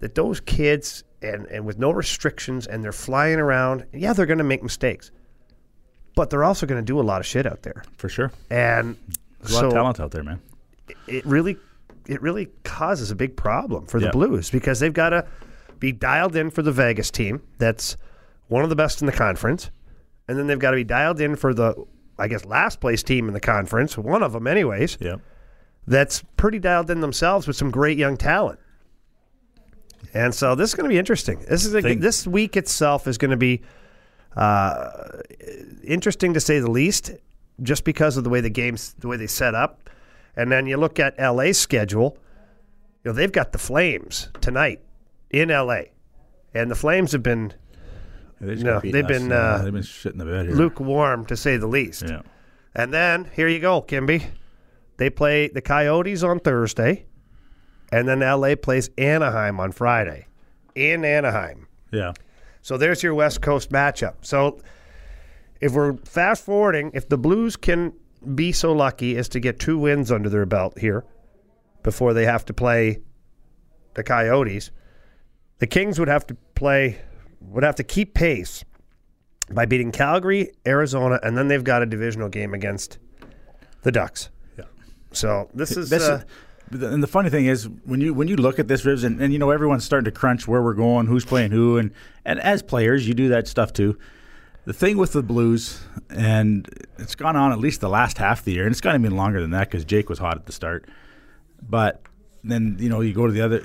that 0.00 0.14
those 0.14 0.40
kids 0.40 1.04
and, 1.22 1.46
and 1.46 1.64
with 1.66 1.78
no 1.78 1.90
restrictions 1.90 2.66
and 2.66 2.82
they're 2.84 2.92
flying 2.92 3.38
around, 3.38 3.84
yeah, 3.92 4.12
they're 4.12 4.26
going 4.26 4.38
to 4.38 4.44
make 4.44 4.62
mistakes, 4.62 5.10
but 6.14 6.30
they're 6.30 6.44
also 6.44 6.66
going 6.66 6.80
to 6.80 6.84
do 6.86 7.00
a 7.00 7.02
lot 7.02 7.20
of 7.20 7.26
shit 7.26 7.46
out 7.46 7.62
there. 7.62 7.82
For 7.96 8.08
sure. 8.08 8.30
And 8.50 8.96
There's 9.40 9.52
a 9.52 9.56
lot 9.56 9.64
of 9.66 9.72
talent 9.72 10.00
out 10.00 10.10
there, 10.12 10.22
man. 10.22 10.40
it 11.06 11.24
really 11.26 11.56
it 12.06 12.22
really 12.22 12.46
causes 12.64 13.10
a 13.10 13.14
big 13.14 13.36
problem 13.36 13.84
for 13.86 14.00
the 14.00 14.06
Yeah. 14.06 14.12
Blues 14.12 14.48
because 14.50 14.80
they've 14.80 14.92
got 14.92 15.10
to 15.10 15.26
be 15.78 15.92
dialed 15.92 16.34
in 16.36 16.50
for 16.50 16.62
the 16.62 16.72
Vegas 16.72 17.10
team 17.10 17.42
that's 17.58 17.96
one 18.48 18.62
of 18.64 18.70
the 18.70 18.76
best 18.76 19.02
in 19.02 19.06
the 19.06 19.12
conference 19.12 19.70
and 20.26 20.38
then 20.38 20.46
they've 20.46 20.58
got 20.58 20.70
to 20.70 20.76
be 20.76 20.84
dialed 20.84 21.20
in 21.20 21.36
for 21.36 21.52
the 21.52 21.74
I 22.18 22.26
guess 22.28 22.44
last 22.46 22.80
place 22.80 23.02
team 23.02 23.28
in 23.28 23.34
the 23.34 23.40
conference 23.40 23.98
one 23.98 24.22
of 24.22 24.32
them 24.32 24.46
anyways 24.46 24.96
Yep. 25.00 25.20
that's 25.86 26.24
pretty 26.38 26.58
dialed 26.58 26.90
in 26.90 27.00
themselves 27.00 27.46
with 27.46 27.56
some 27.56 27.70
great 27.70 27.98
young 27.98 28.16
talent 28.16 28.58
and 30.14 30.34
so 30.34 30.54
this 30.54 30.70
is 30.70 30.74
going 30.74 30.84
to 30.84 30.92
be 30.92 30.98
interesting 30.98 31.38
this 31.48 31.64
is 31.64 31.74
a, 31.74 31.82
Think- 31.82 32.00
this 32.00 32.26
week 32.26 32.56
itself 32.56 33.06
is 33.06 33.18
going 33.18 33.30
to 33.30 33.36
be 33.36 33.62
uh, 34.36 34.90
interesting 35.84 36.34
to 36.34 36.40
say 36.40 36.60
the 36.60 36.70
least, 36.70 37.10
just 37.62 37.84
because 37.84 38.16
of 38.16 38.24
the 38.24 38.30
way 38.30 38.40
the 38.40 38.50
games, 38.50 38.94
the 38.98 39.08
way 39.08 39.16
they 39.16 39.26
set 39.26 39.54
up. 39.54 39.90
And 40.36 40.52
then 40.52 40.66
you 40.66 40.76
look 40.76 41.00
at 41.00 41.18
LA's 41.18 41.58
schedule. 41.58 42.16
You 43.04 43.10
know 43.10 43.12
they've 43.12 43.32
got 43.32 43.52
the 43.52 43.58
Flames 43.58 44.28
tonight 44.40 44.80
in 45.30 45.48
LA, 45.48 45.82
and 46.54 46.70
the 46.70 46.74
Flames 46.76 47.12
have 47.12 47.22
been 47.22 47.52
They 48.40 48.52
just 48.54 48.64
No, 48.64 48.74
got 48.74 48.82
they've 48.82 49.04
us. 49.04 49.08
been, 49.08 49.30
Yeah, 49.30 49.36
uh, 49.36 49.62
they've 49.62 49.72
been 49.72 49.82
shit 49.82 50.12
in 50.12 50.18
the 50.18 50.24
bed 50.24 50.46
here. 50.46 50.54
lukewarm 50.54 51.24
to 51.26 51.36
say 51.36 51.56
the 51.56 51.66
least. 51.66 52.02
Yeah. 52.02 52.22
And 52.74 52.92
then 52.94 53.28
here 53.34 53.48
you 53.48 53.58
go, 53.58 53.82
Kimby. 53.82 54.26
They 54.98 55.10
play 55.10 55.48
the 55.48 55.60
Coyotes 55.62 56.22
on 56.22 56.38
Thursday, 56.40 57.06
and 57.92 58.08
then 58.08 58.20
LA 58.20 58.54
plays 58.54 58.90
Anaheim 58.98 59.60
on 59.60 59.72
Friday 59.72 60.26
in 60.74 61.04
Anaheim. 61.04 61.66
Yeah. 61.92 62.12
So 62.62 62.76
there's 62.76 63.02
your 63.02 63.14
West 63.14 63.40
Coast 63.40 63.70
matchup. 63.70 64.16
So 64.22 64.60
if 65.60 65.72
we're 65.72 65.96
fast 65.98 66.44
forwarding, 66.44 66.90
if 66.94 67.08
the 67.08 67.18
Blues 67.18 67.56
can 67.56 67.92
be 68.34 68.52
so 68.52 68.72
lucky 68.72 69.16
as 69.16 69.28
to 69.30 69.40
get 69.40 69.58
two 69.58 69.78
wins 69.78 70.12
under 70.12 70.28
their 70.28 70.46
belt 70.46 70.78
here 70.78 71.04
before 71.82 72.12
they 72.14 72.24
have 72.24 72.44
to 72.46 72.54
play 72.54 72.98
the 73.94 74.02
Coyotes, 74.02 74.70
the 75.58 75.66
Kings 75.66 75.98
would 75.98 76.08
have 76.08 76.26
to 76.26 76.36
play, 76.54 77.00
would 77.40 77.64
have 77.64 77.76
to 77.76 77.84
keep 77.84 78.14
pace 78.14 78.64
by 79.50 79.64
beating 79.64 79.90
Calgary, 79.90 80.52
Arizona, 80.66 81.18
and 81.22 81.36
then 81.38 81.48
they've 81.48 81.64
got 81.64 81.82
a 81.82 81.86
divisional 81.86 82.28
game 82.28 82.52
against 82.54 82.98
the 83.82 83.90
Ducks. 83.90 84.30
Yeah. 84.58 84.64
So 85.12 85.48
this 85.54 85.76
is. 85.76 85.88
This 85.90 86.06
uh, 86.06 86.16
is- 86.16 86.24
and 86.70 87.02
the 87.02 87.06
funny 87.06 87.30
thing 87.30 87.46
is 87.46 87.68
when 87.84 88.00
you 88.00 88.14
when 88.14 88.28
you 88.28 88.36
look 88.36 88.58
at 88.58 88.68
this 88.68 88.84
ribs 88.84 89.04
and, 89.04 89.20
and 89.20 89.32
you 89.32 89.38
know 89.38 89.50
everyone's 89.50 89.84
starting 89.84 90.04
to 90.04 90.10
crunch 90.10 90.46
where 90.46 90.62
we're 90.62 90.74
going, 90.74 91.06
who's 91.06 91.24
playing 91.24 91.50
who, 91.50 91.78
and 91.78 91.92
and 92.24 92.40
as 92.40 92.62
players 92.62 93.06
you 93.08 93.14
do 93.14 93.28
that 93.28 93.48
stuff 93.48 93.72
too. 93.72 93.98
The 94.64 94.74
thing 94.74 94.98
with 94.98 95.12
the 95.12 95.22
Blues, 95.22 95.82
and 96.10 96.68
it's 96.98 97.14
gone 97.14 97.36
on 97.36 97.52
at 97.52 97.58
least 97.58 97.80
the 97.80 97.88
last 97.88 98.18
half 98.18 98.40
of 98.40 98.44
the 98.44 98.52
year, 98.52 98.64
and 98.64 98.72
it's 98.72 98.82
gone 98.82 98.94
even 98.94 99.16
longer 99.16 99.40
than 99.40 99.52
that 99.52 99.70
because 99.70 99.84
Jake 99.84 100.10
was 100.10 100.18
hot 100.18 100.36
at 100.36 100.44
the 100.44 100.52
start. 100.52 100.86
But 101.62 102.02
then 102.44 102.76
you 102.78 102.90
know 102.90 103.00
you 103.00 103.14
go 103.14 103.26
to 103.26 103.32
the 103.32 103.40
other. 103.40 103.62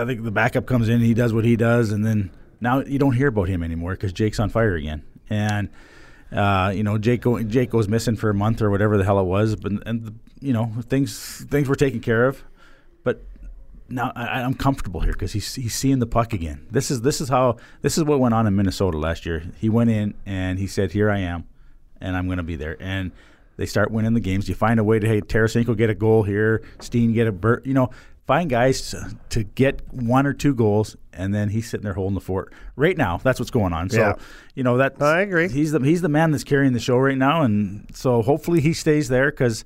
I 0.00 0.06
think 0.06 0.22
the 0.22 0.30
backup 0.30 0.66
comes 0.66 0.88
in, 0.88 1.00
he 1.00 1.14
does 1.14 1.32
what 1.32 1.44
he 1.44 1.56
does, 1.56 1.90
and 1.90 2.06
then 2.06 2.30
now 2.60 2.80
you 2.80 2.98
don't 2.98 3.14
hear 3.14 3.28
about 3.28 3.48
him 3.48 3.62
anymore 3.62 3.92
because 3.92 4.12
Jake's 4.12 4.38
on 4.38 4.48
fire 4.48 4.76
again, 4.76 5.02
and 5.28 5.68
uh, 6.32 6.72
you 6.74 6.82
know 6.82 6.98
Jake 6.98 7.22
go, 7.22 7.42
Jake 7.42 7.70
goes 7.70 7.88
missing 7.88 8.16
for 8.16 8.30
a 8.30 8.34
month 8.34 8.60
or 8.62 8.70
whatever 8.70 8.96
the 8.96 9.04
hell 9.04 9.18
it 9.18 9.24
was, 9.24 9.56
but 9.56 9.72
and 9.86 10.18
you 10.40 10.52
know 10.52 10.72
things 10.82 11.44
things 11.50 11.68
were 11.68 11.74
taken 11.74 12.00
care 12.00 12.26
of, 12.26 12.44
but 13.04 13.22
now 13.88 14.12
I, 14.14 14.42
I'm 14.42 14.54
comfortable 14.54 15.00
here 15.00 15.12
because 15.12 15.32
he's 15.32 15.54
he's 15.54 15.74
seeing 15.74 15.98
the 15.98 16.06
puck 16.06 16.32
again. 16.32 16.66
This 16.70 16.90
is 16.90 17.00
this 17.02 17.20
is 17.20 17.28
how 17.28 17.56
this 17.82 17.96
is 17.96 18.04
what 18.04 18.20
went 18.20 18.34
on 18.34 18.46
in 18.46 18.54
Minnesota 18.54 18.98
last 18.98 19.24
year. 19.24 19.44
He 19.58 19.68
went 19.68 19.90
in 19.90 20.14
and 20.26 20.58
he 20.58 20.66
said, 20.66 20.92
"Here 20.92 21.10
I 21.10 21.20
am, 21.20 21.48
and 22.00 22.16
I'm 22.16 22.26
going 22.26 22.38
to 22.38 22.42
be 22.44 22.56
there." 22.56 22.76
And 22.80 23.12
they 23.56 23.66
start 23.66 23.90
winning 23.90 24.14
the 24.14 24.20
games. 24.20 24.48
You 24.48 24.54
find 24.54 24.78
a 24.78 24.84
way 24.84 24.98
to 24.98 25.06
hey 25.06 25.20
Tarasenko 25.20 25.76
get 25.76 25.90
a 25.90 25.94
goal 25.94 26.22
here, 26.22 26.62
Steen 26.80 27.12
get 27.12 27.26
a 27.26 27.32
bur- 27.32 27.62
you 27.64 27.74
know 27.74 27.90
find 28.28 28.48
guys 28.48 28.90
to, 28.90 29.16
to 29.30 29.42
get 29.42 29.82
one 29.92 30.24
or 30.26 30.32
two 30.32 30.54
goals, 30.54 30.96
and 31.12 31.34
then 31.34 31.48
he's 31.48 31.68
sitting 31.68 31.82
there 31.82 31.94
holding 31.94 32.14
the 32.14 32.20
fort. 32.20 32.52
Right 32.76 32.96
now, 32.96 33.16
that's 33.16 33.40
what's 33.40 33.50
going 33.50 33.72
on. 33.72 33.90
So 33.90 33.98
Yeah. 34.00 34.12
you 34.54 34.62
know 34.62 34.76
that 34.76 35.02
I 35.02 35.22
agree. 35.22 35.48
He's 35.48 35.72
the 35.72 35.80
he's 35.80 36.02
the 36.02 36.08
man 36.08 36.30
that's 36.30 36.44
carrying 36.44 36.74
the 36.74 36.78
show 36.80 36.98
right 36.98 37.18
now, 37.18 37.42
and 37.42 37.86
so 37.92 38.22
hopefully 38.22 38.60
he 38.60 38.72
stays 38.72 39.08
there 39.08 39.30
because. 39.32 39.64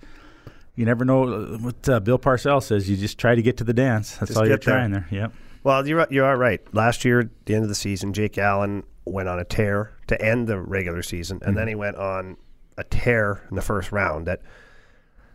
You 0.74 0.86
never 0.86 1.04
know 1.04 1.24
uh, 1.24 1.58
what 1.58 1.86
uh, 1.86 2.00
Bill 2.00 2.18
Parcells 2.18 2.62
says. 2.62 2.88
You 2.88 2.96
just 2.96 3.18
try 3.18 3.34
to 3.34 3.42
get 3.42 3.58
to 3.58 3.64
the 3.64 3.74
dance. 3.74 4.16
That's 4.16 4.30
Just 4.30 4.38
all 4.38 4.48
you're 4.48 4.56
there. 4.56 4.74
trying 4.74 4.90
there. 4.90 5.06
Yep. 5.10 5.32
Well, 5.64 5.86
you're 5.86 6.06
you 6.08 6.24
are 6.24 6.34
right. 6.34 6.62
Last 6.74 7.04
year, 7.04 7.20
at 7.20 7.44
the 7.44 7.54
end 7.54 7.62
of 7.64 7.68
the 7.68 7.74
season, 7.74 8.14
Jake 8.14 8.38
Allen 8.38 8.82
went 9.04 9.28
on 9.28 9.38
a 9.38 9.44
tear 9.44 9.92
to 10.06 10.18
end 10.18 10.46
the 10.48 10.58
regular 10.58 11.02
season, 11.02 11.40
and 11.42 11.58
then 11.58 11.68
he 11.68 11.74
went 11.74 11.96
on 11.96 12.38
a 12.78 12.84
tear 12.84 13.42
in 13.50 13.56
the 13.56 13.60
first 13.60 13.92
round. 13.92 14.26
That 14.26 14.40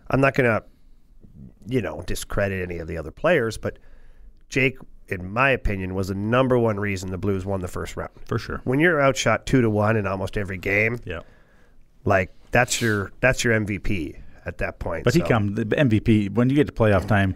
I'm 0.10 0.20
not 0.20 0.34
going 0.34 0.50
to, 0.50 0.64
you 1.68 1.82
know, 1.82 2.02
discredit 2.06 2.62
any 2.64 2.78
of 2.80 2.88
the 2.88 2.98
other 2.98 3.12
players, 3.12 3.58
but 3.58 3.78
Jake, 4.50 4.78
in 5.10 5.32
my 5.32 5.50
opinion, 5.52 5.94
was 5.96 6.08
the 6.10 6.16
number 6.16 6.58
one 6.58 6.80
reason 6.80 7.12
the 7.12 7.18
Blues 7.18 7.46
won 7.46 7.62
the 7.62 7.68
first 7.68 7.96
round. 7.98 8.12
For 8.26 8.38
sure. 8.40 8.62
When 8.64 8.80
you're 8.80 9.02
outshot 9.02 9.46
two 9.46 9.62
to 9.62 9.70
one 9.70 9.96
in 9.98 10.08
almost 10.08 10.38
every 10.38 10.58
game, 10.58 11.00
Yeah. 11.06 11.22
like 12.06 12.34
that's 12.52 12.82
your 12.82 13.12
that's 13.20 13.44
your 13.44 13.54
MVP 13.54 14.16
at 14.46 14.58
that 14.60 14.80
point. 14.80 15.04
But 15.04 15.14
he 15.14 15.20
So- 15.22 15.28
come 15.28 15.56
the 15.56 15.66
MVP 15.66 16.30
when 16.30 16.50
you 16.50 16.56
get 16.56 16.68
to 16.68 16.74
playoff 16.74 17.08
time. 17.08 17.36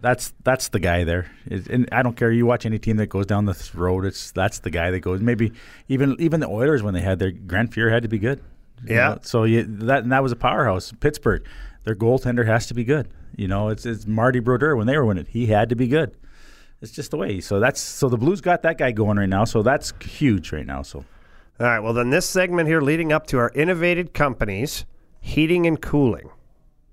That's 0.00 0.34
that's 0.42 0.68
the 0.70 0.80
guy 0.80 1.04
there, 1.04 1.26
It- 1.46 1.68
and 1.68 1.88
I 1.92 2.02
don't 2.02 2.16
care. 2.16 2.32
You 2.32 2.44
watch 2.44 2.66
any 2.66 2.80
team 2.80 2.96
that 2.96 3.06
goes 3.08 3.24
down 3.26 3.44
this 3.44 3.72
road. 3.72 4.04
It's 4.04 4.32
that's 4.32 4.58
the 4.58 4.70
guy 4.70 4.90
that 4.90 4.98
goes. 5.00 5.20
Maybe 5.20 5.52
even 5.86 6.16
even 6.18 6.40
the 6.40 6.48
Oilers 6.48 6.82
when 6.82 6.92
they 6.92 7.02
had 7.02 7.20
their 7.20 7.30
Grant 7.30 7.70
Fuhr 7.70 7.88
had 7.92 8.02
to 8.02 8.08
be 8.08 8.18
good. 8.18 8.40
You 8.84 8.96
Yeah. 8.96 9.08
know, 9.10 9.18
so 9.22 9.44
you, 9.44 9.62
that 9.62 10.02
and 10.02 10.10
that 10.10 10.20
was 10.24 10.32
a 10.32 10.36
powerhouse. 10.36 10.92
Pittsburgh, 10.98 11.44
their 11.84 11.94
goaltender 11.94 12.46
has 12.46 12.66
to 12.66 12.74
be 12.74 12.84
good. 12.84 13.08
You 13.36 13.48
know, 13.48 13.68
it's 13.68 13.86
it's 13.86 14.06
Marty 14.06 14.40
Brodeur 14.40 14.76
when 14.76 14.86
they 14.86 14.96
were 14.96 15.04
winning. 15.04 15.26
He 15.26 15.46
had 15.46 15.68
to 15.70 15.76
be 15.76 15.88
good. 15.88 16.14
It's 16.80 16.92
just 16.92 17.10
the 17.10 17.16
way. 17.16 17.40
So 17.40 17.60
that's 17.60 17.80
so 17.80 18.08
the 18.08 18.18
Blues 18.18 18.40
got 18.40 18.62
that 18.62 18.78
guy 18.78 18.92
going 18.92 19.18
right 19.18 19.28
now. 19.28 19.44
So 19.44 19.62
that's 19.62 19.92
huge 20.00 20.52
right 20.52 20.66
now. 20.66 20.82
So 20.82 21.04
All 21.60 21.66
right. 21.66 21.80
Well, 21.80 21.92
then 21.92 22.10
this 22.10 22.28
segment 22.28 22.68
here 22.68 22.80
leading 22.80 23.12
up 23.12 23.26
to 23.28 23.38
our 23.38 23.50
innovated 23.54 24.14
companies, 24.14 24.84
heating 25.20 25.66
and 25.66 25.80
cooling. 25.80 26.30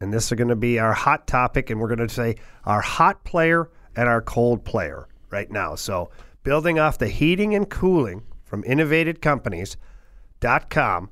And 0.01 0.13
this 0.13 0.31
is 0.31 0.37
going 0.37 0.47
to 0.47 0.55
be 0.55 0.79
our 0.79 0.93
hot 0.93 1.27
topic, 1.27 1.69
and 1.69 1.77
we're 1.79 1.93
going 1.93 2.07
to 2.07 2.13
say 2.13 2.35
our 2.63 2.81
hot 2.81 3.25
player 3.25 3.69
and 3.95 4.07
our 4.07 4.21
cold 4.21 4.63
player 4.63 5.07
right 5.29 5.51
now. 5.51 5.75
So, 5.75 6.09
building 6.43 6.79
off 6.79 6.97
the 6.97 7.09
heating 7.09 7.53
and 7.53 7.69
cooling 7.69 8.23
from 8.45 8.63
innovatedcompanies.com 8.63 11.09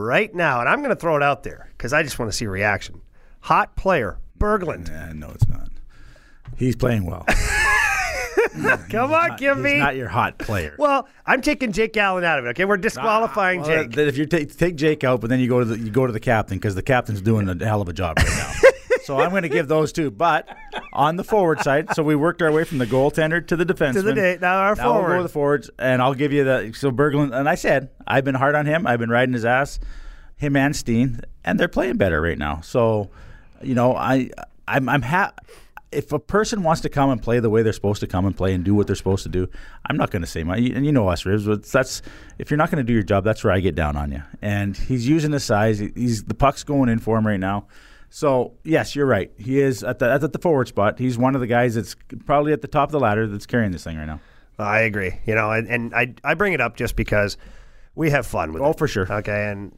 right 0.00 0.34
now. 0.34 0.60
And 0.60 0.68
I'm 0.68 0.78
going 0.80 0.90
to 0.90 0.96
throw 1.00 1.16
it 1.16 1.22
out 1.22 1.42
there 1.42 1.68
because 1.76 1.92
I 1.92 2.02
just 2.02 2.18
want 2.18 2.30
to 2.30 2.36
see 2.36 2.44
a 2.46 2.50
reaction. 2.50 3.00
Hot 3.42 3.76
player, 3.76 4.18
Berglund. 4.38 4.90
uh, 4.90 5.12
no, 5.12 5.30
it's 5.30 5.46
not. 5.48 5.68
He's 6.56 6.76
playing 6.76 7.04
well. 7.06 7.24
Come 8.90 9.12
on, 9.12 9.36
give 9.36 9.56
He's 9.56 9.64
me. 9.64 9.78
not 9.78 9.96
your 9.96 10.08
hot 10.08 10.38
player. 10.38 10.74
well, 10.78 11.08
I'm 11.26 11.40
taking 11.42 11.72
Jake 11.72 11.96
Allen 11.96 12.24
out 12.24 12.38
of 12.38 12.46
it. 12.46 12.48
Okay, 12.50 12.64
we're 12.64 12.76
disqualifying 12.76 13.60
Well, 13.62 13.84
Jake. 13.84 13.96
if 13.96 14.16
you 14.18 14.26
take 14.26 14.56
take 14.56 14.76
Jake 14.76 15.04
out, 15.04 15.20
but 15.20 15.30
then 15.30 15.40
you 15.40 15.48
go 15.48 15.58
to 15.60 15.64
the 15.64 15.78
you 15.78 15.90
go 15.90 16.06
to 16.06 16.12
the 16.12 16.20
captain 16.20 16.56
because 16.58 16.74
the 16.74 16.82
captain's 16.82 17.20
doing 17.20 17.48
a 17.48 17.64
hell 17.64 17.80
of 17.82 17.88
a 17.88 17.92
job 17.92 18.16
right 18.18 18.26
now. 18.28 18.52
so 19.04 19.18
I'm 19.20 19.30
going 19.30 19.42
to 19.42 19.48
give 19.48 19.68
those 19.68 19.92
two. 19.92 20.10
But 20.10 20.48
on 20.92 21.16
the 21.16 21.24
forward 21.24 21.60
side, 21.60 21.94
so 21.94 22.02
we 22.02 22.14
worked 22.16 22.42
our 22.42 22.52
way 22.52 22.64
from 22.64 22.78
the 22.78 22.86
goaltender 22.86 23.46
to 23.46 23.56
the 23.56 23.64
defenseman 23.64 23.92
To 23.94 24.02
the 24.02 24.14
day- 24.14 24.38
now 24.40 24.56
our 24.58 24.74
Now 24.76 24.84
we'll 24.84 24.94
go 24.94 25.00
forward. 25.00 25.16
to 25.18 25.22
the 25.22 25.28
forwards, 25.28 25.70
and 25.78 26.02
I'll 26.02 26.14
give 26.14 26.32
you 26.32 26.44
the 26.44 26.72
so 26.74 26.90
Berglund. 26.90 27.32
And 27.34 27.48
I 27.48 27.54
said 27.54 27.90
I've 28.06 28.24
been 28.24 28.34
hard 28.36 28.54
on 28.54 28.66
him. 28.66 28.86
I've 28.86 28.98
been 29.00 29.10
riding 29.10 29.32
his 29.34 29.44
ass, 29.44 29.80
him 30.36 30.56
and 30.56 30.74
Steen, 30.74 31.20
and 31.44 31.58
they're 31.58 31.68
playing 31.68 31.96
better 31.96 32.20
right 32.20 32.38
now. 32.38 32.60
So, 32.62 33.10
you 33.62 33.74
know, 33.74 33.94
I 33.96 34.30
I'm 34.68 34.88
I'm 34.88 35.02
ha- 35.02 35.32
if 35.92 36.12
a 36.12 36.20
person 36.20 36.62
wants 36.62 36.82
to 36.82 36.88
come 36.88 37.10
and 37.10 37.20
play 37.20 37.40
the 37.40 37.50
way 37.50 37.64
they're 37.64 37.72
supposed 37.72 37.98
to 37.98 38.06
come 38.06 38.24
and 38.24 38.36
play 38.36 38.54
and 38.54 38.62
do 38.64 38.76
what 38.76 38.86
they're 38.86 38.94
supposed 38.94 39.24
to 39.24 39.28
do, 39.28 39.48
I'm 39.86 39.96
not 39.96 40.12
going 40.12 40.22
to 40.22 40.28
say 40.28 40.44
my. 40.44 40.56
And 40.56 40.86
you 40.86 40.92
know 40.92 41.08
us, 41.08 41.26
Ribs. 41.26 41.46
But 41.46 41.64
that's 41.64 42.00
if 42.38 42.48
you're 42.48 42.58
not 42.58 42.70
going 42.70 42.78
to 42.78 42.86
do 42.86 42.92
your 42.92 43.02
job, 43.02 43.24
that's 43.24 43.42
where 43.42 43.52
I 43.52 43.58
get 43.58 43.74
down 43.74 43.96
on 43.96 44.12
you. 44.12 44.22
And 44.40 44.76
he's 44.76 45.08
using 45.08 45.32
his 45.32 45.42
size. 45.42 45.80
He's 45.80 46.22
the 46.24 46.34
puck's 46.34 46.62
going 46.62 46.88
in 46.88 47.00
for 47.00 47.18
him 47.18 47.26
right 47.26 47.40
now. 47.40 47.66
So 48.10 48.54
yes, 48.64 48.96
you're 48.96 49.06
right. 49.06 49.30
He 49.38 49.60
is 49.60 49.82
at 49.84 50.00
the 50.00 50.10
at 50.10 50.32
the 50.32 50.38
forward 50.38 50.68
spot. 50.68 50.98
He's 50.98 51.16
one 51.16 51.34
of 51.36 51.40
the 51.40 51.46
guys 51.46 51.76
that's 51.76 51.94
probably 52.26 52.52
at 52.52 52.60
the 52.60 52.68
top 52.68 52.88
of 52.88 52.92
the 52.92 53.00
ladder 53.00 53.26
that's 53.26 53.46
carrying 53.46 53.70
this 53.70 53.84
thing 53.84 53.96
right 53.96 54.06
now. 54.06 54.20
I 54.58 54.80
agree. 54.80 55.12
You 55.24 55.34
know, 55.36 55.52
and, 55.52 55.68
and 55.68 55.94
I 55.94 56.14
I 56.24 56.34
bring 56.34 56.52
it 56.52 56.60
up 56.60 56.76
just 56.76 56.96
because 56.96 57.36
we 57.94 58.10
have 58.10 58.26
fun 58.26 58.52
with 58.52 58.62
oh, 58.62 58.66
it. 58.66 58.68
Oh, 58.68 58.72
for 58.72 58.88
sure. 58.88 59.10
Okay, 59.10 59.48
and 59.48 59.72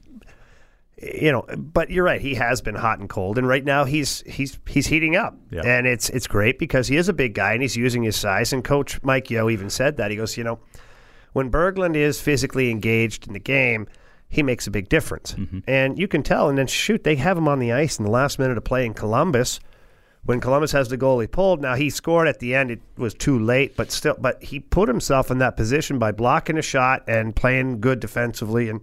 you 0.97 1.31
know, 1.31 1.45
but 1.57 1.91
you're 1.91 2.05
right. 2.05 2.21
He 2.21 2.35
has 2.37 2.63
been 2.63 2.75
hot 2.75 3.01
and 3.01 3.09
cold, 3.09 3.37
and 3.37 3.47
right 3.47 3.65
now 3.65 3.85
he's 3.85 4.23
he's 4.27 4.59
he's 4.67 4.87
heating 4.87 5.15
up, 5.15 5.37
Yeah. 5.51 5.63
and 5.67 5.87
it's 5.87 6.09
it's 6.09 6.27
great 6.27 6.59
because 6.59 6.89
he 6.89 6.97
is 6.97 7.09
a 7.11 7.13
big 7.13 7.35
guy 7.35 7.53
and 7.53 7.61
he's 7.61 7.77
using 7.77 8.03
his 8.03 8.17
size. 8.17 8.53
And 8.53 8.65
Coach 8.65 9.03
Mike 9.03 9.29
Yeo 9.31 9.51
even 9.51 9.69
said 9.69 9.99
that 9.99 10.11
he 10.11 10.17
goes, 10.17 10.39
you 10.39 10.45
know, 10.45 10.59
when 11.35 11.51
Berglund 11.51 11.97
is 11.97 12.21
physically 12.21 12.71
engaged 12.71 13.27
in 13.27 13.35
the 13.35 13.41
game. 13.41 13.87
He 14.33 14.43
makes 14.43 14.67
a 14.67 14.71
big 14.71 14.89
difference, 14.89 15.35
Mm-hmm. 15.35 15.59
and 15.67 15.99
you 15.99 16.09
can 16.09 16.23
tell. 16.23 16.49
And 16.49 16.57
then 16.57 16.67
shoot, 16.67 17.05
they 17.05 17.17
have 17.17 17.37
him 17.37 17.47
on 17.49 17.59
the 17.59 17.71
ice 17.71 17.99
in 17.99 18.05
the 18.07 18.11
last 18.11 18.39
minute 18.39 18.57
of 18.57 18.65
play 18.65 18.87
in 18.87 18.95
Columbus 18.95 19.61
when 20.25 20.41
Columbus 20.41 20.73
has 20.73 20.89
the 20.89 20.97
goalie 20.97 21.31
pulled. 21.31 21.61
Now 21.61 21.75
he 21.75 21.91
scored 21.91 22.27
at 22.29 22.39
the 22.39 22.55
end; 22.55 22.71
it 22.71 22.81
was 22.97 23.13
too 23.13 23.39
late, 23.39 23.77
but 23.77 23.93
still, 23.93 24.17
but 24.19 24.43
he 24.43 24.59
put 24.59 24.89
himself 24.89 25.31
in 25.31 25.37
that 25.39 25.55
position 25.59 25.99
by 25.99 26.13
blocking 26.13 26.57
a 26.57 26.63
shot 26.63 27.03
and 27.07 27.37
playing 27.37 27.81
good 27.83 28.01
defensively. 28.01 28.71
And 28.71 28.81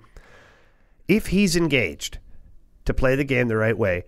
if 1.08 1.28
he's 1.28 1.56
engaged 1.56 2.20
to 2.86 2.94
play 2.94 3.16
the 3.16 3.24
game 3.24 3.48
the 3.48 3.58
right 3.58 3.78
way, 3.78 4.04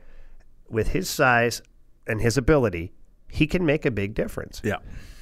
with 0.69 0.89
his 0.89 1.10
size 1.10 1.63
and 2.06 2.21
his 2.21 2.38
ability, 2.38 2.91
he 3.30 3.47
can 3.47 3.65
make 3.65 3.84
a 3.86 3.91
big 3.91 4.13
difference. 4.13 4.62
Yeah. 4.63 4.77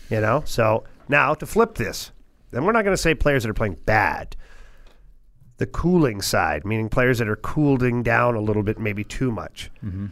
You 0.10 0.20
know. 0.20 0.44
So 0.46 0.84
now 1.08 1.34
to 1.36 1.46
flip 1.46 1.76
this, 1.76 2.12
then 2.52 2.66
we're 2.66 2.74
not 2.74 2.84
going 2.84 2.94
to 2.96 3.02
say 3.02 3.16
players 3.16 3.44
that 3.44 3.50
are 3.50 3.54
playing 3.54 3.78
bad. 3.86 4.36
The 5.60 5.68
cooling 5.68 6.22
side, 6.22 6.66
meaning 6.66 6.90
players 6.90 7.20
that 7.20 7.30
are 7.30 7.36
cooling 7.36 8.02
down 8.04 8.36
a 8.36 8.42
little 8.42 8.64
bit, 8.64 8.80
maybe 8.80 9.04
too 9.04 9.32
much. 9.32 9.70
Mm-hmm. 9.86 10.08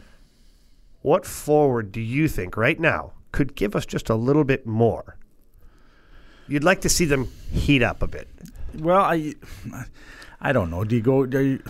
What 1.02 1.26
forward 1.26 1.90
do 1.90 2.00
you 2.00 2.28
think 2.28 2.56
right 2.56 2.78
now 2.78 3.12
could 3.32 3.54
give 3.54 3.74
us 3.74 3.84
just 3.86 4.08
a 4.08 4.14
little 4.14 4.44
bit 4.44 4.66
more? 4.66 5.16
You'd 6.46 6.64
like 6.64 6.80
to 6.82 6.88
see 6.88 7.04
them 7.04 7.28
heat 7.50 7.82
up 7.82 8.02
a 8.02 8.06
bit. 8.06 8.28
Well, 8.78 9.00
I 9.00 9.34
I 10.40 10.52
don't 10.52 10.70
know. 10.70 10.84
Do 10.84 10.96
you 10.96 11.02
go? 11.02 11.20
Are 11.22 11.40
you, 11.40 11.62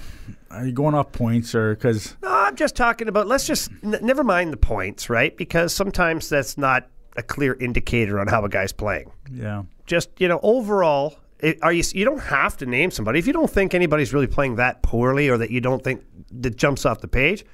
are 0.51 0.67
you 0.67 0.73
going 0.73 0.95
off 0.95 1.13
points 1.13 1.55
or 1.55 1.75
because? 1.75 2.17
No, 2.23 2.29
I'm 2.31 2.57
just 2.57 2.77
talking 2.77 3.09
about. 3.09 3.27
Let's 3.27 3.47
just 3.47 3.71
n- 3.83 3.99
never 4.03 4.23
mind 4.23 4.53
the 4.53 4.57
points, 4.59 5.09
right? 5.09 5.37
Because 5.37 5.75
sometimes 5.75 6.29
that's 6.29 6.59
not 6.59 6.89
a 7.17 7.23
clear 7.23 7.55
indicator 7.55 8.21
on 8.21 8.29
how 8.29 8.45
a 8.45 8.49
guy's 8.49 8.73
playing. 8.73 9.11
Yeah. 9.33 9.65
Just 9.87 10.11
you 10.19 10.29
know, 10.29 10.39
overall, 10.43 11.17
it, 11.41 11.59
are 11.63 11.73
you? 11.73 11.83
You 11.93 12.05
don't 12.05 12.21
have 12.21 12.57
to 12.59 12.67
name 12.67 12.91
somebody 12.91 13.19
if 13.19 13.27
you 13.27 13.33
don't 13.33 13.51
think 13.51 13.75
anybody's 13.75 14.13
really 14.13 14.27
playing 14.27 14.57
that 14.57 14.83
poorly, 14.83 15.29
or 15.29 15.39
that 15.39 15.51
you 15.51 15.61
don't 15.61 15.83
think 15.83 16.05
that 16.33 16.57
jumps 16.57 16.85
off 16.85 17.01
the 17.01 17.09
page. 17.09 17.45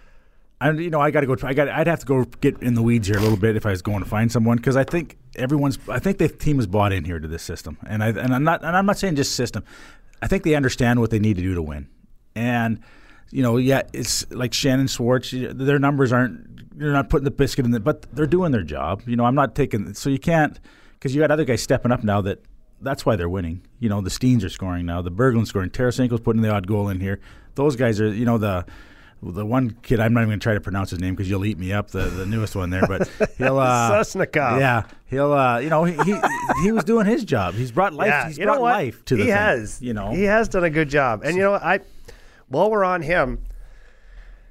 I, 0.60 0.70
you 0.70 0.88
know, 0.88 1.00
I 1.00 1.10
got 1.10 1.20
to 1.20 1.26
go. 1.26 1.36
I 1.46 1.52
got. 1.52 1.68
I'd 1.68 1.86
have 1.86 2.00
to 2.00 2.06
go 2.06 2.24
get 2.24 2.62
in 2.62 2.74
the 2.74 2.82
weeds 2.82 3.08
here 3.08 3.18
a 3.18 3.20
little 3.20 3.36
bit 3.36 3.56
if 3.56 3.66
I 3.66 3.70
was 3.70 3.82
going 3.82 4.02
to 4.02 4.08
find 4.08 4.32
someone 4.32 4.56
because 4.56 4.76
I 4.76 4.84
think 4.84 5.18
everyone's. 5.36 5.78
I 5.88 5.98
think 5.98 6.18
the 6.18 6.28
team 6.28 6.58
is 6.58 6.66
bought 6.66 6.92
in 6.92 7.04
here 7.04 7.18
to 7.18 7.28
this 7.28 7.42
system, 7.42 7.76
and 7.86 8.02
I 8.02 8.08
and 8.08 8.34
I'm 8.34 8.44
not. 8.44 8.64
And 8.64 8.76
I'm 8.76 8.86
not 8.86 8.98
saying 8.98 9.16
just 9.16 9.34
system. 9.34 9.64
I 10.22 10.26
think 10.26 10.44
they 10.44 10.54
understand 10.54 11.00
what 11.00 11.10
they 11.10 11.18
need 11.18 11.36
to 11.36 11.42
do 11.42 11.54
to 11.54 11.62
win, 11.62 11.88
And 12.34 12.80
you 13.30 13.42
know, 13.42 13.58
yeah, 13.58 13.82
it's 13.92 14.30
like 14.30 14.54
Shannon 14.54 14.86
Schwartz. 14.86 15.32
Their 15.32 15.78
numbers 15.78 16.12
aren't. 16.12 16.78
They're 16.78 16.92
not 16.92 17.10
putting 17.10 17.24
the 17.24 17.30
biscuit 17.30 17.66
in 17.66 17.74
it, 17.74 17.84
but 17.84 18.06
they're 18.14 18.26
doing 18.26 18.52
their 18.52 18.62
job. 18.62 19.02
You 19.06 19.16
know, 19.16 19.26
I'm 19.26 19.34
not 19.34 19.54
taking. 19.54 19.92
So 19.92 20.08
you 20.08 20.18
can't 20.18 20.58
because 20.94 21.14
you 21.14 21.20
got 21.20 21.30
other 21.30 21.44
guys 21.44 21.62
stepping 21.62 21.92
up 21.92 22.02
now 22.02 22.22
that. 22.22 22.42
That's 22.84 23.04
why 23.04 23.16
they're 23.16 23.28
winning. 23.28 23.62
You 23.80 23.88
know, 23.88 24.00
the 24.00 24.10
Steens 24.10 24.44
are 24.44 24.48
scoring 24.48 24.86
now. 24.86 25.02
The 25.02 25.10
Berglund's 25.10 25.48
scoring. 25.48 25.70
Tarasenko's 25.70 26.20
putting 26.20 26.42
the 26.42 26.50
odd 26.50 26.66
goal 26.66 26.88
in 26.88 27.00
here. 27.00 27.20
Those 27.54 27.76
guys 27.76 28.00
are. 28.00 28.12
You 28.12 28.24
know 28.24 28.38
the 28.38 28.64
the 29.22 29.46
one 29.46 29.70
kid 29.82 30.00
I'm 30.00 30.12
not 30.12 30.20
even 30.20 30.30
going 30.30 30.40
to 30.40 30.44
try 30.44 30.54
to 30.54 30.60
pronounce 30.60 30.90
his 30.90 31.00
name 31.00 31.14
because 31.14 31.30
you'll 31.30 31.44
eat 31.44 31.58
me 31.58 31.72
up. 31.72 31.90
The 31.90 32.04
the 32.04 32.26
newest 32.26 32.54
one 32.54 32.70
there, 32.70 32.86
but 32.86 33.08
he'll 33.38 33.58
uh, 33.58 33.90
Susnikov. 33.90 34.60
Yeah, 34.60 34.82
he'll 35.06 35.32
uh, 35.32 35.58
you 35.58 35.70
know 35.70 35.84
he, 35.84 35.94
he 36.04 36.20
he 36.62 36.72
was 36.72 36.84
doing 36.84 37.06
his 37.06 37.24
job. 37.24 37.54
He's 37.54 37.72
brought 37.72 37.94
life. 37.94 38.08
Yeah, 38.08 38.28
he's 38.28 38.38
brought 38.38 38.60
life 38.60 39.04
to 39.06 39.16
the 39.16 39.22
he 39.22 39.28
thing, 39.28 39.36
has. 39.36 39.80
You 39.80 39.94
know, 39.94 40.10
he 40.10 40.24
has 40.24 40.48
done 40.48 40.64
a 40.64 40.70
good 40.70 40.88
job. 40.88 41.22
And 41.24 41.36
you 41.36 41.42
know, 41.42 41.54
I 41.54 41.80
while 42.48 42.70
we're 42.70 42.84
on 42.84 43.02
him, 43.02 43.44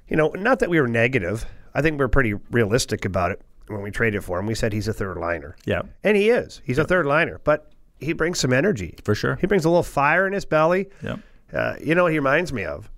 you 0.08 0.18
know, 0.18 0.30
not 0.30 0.60
that 0.60 0.70
we 0.70 0.82
were 0.82 0.88
negative. 0.88 1.46
I 1.76 1.82
think 1.82 1.98
we 2.00 2.06
are 2.06 2.10
pretty 2.10 2.34
realistic 2.52 3.06
about 3.06 3.32
it 3.32 3.42
when 3.68 3.82
we 3.82 3.92
traded 3.92 4.24
for 4.24 4.40
him. 4.40 4.46
We 4.46 4.56
said 4.56 4.74
he's 4.74 4.88
a 4.88 4.94
third 4.94 5.18
liner. 5.18 5.56
Yeah. 5.66 5.84
and 6.04 6.16
he 6.18 6.30
is. 6.30 6.62
He's 6.64 6.78
a 6.78 6.84
third 6.84 7.06
liner, 7.06 7.42
but 7.44 7.73
he 8.04 8.14
brings 8.14 8.40
some 8.40 8.54
energy 8.54 8.96
For 9.04 9.16
sure. 9.16 9.38
He 9.38 9.48
brings 9.48 9.66
a 9.66 9.70
little 9.70 9.84
fire 9.84 10.28
in 10.28 10.34
his 10.34 10.46
belly. 10.46 10.90
Yep. 11.02 11.20
Uh, 11.54 11.76
you 11.82 11.96
know 11.96 12.04
what 12.04 12.12
he 12.12 12.20
reminds 12.20 12.52
me 12.52 12.66
of? 12.66 12.90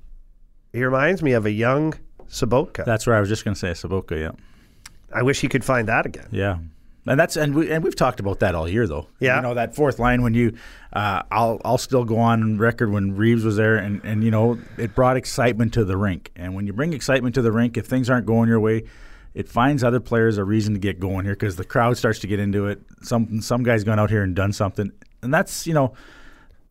He 0.71 0.83
reminds 0.83 1.21
me 1.21 1.33
of 1.33 1.45
a 1.45 1.51
young 1.51 1.93
Sobotka. 2.29 2.85
That's 2.85 3.05
where 3.07 3.15
I 3.15 3.19
was 3.19 3.29
just 3.29 3.45
going 3.45 3.55
to 3.55 3.59
say 3.59 3.71
Sobotka. 3.71 4.19
Yeah. 4.19 4.31
I 5.13 5.23
wish 5.23 5.41
he 5.41 5.47
could 5.47 5.63
find 5.63 5.87
that 5.87 6.05
again. 6.05 6.27
Yeah. 6.31 6.57
And 7.07 7.19
that's 7.19 7.37
and 7.37 7.53
we 7.53 7.71
and 7.71 7.83
we've 7.83 7.95
talked 7.95 8.19
about 8.19 8.39
that 8.39 8.55
all 8.55 8.67
year 8.67 8.87
though. 8.87 9.07
Yeah. 9.19 9.35
you 9.35 9.41
know 9.43 9.53
that 9.53 9.75
fourth 9.75 9.99
line 9.99 10.23
when 10.23 10.33
you, 10.33 10.57
uh, 10.91 11.21
I'll 11.29 11.61
I'll 11.63 11.77
still 11.77 12.03
go 12.03 12.17
on 12.17 12.57
record 12.57 12.91
when 12.91 13.15
Reaves 13.15 13.45
was 13.45 13.57
there 13.57 13.75
and 13.77 14.01
and 14.03 14.23
you 14.23 14.31
know 14.31 14.57
it 14.77 14.95
brought 14.95 15.15
excitement 15.15 15.73
to 15.75 15.85
the 15.85 15.97
rink 15.97 16.31
and 16.35 16.55
when 16.55 16.65
you 16.65 16.73
bring 16.73 16.93
excitement 16.93 17.35
to 17.35 17.43
the 17.43 17.51
rink 17.51 17.77
if 17.77 17.85
things 17.85 18.09
aren't 18.09 18.25
going 18.25 18.49
your 18.49 18.59
way, 18.59 18.85
it 19.35 19.47
finds 19.47 19.83
other 19.83 19.99
players 19.99 20.39
a 20.39 20.43
reason 20.43 20.73
to 20.73 20.79
get 20.79 20.99
going 20.99 21.25
here 21.25 21.35
because 21.35 21.55
the 21.57 21.65
crowd 21.65 21.97
starts 21.97 22.17
to 22.19 22.27
get 22.27 22.39
into 22.39 22.65
it. 22.65 22.81
Some 23.03 23.41
some 23.41 23.61
guys 23.61 23.83
gone 23.83 23.99
out 23.99 24.09
here 24.09 24.23
and 24.23 24.35
done 24.35 24.51
something 24.53 24.91
and 25.21 25.33
that's 25.33 25.67
you 25.67 25.73
know 25.73 25.93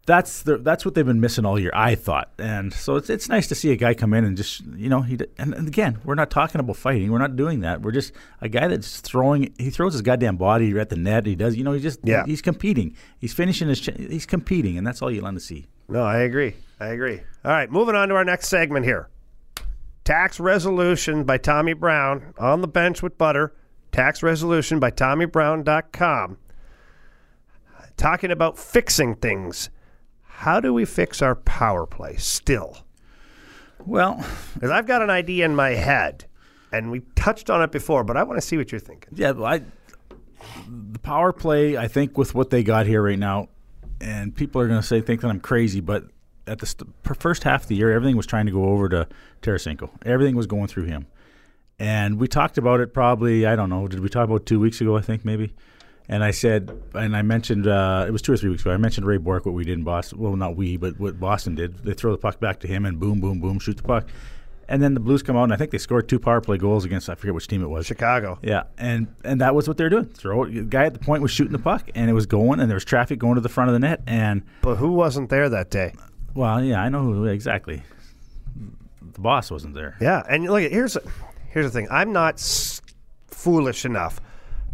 that's 0.06 0.42
the, 0.42 0.58
that's 0.58 0.84
what 0.84 0.94
they've 0.94 1.06
been 1.06 1.20
missing 1.20 1.46
all 1.46 1.58
year, 1.58 1.70
I 1.72 1.94
thought, 1.94 2.30
and 2.38 2.74
so 2.74 2.96
it's 2.96 3.08
it's 3.08 3.30
nice 3.30 3.48
to 3.48 3.54
see 3.54 3.72
a 3.72 3.76
guy 3.76 3.94
come 3.94 4.12
in 4.12 4.24
and 4.26 4.36
just 4.36 4.62
you 4.76 4.90
know 4.90 5.00
he 5.00 5.18
and, 5.38 5.54
and 5.54 5.66
again 5.66 5.98
we're 6.04 6.14
not 6.14 6.30
talking 6.30 6.60
about 6.60 6.76
fighting, 6.76 7.10
we're 7.10 7.18
not 7.18 7.36
doing 7.36 7.60
that. 7.60 7.80
We're 7.80 7.90
just 7.92 8.12
a 8.42 8.48
guy 8.50 8.68
that's 8.68 9.00
throwing. 9.00 9.54
He 9.58 9.70
throws 9.70 9.94
his 9.94 10.02
goddamn 10.02 10.36
body 10.36 10.78
at 10.78 10.90
the 10.90 10.96
net. 10.96 11.24
He 11.24 11.34
does, 11.34 11.56
you 11.56 11.64
know, 11.64 11.72
he 11.72 11.80
just 11.80 12.00
Yeah. 12.04 12.24
he's 12.26 12.42
competing. 12.42 12.94
He's 13.18 13.32
finishing 13.32 13.68
his. 13.68 13.78
He's 13.78 14.26
competing, 14.26 14.76
and 14.76 14.86
that's 14.86 15.00
all 15.00 15.10
you 15.10 15.22
want 15.22 15.36
to 15.38 15.44
see. 15.44 15.66
No, 15.88 16.02
I 16.02 16.18
agree. 16.18 16.54
I 16.80 16.88
agree. 16.88 17.20
All 17.42 17.52
right, 17.52 17.70
moving 17.70 17.94
on 17.94 18.08
to 18.10 18.14
our 18.14 18.24
next 18.26 18.48
segment 18.48 18.84
here. 18.84 19.08
Tax 20.04 20.38
Resolution 20.38 21.24
by 21.24 21.38
Tommy 21.38 21.72
Brown 21.72 22.34
on 22.38 22.60
the 22.60 22.68
bench 22.68 23.02
with 23.02 23.16
butter. 23.16 23.54
Tax 23.90 24.22
Resolution 24.22 24.78
by 24.80 24.90
TommyBrown.com. 24.90 26.36
Talking 27.96 28.30
about 28.30 28.58
fixing 28.58 29.14
things. 29.14 29.70
How 30.22 30.60
do 30.60 30.74
we 30.74 30.84
fix 30.84 31.22
our 31.22 31.36
power 31.36 31.86
play 31.86 32.16
still? 32.16 32.78
Well, 33.86 34.24
Because 34.54 34.70
I've 34.70 34.86
got 34.86 35.00
an 35.02 35.10
idea 35.10 35.44
in 35.44 35.54
my 35.54 35.70
head, 35.70 36.24
and 36.72 36.90
we 36.90 37.00
touched 37.14 37.50
on 37.50 37.62
it 37.62 37.70
before, 37.70 38.02
but 38.02 38.16
I 38.16 38.24
want 38.24 38.40
to 38.40 38.46
see 38.46 38.56
what 38.56 38.72
you're 38.72 38.80
thinking. 38.80 39.10
yeah, 39.14 39.30
well, 39.30 39.46
I 39.46 39.62
the 40.68 40.98
power 40.98 41.32
play. 41.32 41.76
I 41.78 41.88
think 41.88 42.18
with 42.18 42.34
what 42.34 42.50
they 42.50 42.62
got 42.62 42.86
here 42.86 43.02
right 43.02 43.18
now, 43.18 43.48
and 44.00 44.34
people 44.34 44.60
are 44.60 44.68
going 44.68 44.80
to 44.80 44.86
say 44.86 45.00
think 45.00 45.20
that 45.22 45.28
I'm 45.28 45.40
crazy, 45.40 45.80
but 45.80 46.04
at 46.46 46.58
the 46.58 46.66
st- 46.66 46.90
first 47.18 47.44
half 47.44 47.62
of 47.62 47.68
the 47.68 47.76
year, 47.76 47.92
everything 47.92 48.16
was 48.16 48.26
trying 48.26 48.46
to 48.46 48.52
go 48.52 48.64
over 48.66 48.88
to 48.88 49.08
Tarasenko. 49.42 49.90
Everything 50.04 50.36
was 50.36 50.46
going 50.46 50.66
through 50.66 50.84
him, 50.84 51.06
and 51.78 52.18
we 52.18 52.28
talked 52.28 52.58
about 52.58 52.80
it 52.80 52.92
probably. 52.92 53.46
I 53.46 53.56
don't 53.56 53.70
know. 53.70 53.88
Did 53.88 54.00
we 54.00 54.08
talk 54.08 54.24
about 54.28 54.46
two 54.46 54.60
weeks 54.60 54.80
ago? 54.80 54.96
I 54.96 55.00
think 55.00 55.24
maybe. 55.24 55.54
And 56.06 56.22
I 56.22 56.32
said, 56.32 56.70
and 56.92 57.16
I 57.16 57.22
mentioned 57.22 57.66
uh, 57.66 58.04
it 58.06 58.10
was 58.10 58.20
two 58.20 58.32
or 58.32 58.36
three 58.36 58.50
weeks 58.50 58.60
ago. 58.62 58.72
I 58.72 58.76
mentioned 58.76 59.06
Ray 59.06 59.16
Bourque 59.16 59.46
what 59.46 59.54
we 59.54 59.64
did 59.64 59.78
in 59.78 59.84
Boston. 59.84 60.18
Well, 60.18 60.36
not 60.36 60.54
we, 60.54 60.76
but 60.76 61.00
what 61.00 61.18
Boston 61.18 61.54
did. 61.54 61.78
They 61.78 61.94
throw 61.94 62.12
the 62.12 62.18
puck 62.18 62.40
back 62.40 62.60
to 62.60 62.68
him, 62.68 62.84
and 62.84 63.00
boom, 63.00 63.20
boom, 63.20 63.40
boom, 63.40 63.58
shoot 63.58 63.78
the 63.78 63.82
puck. 63.82 64.06
And 64.68 64.82
then 64.82 64.94
the 64.94 65.00
Blues 65.00 65.22
come 65.22 65.36
out, 65.36 65.44
and 65.44 65.52
I 65.52 65.56
think 65.56 65.70
they 65.70 65.78
scored 65.78 66.08
two 66.08 66.18
power 66.18 66.40
play 66.40 66.56
goals 66.58 66.84
against 66.84 67.08
I 67.08 67.14
forget 67.14 67.34
which 67.34 67.48
team 67.48 67.62
it 67.62 67.68
was. 67.68 67.86
Chicago. 67.86 68.38
Yeah, 68.42 68.64
and 68.78 69.14
and 69.24 69.40
that 69.40 69.54
was 69.54 69.68
what 69.68 69.76
they 69.76 69.84
were 69.84 69.90
doing. 69.90 70.06
Throw 70.06 70.44
it. 70.44 70.52
The 70.54 70.62
guy 70.62 70.84
at 70.84 70.92
the 70.94 71.00
point 71.00 71.22
was 71.22 71.30
shooting 71.30 71.52
the 71.52 71.58
puck, 71.58 71.90
and 71.94 72.08
it 72.10 72.14
was 72.14 72.26
going, 72.26 72.60
and 72.60 72.70
there 72.70 72.76
was 72.76 72.84
traffic 72.84 73.18
going 73.18 73.36
to 73.36 73.40
the 73.40 73.48
front 73.48 73.68
of 73.68 73.74
the 73.74 73.80
net. 73.80 74.02
And 74.06 74.42
But 74.62 74.76
who 74.76 74.92
wasn't 74.92 75.30
there 75.30 75.48
that 75.48 75.70
day? 75.70 75.94
Well, 76.34 76.62
yeah, 76.62 76.82
I 76.82 76.88
know 76.88 77.02
who 77.02 77.24
exactly. 77.26 77.82
The 79.12 79.20
boss 79.20 79.50
wasn't 79.50 79.74
there. 79.74 79.96
Yeah, 80.00 80.22
and 80.28 80.44
look, 80.44 80.62
here's 80.70 80.96
here's 81.50 81.66
the 81.66 81.70
thing. 81.70 81.88
I'm 81.90 82.12
not 82.12 82.34
s- 82.34 82.80
foolish 83.28 83.84
enough 83.84 84.20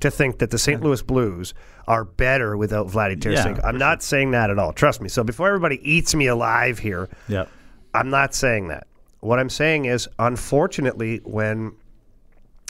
to 0.00 0.10
think 0.10 0.38
that 0.38 0.50
the 0.50 0.58
St. 0.58 0.82
Louis 0.82 1.02
Blues 1.02 1.52
are 1.86 2.04
better 2.04 2.56
without 2.56 2.86
Vladdy 2.86 3.22
Yeah, 3.22 3.44
Tarasenko. 3.44 3.60
for 3.60 3.66
I'm 3.66 3.76
not 3.78 4.02
saying 4.02 4.30
that 4.30 4.48
at 4.50 4.58
all. 4.58 4.72
Trust 4.72 5.02
me. 5.02 5.08
So 5.08 5.22
before 5.24 5.48
everybody 5.48 5.78
eats 5.88 6.14
me 6.14 6.26
alive 6.26 6.78
here, 6.78 7.08
Yeah, 7.28 7.46
I'm 7.92 8.08
not 8.08 8.34
saying 8.34 8.68
that. 8.68 8.86
What 9.20 9.38
I'm 9.38 9.50
saying 9.50 9.84
is, 9.84 10.08
unfortunately, 10.18 11.18
when 11.24 11.72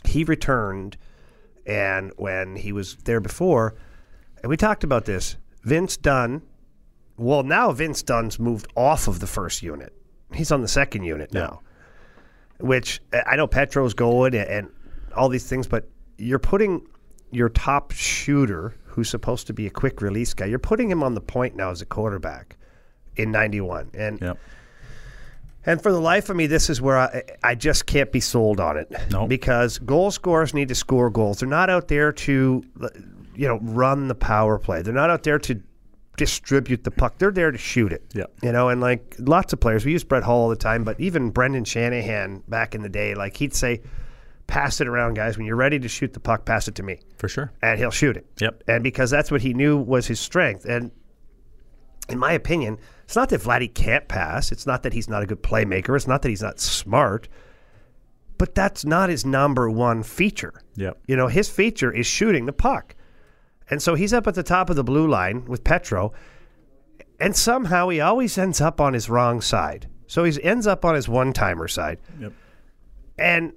he 0.04 0.24
returned 0.24 0.96
and 1.66 2.10
when 2.16 2.56
he 2.56 2.72
was 2.72 2.96
there 3.04 3.20
before, 3.20 3.74
and 4.42 4.50
we 4.50 4.56
talked 4.56 4.82
about 4.82 5.04
this, 5.04 5.36
Vince 5.62 5.96
Dunn. 5.96 6.42
Well, 7.20 7.42
now 7.42 7.70
Vince 7.70 8.02
Dunn's 8.02 8.38
moved 8.38 8.66
off 8.76 9.06
of 9.06 9.20
the 9.20 9.26
first 9.26 9.62
unit. 9.62 9.92
He's 10.32 10.50
on 10.50 10.62
the 10.62 10.68
second 10.68 11.04
unit 11.04 11.34
now, 11.34 11.60
which 12.60 13.02
uh, 13.12 13.20
I 13.26 13.36
know 13.36 13.46
Petro's 13.46 13.92
going 13.92 14.34
and, 14.34 14.48
and 14.48 14.68
all 15.14 15.28
these 15.28 15.46
things, 15.46 15.66
but 15.66 15.86
you're 16.16 16.38
putting 16.38 16.86
your 17.30 17.50
top 17.50 17.90
shooter, 17.90 18.74
who's 18.84 19.10
supposed 19.10 19.46
to 19.48 19.52
be 19.52 19.66
a 19.66 19.70
quick 19.70 20.00
release 20.00 20.32
guy, 20.32 20.46
you're 20.46 20.58
putting 20.58 20.90
him 20.90 21.02
on 21.02 21.14
the 21.14 21.20
point 21.20 21.56
now 21.56 21.70
as 21.70 21.82
a 21.82 21.84
quarterback 21.84 22.56
in 23.16 23.30
91. 23.30 23.90
And 23.92 24.18
yeah. 24.22 24.32
and 25.66 25.82
for 25.82 25.92
the 25.92 26.00
life 26.00 26.30
of 26.30 26.36
me, 26.36 26.46
this 26.46 26.70
is 26.70 26.80
where 26.80 26.96
I, 26.96 27.22
I 27.44 27.54
just 27.54 27.84
can't 27.84 28.10
be 28.10 28.20
sold 28.20 28.60
on 28.60 28.78
it. 28.78 28.90
No. 29.10 29.26
Because 29.26 29.78
goal 29.78 30.10
scorers 30.10 30.54
need 30.54 30.68
to 30.68 30.74
score 30.74 31.10
goals. 31.10 31.40
They're 31.40 31.48
not 31.50 31.68
out 31.68 31.88
there 31.88 32.12
to, 32.12 32.64
you 33.36 33.46
know, 33.46 33.58
run 33.60 34.08
the 34.08 34.14
power 34.14 34.58
play. 34.58 34.80
They're 34.80 34.94
not 34.94 35.10
out 35.10 35.22
there 35.22 35.38
to 35.40 35.60
distribute 36.20 36.84
the 36.84 36.90
puck. 36.90 37.16
They're 37.16 37.30
there 37.30 37.50
to 37.50 37.56
shoot 37.56 37.94
it. 37.94 38.04
Yeah. 38.12 38.24
You 38.42 38.52
know, 38.52 38.68
and 38.68 38.78
like 38.78 39.16
lots 39.18 39.54
of 39.54 39.60
players, 39.60 39.86
we 39.86 39.92
use 39.92 40.04
Brett 40.04 40.22
Hull 40.22 40.36
all 40.36 40.48
the 40.50 40.54
time, 40.54 40.84
but 40.84 41.00
even 41.00 41.30
Brendan 41.30 41.64
Shanahan 41.64 42.42
back 42.46 42.74
in 42.74 42.82
the 42.82 42.90
day, 42.90 43.14
like 43.14 43.38
he'd 43.38 43.54
say, 43.54 43.80
pass 44.46 44.82
it 44.82 44.86
around, 44.86 45.14
guys. 45.14 45.38
When 45.38 45.46
you're 45.46 45.56
ready 45.56 45.78
to 45.78 45.88
shoot 45.88 46.12
the 46.12 46.20
puck, 46.20 46.44
pass 46.44 46.68
it 46.68 46.74
to 46.74 46.82
me. 46.82 47.00
For 47.16 47.26
sure. 47.26 47.52
And 47.62 47.78
he'll 47.78 47.90
shoot 47.90 48.18
it. 48.18 48.26
Yep. 48.38 48.64
And 48.68 48.84
because 48.84 49.08
that's 49.08 49.30
what 49.30 49.40
he 49.40 49.54
knew 49.54 49.78
was 49.78 50.06
his 50.06 50.20
strength. 50.20 50.66
And 50.66 50.90
in 52.10 52.18
my 52.18 52.32
opinion, 52.32 52.78
it's 53.04 53.16
not 53.16 53.30
that 53.30 53.40
Vladdy 53.40 53.72
can't 53.72 54.06
pass. 54.06 54.52
It's 54.52 54.66
not 54.66 54.82
that 54.82 54.92
he's 54.92 55.08
not 55.08 55.22
a 55.22 55.26
good 55.26 55.42
playmaker. 55.42 55.96
It's 55.96 56.06
not 56.06 56.20
that 56.20 56.28
he's 56.28 56.42
not 56.42 56.60
smart. 56.60 57.28
But 58.36 58.54
that's 58.54 58.84
not 58.84 59.08
his 59.08 59.24
number 59.24 59.70
one 59.70 60.02
feature. 60.02 60.60
Yep. 60.76 61.00
You 61.06 61.16
know, 61.16 61.28
his 61.28 61.48
feature 61.48 61.90
is 61.90 62.06
shooting 62.06 62.44
the 62.44 62.52
puck. 62.52 62.94
And 63.70 63.80
so 63.80 63.94
he's 63.94 64.12
up 64.12 64.26
at 64.26 64.34
the 64.34 64.42
top 64.42 64.68
of 64.68 64.76
the 64.76 64.84
blue 64.84 65.08
line 65.08 65.44
with 65.46 65.64
Petro. 65.64 66.12
And 67.20 67.36
somehow 67.36 67.88
he 67.88 68.00
always 68.00 68.36
ends 68.36 68.60
up 68.60 68.80
on 68.80 68.94
his 68.94 69.08
wrong 69.08 69.40
side. 69.40 69.88
So 70.06 70.24
he 70.24 70.42
ends 70.42 70.66
up 70.66 70.84
on 70.84 70.94
his 70.94 71.08
one 71.08 71.32
timer 71.32 71.68
side. 71.68 71.98
Yep. 72.20 72.32
And 73.18 73.52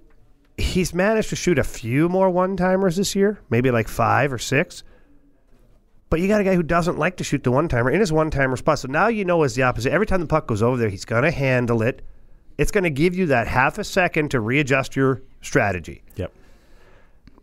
he's 0.57 0.93
managed 0.93 1.29
to 1.29 1.35
shoot 1.35 1.57
a 1.57 1.63
few 1.63 2.07
more 2.09 2.29
one 2.29 2.55
timers 2.55 2.97
this 2.97 3.15
year, 3.15 3.39
maybe 3.49 3.71
like 3.71 3.87
five 3.87 4.31
or 4.31 4.37
six. 4.37 4.83
But 6.09 6.19
you 6.19 6.27
got 6.27 6.41
a 6.41 6.43
guy 6.43 6.53
who 6.53 6.61
doesn't 6.61 6.99
like 6.99 7.17
to 7.17 7.23
shoot 7.23 7.43
the 7.43 7.51
one 7.51 7.67
timer 7.67 7.89
in 7.89 7.99
his 7.99 8.13
one 8.13 8.29
timer 8.29 8.55
spot. 8.55 8.77
So 8.77 8.87
now 8.87 9.07
you 9.07 9.25
know 9.25 9.41
is 9.41 9.55
the 9.55 9.63
opposite. 9.63 9.91
Every 9.91 10.05
time 10.05 10.19
the 10.19 10.27
puck 10.27 10.45
goes 10.45 10.61
over 10.61 10.77
there, 10.77 10.89
he's 10.89 11.05
going 11.05 11.23
to 11.23 11.31
handle 11.31 11.81
it. 11.81 12.03
It's 12.59 12.69
going 12.69 12.83
to 12.83 12.91
give 12.91 13.15
you 13.15 13.25
that 13.27 13.47
half 13.47 13.79
a 13.79 13.83
second 13.83 14.29
to 14.29 14.39
readjust 14.39 14.95
your 14.95 15.23
strategy. 15.41 16.03
Yep. 16.17 16.31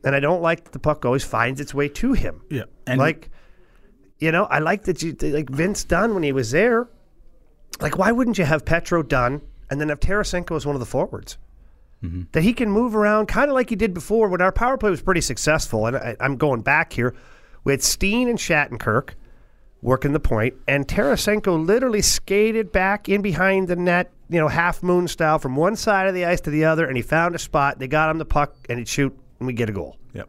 And 0.05 0.15
I 0.15 0.21
don't 0.21 0.43
like 0.43 0.65
that 0.65 0.73
the 0.73 0.79
puck 0.79 1.05
always 1.05 1.25
finds 1.25 1.61
its 1.61 1.75
way 1.75 1.89
to 1.89 2.13
him. 2.13 2.43
Yeah. 2.51 2.65
And 2.87 2.99
like, 2.99 3.31
you 4.19 4.33
know, 4.33 4.45
I 4.45 4.59
like 4.59 4.85
that 4.85 5.03
you 5.03 5.17
like 5.21 5.51
Vince 5.51 5.85
Dunn 5.85 6.15
when 6.15 6.23
he 6.23 6.33
was 6.33 6.51
there. 6.51 6.89
Like, 7.81 7.99
why 7.99 8.13
wouldn't 8.13 8.39
you 8.39 8.45
have 8.45 8.65
Petro 8.65 9.03
Dunn 9.03 9.43
and 9.71 9.81
then 9.81 9.89
have 9.89 10.01
Tarasenko 10.01 10.57
as 10.57 10.67
one 10.67 10.75
of 10.75 10.81
the 10.81 10.87
forwards? 10.87 11.39
Mm-hmm. 12.03 12.23
That 12.33 12.43
he 12.43 12.55
can 12.55 12.71
move 12.71 12.97
around 12.97 13.27
kind 13.27 13.51
of 13.51 13.55
like 13.55 13.69
he 13.69 13.77
did 13.77 13.93
before 13.93 14.29
when 14.29 14.41
our 14.41 14.53
power 14.53 14.79
play 14.79 14.91
was 14.91 15.03
pretty 15.03 15.21
successful. 15.21 15.87
And 15.87 15.97
I, 15.97 16.17
I'm 16.19 16.37
going 16.37 16.63
back 16.63 16.95
here 16.95 17.15
with 17.65 17.83
Steen 17.83 18.29
and 18.29 18.39
Shattenkirk 18.39 19.11
working 19.83 20.13
the 20.13 20.21
point, 20.21 20.55
and 20.69 20.87
Tarasenko 20.87 21.67
literally 21.67 22.03
skated 22.03 22.71
back 22.71 23.09
in 23.09 23.23
behind 23.23 23.69
the 23.69 23.77
net, 23.77 24.11
you 24.29 24.39
know, 24.39 24.49
half 24.49 24.83
moon 24.83 25.09
style 25.09 25.39
from 25.39 25.57
one 25.57 25.75
side 25.77 26.07
of 26.07 26.15
the 26.15 26.25
ice 26.25 26.41
to 26.43 26.51
the 26.51 26.65
other, 26.65 26.87
and 26.87 26.97
he 26.97 27.03
found 27.03 27.35
a 27.35 27.39
spot. 27.39 27.79
They 27.79 27.89
got 27.89 28.11
him 28.11 28.19
the 28.19 28.27
puck, 28.27 28.55
and 28.69 28.79
he'd 28.79 28.89
shoot, 28.89 29.17
and 29.41 29.47
we 29.47 29.53
get 29.53 29.69
a 29.69 29.73
goal. 29.73 29.97
Yep. 30.15 30.29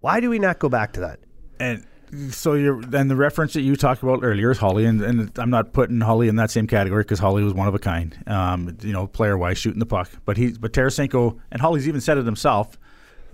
Why 0.00 0.20
do 0.20 0.28
we 0.28 0.38
not 0.38 0.58
go 0.58 0.68
back 0.68 0.92
to 0.94 1.00
that? 1.00 1.20
And 1.60 1.86
so 2.30 2.54
you're 2.54 2.80
then 2.82 3.08
the 3.08 3.16
reference 3.16 3.52
that 3.54 3.62
you 3.62 3.76
talked 3.76 4.02
about 4.02 4.20
earlier 4.22 4.50
is 4.50 4.58
Holly, 4.58 4.84
and, 4.84 5.02
and 5.02 5.38
I'm 5.38 5.50
not 5.50 5.72
putting 5.72 6.00
Holly 6.00 6.28
in 6.28 6.36
that 6.36 6.50
same 6.50 6.66
category 6.66 7.02
because 7.02 7.18
Holly 7.18 7.42
was 7.42 7.54
one 7.54 7.68
of 7.68 7.74
a 7.74 7.78
kind, 7.78 8.16
um, 8.26 8.76
you 8.82 8.92
know, 8.92 9.06
player 9.06 9.36
wise, 9.36 9.58
shooting 9.58 9.78
the 9.78 9.86
puck. 9.86 10.10
But 10.24 10.36
he, 10.36 10.52
but 10.52 10.72
Tarasenko, 10.72 11.38
and 11.50 11.60
Holly's 11.60 11.88
even 11.88 12.00
said 12.00 12.18
it 12.18 12.26
himself. 12.26 12.78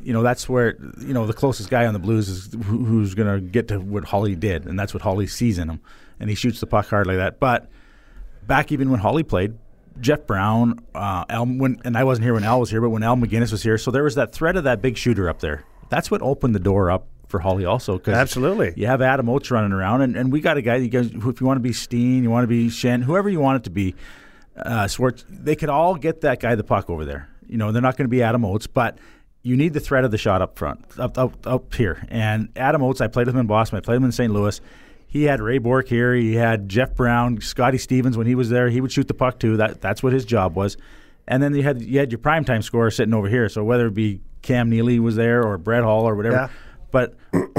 You 0.03 0.13
know, 0.13 0.23
that's 0.23 0.49
where 0.49 0.77
you 1.01 1.13
know 1.13 1.27
the 1.27 1.35
closest 1.35 1.71
guy 1.71 1.87
on 1.87 1.93
the 1.93 1.99
Blues 1.99 2.29
is 2.29 2.53
who, 2.53 2.85
who's 2.85 3.15
going 3.15 3.33
to 3.33 3.41
get 3.41 3.69
to 3.69 3.79
what 3.79 4.05
Holly 4.05 4.35
did, 4.35 4.67
and 4.67 4.79
that's 4.79 4.95
what 4.95 5.03
Holly 5.03 5.27
sees 5.27 5.59
in 5.59 5.69
him, 5.69 5.81
and 6.19 6.29
he 6.29 6.35
shoots 6.35 6.61
the 6.61 6.67
puck 6.67 6.89
hard 6.89 7.07
like 7.07 7.19
that. 7.19 7.39
But 7.39 7.71
back 8.47 8.73
even 8.73 8.91
when 8.91 9.01
Holly 9.01 9.23
played, 9.23 9.55
Jeff 10.01 10.27
Brown, 10.27 10.81
uh, 10.95 11.25
Al, 11.29 11.47
when, 11.47 11.81
and 11.85 11.97
I 11.97 12.05
wasn't 12.05 12.25
here 12.25 12.35
when 12.35 12.45
Al 12.45 12.61
was 12.61 12.71
here, 12.71 12.81
but 12.81 12.91
when 12.91 13.03
Al 13.03 13.17
MacInnis 13.17 13.53
was 13.53 13.63
here, 13.63 13.79
so 13.79 13.91
there 13.91 14.05
was 14.05 14.15
that 14.15 14.33
threat 14.33 14.57
of 14.57 14.65
that 14.65 14.83
big 14.83 14.97
shooter 14.97 15.29
up 15.29 15.41
there. 15.41 15.65
That's 15.89 16.11
what 16.11 16.23
opened 16.23 16.55
the 16.55 16.61
door 16.61 16.91
up 16.91 17.07
for 17.29 17.41
Holly 17.41 17.65
also. 17.65 17.99
Cause 17.99 18.15
Absolutely. 18.15 18.73
You 18.77 18.87
have 18.87 19.03
Adam 19.03 19.29
Oates 19.29 19.51
running 19.51 19.73
around, 19.73 20.03
and, 20.03 20.17
and 20.17 20.33
we 20.33 20.41
got 20.41 20.57
a 20.57 20.63
guy, 20.63 20.77
you 20.77 20.89
guys, 20.89 21.11
who, 21.11 21.31
if 21.31 21.41
you 21.41 21.47
want 21.47 21.59
to 21.59 21.63
be 21.63 21.73
Steen, 21.73 22.23
you 22.23 22.31
want 22.31 22.45
to 22.45 22.49
be 22.49 22.69
Schenn, 22.69 23.03
whoever 23.03 23.29
you 23.29 23.41
want 23.41 23.57
it 23.57 23.65
to 23.65 23.71
be, 23.71 23.95
uh, 24.57 24.87
Schwartz, 24.87 25.25
they 25.29 25.57
could 25.57 25.69
all 25.69 25.95
get 25.95 26.21
that 26.23 26.41
guy 26.41 26.55
the 26.55 26.65
puck 26.65 26.91
over 26.91 27.05
there. 27.05 27.29
You 27.47 27.59
know, 27.59 27.73
they're 27.73 27.83
not 27.83 27.97
going 27.97 28.07
to 28.07 28.11
be 28.11 28.23
Adam 28.23 28.45
Oates, 28.45 28.67
but 28.67 28.99
you 29.43 29.57
need 29.57 29.73
the 29.73 29.81
threat 29.81 30.05
of 30.05 30.11
the 30.11 30.19
shot 30.19 30.41
up 30.43 30.59
front, 30.59 30.85
up, 30.99 31.19
up, 31.19 31.47
up 31.47 31.75
here. 31.75 32.07
And 32.09 32.49
Adam 32.57 32.83
Oates, 32.83 33.01
I 33.01 33.09
played 33.09 33.27
with 33.27 33.35
him 33.35 33.41
in 33.41 33.47
Boston, 33.47 33.79
I 33.79 33.81
played 33.81 33.97
him 33.97 34.05
in 34.05 34.13
St. 34.13 34.33
Louis. 34.33 34.61
He 35.13 35.25
had 35.25 35.43
Ray 35.43 35.59
Bourque 35.59 35.89
here. 35.89 36.15
He 36.15 36.35
had 36.37 36.71
Jeff 36.71 36.95
Brown, 36.95 37.39
Scotty 37.43 37.77
Stevens 37.77 38.17
when 38.17 38.27
he 38.27 38.35
was 38.35 38.49
there. 38.49 38.71
He 38.71 38.81
would 38.81 38.91
shoot 38.91 39.09
the 39.09 39.13
puck 39.15 39.39
too. 39.39 39.59
That 39.59 39.83
that's 39.83 40.03
what 40.03 40.15
his 40.15 40.25
job 40.25 40.57
was. 40.57 40.79
And 41.29 41.43
then 41.43 41.55
you 41.55 41.63
had 41.63 41.83
you 41.83 41.99
had 41.99 42.11
your 42.11 42.19
primetime 42.19 42.65
scorer 42.65 42.91
sitting 42.91 43.13
over 43.13 43.29
here. 43.29 43.51
So 43.51 43.63
whether 43.63 43.89
it 43.89 43.95
be 43.95 44.23
Cam 44.41 44.71
Neely 44.71 44.99
was 45.01 45.15
there 45.17 45.45
or 45.47 45.59
Brett 45.59 45.83
Hull 45.85 46.09
or 46.09 46.15
whatever, 46.15 46.37
Yeah. 46.37 46.49
but 46.91 47.15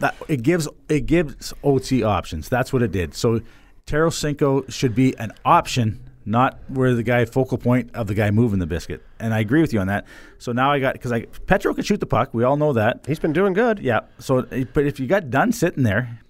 that 0.00 0.14
it 0.28 0.42
gives 0.42 0.68
it 0.90 1.06
gives 1.06 1.54
OT 1.64 2.02
options. 2.02 2.50
That's 2.50 2.74
what 2.74 2.82
it 2.82 2.92
did. 2.92 3.14
So 3.14 3.40
Tarasenko 3.86 4.70
should 4.70 4.94
be 4.94 5.16
an 5.18 5.32
option, 5.46 6.00
not 6.26 6.58
where 6.68 6.94
the 6.94 7.02
guy 7.02 7.24
focal 7.24 7.56
point 7.56 7.90
of 7.94 8.06
the 8.06 8.14
guy 8.14 8.30
moving 8.30 8.58
the 8.58 8.66
biscuit. 8.66 9.02
And 9.18 9.32
I 9.32 9.40
agree 9.40 9.62
with 9.62 9.72
you 9.72 9.80
on 9.80 9.86
that. 9.86 10.06
So 10.36 10.52
now 10.52 10.70
I 10.70 10.78
got 10.78 10.92
because 10.92 11.10
I 11.10 11.22
Petro 11.46 11.72
could 11.72 11.86
shoot 11.86 12.00
the 12.00 12.06
puck. 12.06 12.34
We 12.34 12.44
all 12.44 12.58
know 12.58 12.74
that. 12.74 13.06
He's 13.06 13.18
been 13.18 13.32
doing 13.32 13.54
good. 13.54 13.78
Yeah. 13.78 14.00
So, 14.18 14.42
but 14.74 14.84
if 14.86 15.00
you 15.00 15.06
got 15.06 15.30
Dunn 15.30 15.52
sitting 15.52 15.84
there, 15.84 16.20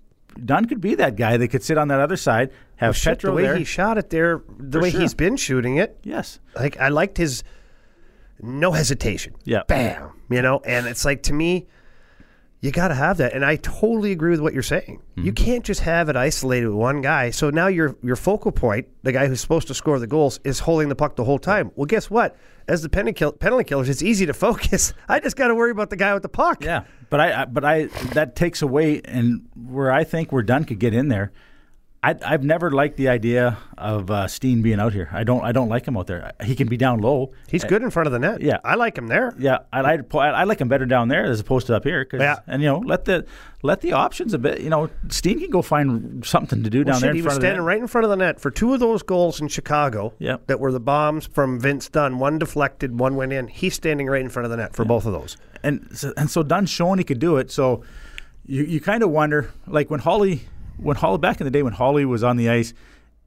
Dunn 0.45 0.67
could 0.67 0.81
be 0.81 0.95
that 0.97 1.17
guy 1.17 1.37
that 1.37 1.49
could 1.49 1.63
sit 1.63 1.77
on 1.79 1.89
that 1.89 2.01
other 2.01 2.17
side, 2.17 2.51
have 2.77 2.97
Shit, 2.97 3.15
Petro 3.19 3.31
the 3.31 3.37
way 3.37 3.43
there. 3.43 3.57
he 3.57 3.65
shot 3.65 3.99
it 3.99 4.11
there, 4.11 4.41
the 4.59 4.79
For 4.79 4.83
way 4.83 4.91
sure. 4.91 5.01
he's 5.01 5.15
been 5.15 5.37
shooting 5.37 5.77
it, 5.77 5.99
yes. 6.03 6.39
like 6.55 6.79
I 6.79 6.89
liked 6.89 7.17
his 7.19 7.43
no 8.41 8.73
hesitation. 8.73 9.35
Yeah. 9.45 9.63
Bam. 9.67 10.13
You 10.31 10.43
know, 10.43 10.61
and 10.65 10.87
it's 10.87 11.05
like 11.05 11.23
to 11.25 11.33
me, 11.33 11.67
you 12.61 12.73
got 12.73 12.89
to 12.89 12.95
have 12.95 13.19
that, 13.19 13.35
and 13.35 13.45
I 13.45 13.57
totally 13.57 14.11
agree 14.11 14.33
with 14.33 14.41
what 14.41 14.53
you're 14.53 14.65
saying. 14.65 15.01
Mm-hmm. 15.13 15.27
You 15.27 15.33
can't 15.33 15.65
just 15.65 15.81
have 15.83 16.09
it 16.09 16.17
isolated 16.17 16.67
with 16.67 16.77
one 16.77 17.03
guy. 17.03 17.31
So 17.31 17.51
now 17.51 17.69
your 17.69 17.97
your 18.03 18.17
focal 18.17 18.51
point, 18.51 18.89
the 19.05 19.13
guy 19.13 19.29
who's 19.29 19.41
supposed 19.41 19.69
to 19.69 19.75
score 19.75 19.99
the 20.01 20.09
goals, 20.09 20.41
is 20.43 20.59
holding 20.59 20.89
the 20.89 20.97
puck 20.97 21.15
the 21.15 21.25
whole 21.25 21.39
time. 21.39 21.71
Well, 21.77 21.87
guess 21.87 22.11
what? 22.11 22.37
As 22.67 22.83
the 22.83 22.89
penalty, 22.89 23.13
kill, 23.15 23.33
penalty 23.33 23.65
killers, 23.65 23.89
it's 23.89 24.03
easy 24.03 24.27
to 24.27 24.35
focus. 24.35 24.93
I 25.09 25.21
just 25.21 25.37
got 25.37 25.49
to 25.49 25.55
worry 25.55 25.71
about 25.71 25.91
the 25.91 25.97
guy 25.97 26.13
with 26.15 26.25
the 26.25 26.29
puck. 26.29 26.65
Yeah, 26.65 26.85
but 27.11 27.21
I, 27.21 27.43
I 27.43 27.45
but 27.45 27.65
I 27.65 27.85
that 28.15 28.35
takes 28.35 28.61
away 28.61 29.03
and 29.05 29.49
where 29.55 29.93
I 29.93 30.03
think 30.03 30.33
where 30.33 30.43
Dunn 30.43 30.65
could 30.65 30.81
get 30.81 30.95
in 30.95 31.09
there. 31.09 31.31
I, 32.01 32.15
I've 32.25 32.45
never 32.45 32.71
liked 32.71 32.97
the 32.97 33.09
idea 33.09 33.59
of 33.77 34.09
uh, 34.09 34.29
Steen 34.29 34.63
being 34.63 34.79
out 34.79 34.93
here. 34.93 35.09
I 35.13 35.25
don't 35.25 35.43
I 35.45 35.51
don't 35.51 35.69
like 35.69 35.85
him 35.87 35.97
out 35.97 36.07
there. 36.07 36.31
He 36.45 36.55
can 36.55 36.69
be 36.69 36.77
down 36.77 37.01
low. 37.01 37.33
He's 37.49 37.65
good 37.65 37.83
in 37.83 37.91
front 37.91 38.07
of 38.07 38.13
the 38.13 38.21
net. 38.21 38.41
Yeah. 38.41 38.59
I 38.65 38.77
like 38.77 38.97
him 38.97 39.09
there. 39.09 39.35
Yeah, 39.37 39.59
I 39.73 39.81
like 39.81 40.15
I 40.15 40.45
like 40.45 40.61
him 40.61 40.69
better 40.69 40.87
down 40.87 41.09
there 41.09 41.25
as 41.25 41.41
opposed 41.41 41.67
to 41.67 41.75
up 41.77 41.83
here. 41.83 42.05
'cause- 42.05 42.21
Yeah. 42.21 42.37
and 42.47 42.63
you 42.63 42.69
know 42.69 42.79
let 42.79 43.05
the 43.05 43.27
let 43.65 43.81
the 43.81 43.95
options 43.95 44.33
a 44.33 44.39
bit. 44.39 44.61
You 44.61 44.71
know, 44.71 44.89
Steen 45.09 45.41
can 45.41 45.51
go 45.51 45.61
find 45.61 46.25
something 46.25 46.63
to 46.63 46.71
do 46.71 46.85
down 46.85 46.93
Well, 46.93 47.01
there 47.01 47.09
shit, 47.09 47.11
in 47.11 47.17
he 47.17 47.23
was 47.23 47.33
front 47.33 47.37
of 47.39 47.43
the 47.43 47.47
standing 47.49 47.65
right 47.65 47.79
in 47.81 47.87
front 47.89 48.05
of 48.05 48.11
the 48.11 48.17
net 48.17 48.39
for 48.41 48.53
two 48.53 48.75
of 48.75 48.79
those 48.79 49.03
goals 49.03 49.41
in 49.41 49.49
Chicago. 49.49 50.15
Yep. 50.21 50.47
That 50.47 50.61
were 50.61 50.71
the 50.71 50.79
bombs 50.81 51.27
from 51.27 51.59
Vince 51.59 51.89
Dunn. 51.89 52.21
One 52.21 52.39
deflected, 52.39 52.97
one 53.01 53.17
went 53.17 53.33
in. 53.33 53.49
He's 53.49 53.75
standing 53.75 54.07
right 54.07 54.23
in 54.23 54.29
front 54.29 54.45
of 54.45 54.51
the 54.53 54.57
net 54.57 54.77
for 54.77 54.85
both 54.85 55.05
of 55.05 55.13
those. 55.13 55.37
and 55.65 55.89
so, 55.93 56.13
and 56.17 56.31
so 56.31 56.45
Dunn's 56.45 56.71
showing 56.71 56.99
he 56.99 57.05
could 57.05 57.19
do 57.19 57.39
it. 57.39 57.51
So 57.51 57.83
you 58.47 58.63
you 58.63 58.81
kind 58.81 59.03
of 59.03 59.11
wonder, 59.11 59.51
like 59.67 59.91
when 59.91 59.99
Holly, 59.99 60.43
when 60.79 60.97
Holly 60.97 61.19
back 61.19 61.41
in 61.41 61.45
the 61.45 61.51
day 61.51 61.63
when 61.63 61.73
Holly 61.75 62.05
was 62.05 62.23
on 62.25 62.37
the 62.37 62.49
ice, 62.49 62.73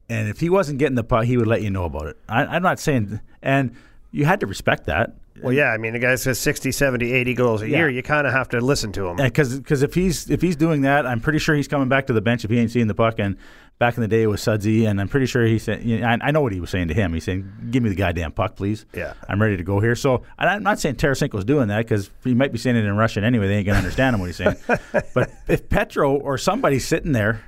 and 0.08 0.28
if 0.28 0.40
he 0.40 0.50
wasn't 0.50 0.78
getting 0.78 0.96
the 0.96 1.04
puck, 1.04 1.24
he 1.24 1.36
would 1.36 1.46
let 1.46 1.62
you 1.62 1.70
know 1.70 1.84
about 1.84 2.06
it. 2.06 2.16
I, 2.28 2.44
I'm 2.44 2.62
not 2.62 2.78
saying, 2.80 3.20
and 3.42 3.74
you 4.10 4.24
had 4.24 4.40
to 4.40 4.46
respect 4.46 4.86
that. 4.86 5.14
Well, 5.42 5.52
yeah, 5.54 5.68
I 5.70 5.78
mean, 5.78 5.94
the 5.94 5.98
guy 5.98 6.14
says 6.16 6.38
60, 6.38 6.70
70, 6.72 7.10
80 7.12 7.34
goals 7.34 7.62
a 7.62 7.68
Yeah. 7.68 7.78
year. 7.78 7.88
You 7.88 8.02
kind 8.02 8.26
of 8.26 8.32
have 8.34 8.50
to 8.50 8.60
listen 8.60 8.92
to 8.92 9.06
him. 9.06 9.16
Because 9.16 9.82
if 9.82 9.94
he's 9.94 10.28
if 10.30 10.42
he's 10.42 10.56
doing 10.56 10.82
that, 10.82 11.06
I'm 11.06 11.20
pretty 11.20 11.38
sure 11.38 11.54
he's 11.54 11.68
coming 11.68 11.88
back 11.88 12.06
to 12.08 12.12
the 12.12 12.20
bench 12.20 12.44
if 12.44 12.50
he 12.50 12.58
ain't 12.58 12.70
seeing 12.70 12.86
the 12.86 12.94
puck. 12.94 13.18
And 13.18 13.36
back 13.82 13.96
in 13.96 14.00
the 14.00 14.06
day, 14.06 14.22
it 14.22 14.28
was 14.28 14.40
Sudsy, 14.40 14.88
and 14.88 15.00
I'm 15.00 15.08
pretty 15.08 15.26
sure 15.26 15.44
he 15.44 15.58
said, 15.58 15.82
you 15.82 15.98
know, 15.98 16.06
I, 16.06 16.16
I 16.22 16.30
know 16.30 16.40
what 16.40 16.52
he 16.52 16.60
was 16.60 16.70
saying 16.70 16.86
to 16.86 16.94
him. 16.94 17.12
He's 17.14 17.24
saying, 17.24 17.52
"Give 17.72 17.82
me 17.82 17.88
the 17.88 17.96
goddamn 17.96 18.30
puck, 18.30 18.54
please. 18.54 18.86
Yeah. 18.94 19.14
I'm 19.28 19.42
ready 19.42 19.56
to 19.56 19.64
go 19.64 19.80
here." 19.80 19.96
So 19.96 20.22
and 20.38 20.48
I'm 20.48 20.62
not 20.62 20.78
saying 20.78 20.94
Tarasenko's 20.94 21.44
doing 21.44 21.66
that 21.66 21.78
because 21.78 22.08
he 22.22 22.32
might 22.32 22.52
be 22.52 22.58
saying 22.58 22.76
it 22.76 22.84
in 22.84 22.96
Russian 22.96 23.24
anyway. 23.24 23.48
They 23.48 23.56
ain't 23.56 23.66
gonna 23.66 23.78
understand 23.78 24.14
him 24.14 24.20
what 24.20 24.26
he's 24.26 24.36
saying. 24.36 24.54
but 25.14 25.32
if 25.48 25.68
Petro 25.68 26.14
or 26.14 26.38
somebody's 26.38 26.86
sitting 26.86 27.10
there, 27.10 27.42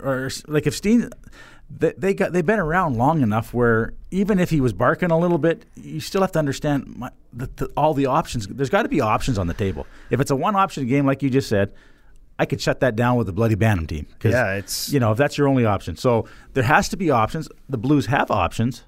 or 0.00 0.30
like 0.46 0.68
if 0.68 0.76
Steen. 0.76 1.10
They, 1.72 1.94
they 1.96 2.14
got 2.14 2.32
they've 2.32 2.44
been 2.44 2.58
around 2.58 2.96
long 2.96 3.22
enough 3.22 3.54
where 3.54 3.94
even 4.10 4.40
if 4.40 4.50
he 4.50 4.60
was 4.60 4.72
barking 4.72 5.12
a 5.12 5.18
little 5.18 5.38
bit, 5.38 5.66
you 5.76 6.00
still 6.00 6.20
have 6.20 6.32
to 6.32 6.40
understand 6.40 6.96
my, 6.96 7.10
the, 7.32 7.48
the, 7.54 7.66
all 7.76 7.94
the 7.94 8.06
options. 8.06 8.48
There's 8.48 8.70
got 8.70 8.82
to 8.82 8.88
be 8.88 9.00
options 9.00 9.38
on 9.38 9.46
the 9.46 9.54
table. 9.54 9.86
If 10.10 10.18
it's 10.18 10.32
a 10.32 10.36
one 10.36 10.56
option 10.56 10.88
game, 10.88 11.06
like 11.06 11.22
you 11.22 11.30
just 11.30 11.48
said, 11.48 11.72
I 12.40 12.46
could 12.46 12.60
shut 12.60 12.80
that 12.80 12.96
down 12.96 13.16
with 13.18 13.26
the 13.26 13.34
bloody 13.34 13.54
Bantam 13.54 13.86
team. 13.86 14.06
Yeah, 14.32 14.54
it's- 14.56 14.90
you 14.90 14.98
know 14.98 15.12
if 15.12 15.18
that's 15.18 15.36
your 15.36 15.46
only 15.46 15.66
option. 15.66 15.94
So 15.96 16.24
there 16.54 16.64
has 16.64 16.88
to 16.88 16.96
be 16.96 17.10
options. 17.10 17.48
The 17.68 17.76
Blues 17.78 18.06
have 18.06 18.30
options, 18.30 18.84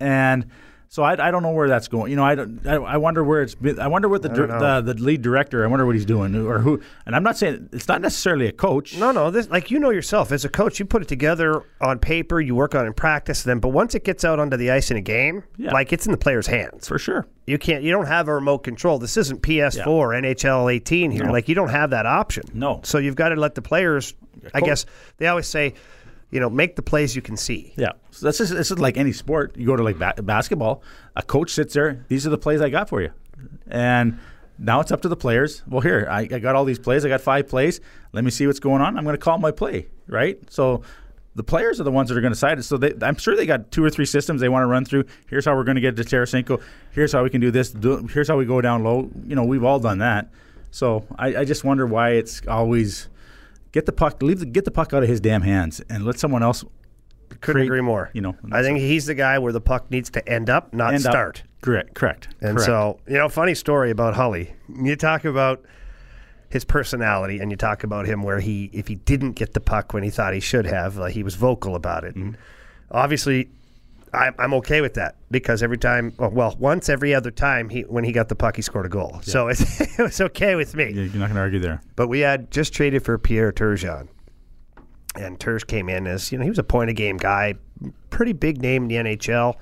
and 0.00 0.46
so 0.88 1.02
I, 1.02 1.28
I 1.28 1.30
don't 1.30 1.42
know 1.42 1.50
where 1.50 1.68
that's 1.68 1.88
going. 1.88 2.10
You 2.10 2.16
know, 2.16 2.24
I, 2.24 2.34
don't, 2.34 2.66
I, 2.66 2.74
I 2.74 2.96
wonder 2.96 3.22
where 3.24 3.42
it's 3.42 3.54
been. 3.54 3.78
I 3.80 3.88
wonder 3.88 4.08
what 4.08 4.22
the, 4.22 4.28
the 4.28 4.82
the 4.84 4.94
lead 5.02 5.22
director. 5.22 5.64
I 5.64 5.66
wonder 5.66 5.84
what 5.84 5.94
he's 5.94 6.04
doing 6.06 6.34
or 6.34 6.58
who. 6.58 6.80
And 7.04 7.14
I'm 7.16 7.22
not 7.22 7.36
saying 7.36 7.68
it's 7.72 7.88
not 7.88 8.00
necessarily 8.00 8.46
a 8.46 8.52
coach. 8.52 8.96
No, 8.96 9.10
no. 9.12 9.30
This, 9.30 9.48
like 9.50 9.70
you 9.70 9.78
know 9.78 9.90
yourself, 9.90 10.32
as 10.32 10.44
a 10.44 10.48
coach, 10.48 10.78
you 10.78 10.84
put 10.86 11.02
it 11.02 11.08
together 11.08 11.62
on 11.80 11.98
paper, 11.98 12.40
you 12.40 12.54
work 12.54 12.74
on 12.74 12.84
it 12.84 12.88
in 12.88 12.92
practice, 12.94 13.42
then. 13.42 13.58
But 13.58 13.68
once 13.68 13.94
it 13.94 14.04
gets 14.04 14.24
out 14.24 14.38
onto 14.38 14.56
the 14.56 14.70
ice 14.70 14.90
in 14.90 14.96
a 14.96 15.00
game, 15.02 15.42
Yeah. 15.56 15.72
like 15.72 15.92
it's 15.92 16.06
in 16.06 16.12
the 16.12 16.18
player's 16.18 16.46
hands. 16.46 16.86
for 16.88 16.98
sure. 16.98 17.26
You 17.46 17.58
can't. 17.58 17.82
You 17.84 17.90
don't 17.92 18.06
have 18.06 18.28
a 18.28 18.34
remote 18.34 18.58
control. 18.64 18.98
This 18.98 19.16
isn't 19.16 19.42
PS4, 19.42 19.84
NHL 20.20 20.72
18 20.72 21.10
here. 21.10 21.24
No. 21.24 21.32
Like 21.32 21.48
you 21.48 21.54
don't 21.54 21.68
have 21.68 21.90
that 21.90 22.06
option. 22.06 22.44
No. 22.54 22.80
So 22.84 22.98
you've 22.98 23.14
got 23.16 23.28
to 23.30 23.36
let 23.36 23.54
the 23.54 23.62
players. 23.62 24.14
I 24.54 24.60
guess 24.60 24.86
they 25.18 25.26
always 25.26 25.46
say, 25.48 25.74
you 26.30 26.40
know, 26.40 26.50
make 26.50 26.76
the 26.76 26.82
plays 26.82 27.14
you 27.14 27.22
can 27.22 27.36
see. 27.36 27.72
Yeah, 27.76 27.92
so 28.10 28.26
this 28.26 28.40
is 28.40 28.78
like 28.78 28.96
any 28.96 29.12
sport. 29.12 29.56
You 29.56 29.66
go 29.66 29.76
to 29.76 29.82
like 29.82 29.98
ba- 29.98 30.22
basketball, 30.22 30.82
a 31.14 31.22
coach 31.22 31.50
sits 31.52 31.74
there. 31.74 32.04
These 32.08 32.26
are 32.26 32.30
the 32.30 32.38
plays 32.38 32.60
I 32.60 32.68
got 32.68 32.88
for 32.88 33.00
you, 33.00 33.12
and 33.68 34.18
now 34.58 34.80
it's 34.80 34.90
up 34.90 35.02
to 35.02 35.08
the 35.08 35.16
players. 35.16 35.62
Well, 35.66 35.80
here 35.80 36.06
I, 36.10 36.20
I 36.20 36.38
got 36.38 36.54
all 36.54 36.64
these 36.64 36.78
plays. 36.78 37.04
I 37.04 37.08
got 37.08 37.20
five 37.20 37.48
plays. 37.48 37.80
Let 38.12 38.24
me 38.24 38.30
see 38.30 38.46
what's 38.46 38.60
going 38.60 38.80
on. 38.80 38.96
I'm 38.96 39.04
going 39.04 39.14
to 39.14 39.22
call 39.22 39.38
my 39.38 39.50
play. 39.50 39.88
Right. 40.08 40.38
So 40.50 40.82
the 41.34 41.42
players 41.42 41.80
are 41.80 41.84
the 41.84 41.90
ones 41.90 42.08
that 42.08 42.16
are 42.16 42.22
going 42.22 42.32
to 42.32 42.36
decide 42.36 42.58
it. 42.58 42.62
So 42.62 42.78
they, 42.78 42.94
I'm 43.02 43.16
sure 43.16 43.36
they 43.36 43.44
got 43.44 43.70
two 43.70 43.84
or 43.84 43.90
three 43.90 44.06
systems 44.06 44.40
they 44.40 44.48
want 44.48 44.62
to 44.62 44.66
run 44.66 44.84
through. 44.84 45.04
Here's 45.28 45.44
how 45.44 45.54
we're 45.54 45.64
going 45.64 45.74
to 45.74 45.82
get 45.82 45.96
to 45.96 46.02
Tarasenko. 46.02 46.62
Here's 46.92 47.12
how 47.12 47.22
we 47.22 47.30
can 47.30 47.40
do 47.40 47.50
this. 47.50 47.70
Do, 47.70 48.06
here's 48.06 48.28
how 48.28 48.38
we 48.38 48.46
go 48.46 48.60
down 48.62 48.82
low. 48.82 49.10
You 49.26 49.36
know, 49.36 49.44
we've 49.44 49.64
all 49.64 49.78
done 49.78 49.98
that. 49.98 50.30
So 50.70 51.04
I, 51.18 51.36
I 51.36 51.44
just 51.44 51.62
wonder 51.64 51.86
why 51.86 52.12
it's 52.12 52.40
always 52.48 53.08
get 53.76 53.84
the 53.86 53.92
puck, 53.92 54.22
leave 54.22 54.40
the 54.40 54.46
get 54.46 54.64
the 54.64 54.70
puck 54.70 54.92
out 54.94 55.02
of 55.02 55.08
his 55.08 55.20
damn 55.20 55.42
hands, 55.42 55.80
and 55.90 56.04
let 56.04 56.18
someone 56.18 56.42
else 56.42 56.64
Couldn't 57.28 57.40
create- 57.60 57.66
agree 57.66 57.80
more. 57.82 58.10
You 58.14 58.22
know, 58.22 58.34
I 58.50 58.62
think 58.62 58.78
he's 58.78 59.04
the 59.06 59.14
guy 59.14 59.38
where 59.38 59.52
the 59.52 59.60
puck 59.60 59.90
needs 59.90 60.08
to 60.10 60.26
end 60.28 60.48
up, 60.48 60.72
not 60.72 60.94
end 60.94 61.04
up- 61.06 61.12
start. 61.12 61.42
Correct. 61.60 61.94
Correct. 61.94 62.28
And 62.40 62.56
correct. 62.56 62.66
so, 62.66 62.98
you 63.08 63.18
know, 63.18 63.28
funny 63.28 63.54
story 63.54 63.90
about 63.90 64.14
Holly. 64.14 64.54
You 64.68 64.94
talk 64.96 65.24
about 65.24 65.64
his 66.48 66.64
personality, 66.64 67.38
and 67.40 67.50
you 67.50 67.56
talk 67.56 67.82
about 67.84 68.06
him 68.06 68.22
where 68.22 68.38
he, 68.40 68.70
if 68.72 68.86
he 68.88 68.94
didn't 68.94 69.32
get 69.32 69.52
the 69.52 69.60
puck 69.60 69.92
when 69.92 70.02
he 70.04 70.10
thought 70.10 70.32
he 70.32 70.40
should 70.40 70.64
have, 70.66 70.98
uh, 70.98 71.06
he 71.06 71.22
was 71.22 71.34
vocal 71.34 71.74
about 71.74 72.04
it. 72.04 72.14
And 72.14 72.36
obviously, 72.90 73.48
I, 74.16 74.30
I'm 74.38 74.54
okay 74.54 74.80
with 74.80 74.94
that 74.94 75.16
because 75.30 75.62
every 75.62 75.76
time, 75.76 76.14
well, 76.18 76.30
well, 76.30 76.56
once 76.58 76.88
every 76.88 77.14
other 77.14 77.30
time, 77.30 77.68
he 77.68 77.82
when 77.82 78.02
he 78.02 78.12
got 78.12 78.28
the 78.28 78.34
puck, 78.34 78.56
he 78.56 78.62
scored 78.62 78.86
a 78.86 78.88
goal. 78.88 79.20
So 79.22 79.48
it's, 79.48 79.80
it 79.98 80.02
was 80.02 80.20
okay 80.20 80.54
with 80.54 80.74
me. 80.74 80.84
Yeah, 80.86 81.02
you're 81.02 81.14
not 81.14 81.26
going 81.26 81.34
to 81.34 81.40
argue 81.40 81.60
there. 81.60 81.82
But 81.96 82.08
we 82.08 82.20
had 82.20 82.50
just 82.50 82.72
traded 82.72 83.04
for 83.04 83.18
Pierre 83.18 83.52
Turgeon. 83.52 84.08
And 85.14 85.38
Turge 85.38 85.66
came 85.66 85.88
in 85.88 86.06
as, 86.06 86.30
you 86.30 86.36
know, 86.36 86.44
he 86.44 86.50
was 86.50 86.58
a 86.58 86.64
point 86.64 86.90
of 86.90 86.96
game 86.96 87.16
guy, 87.16 87.54
pretty 88.10 88.34
big 88.34 88.60
name 88.60 88.82
in 88.82 88.88
the 88.88 88.96
NHL. 88.96 89.54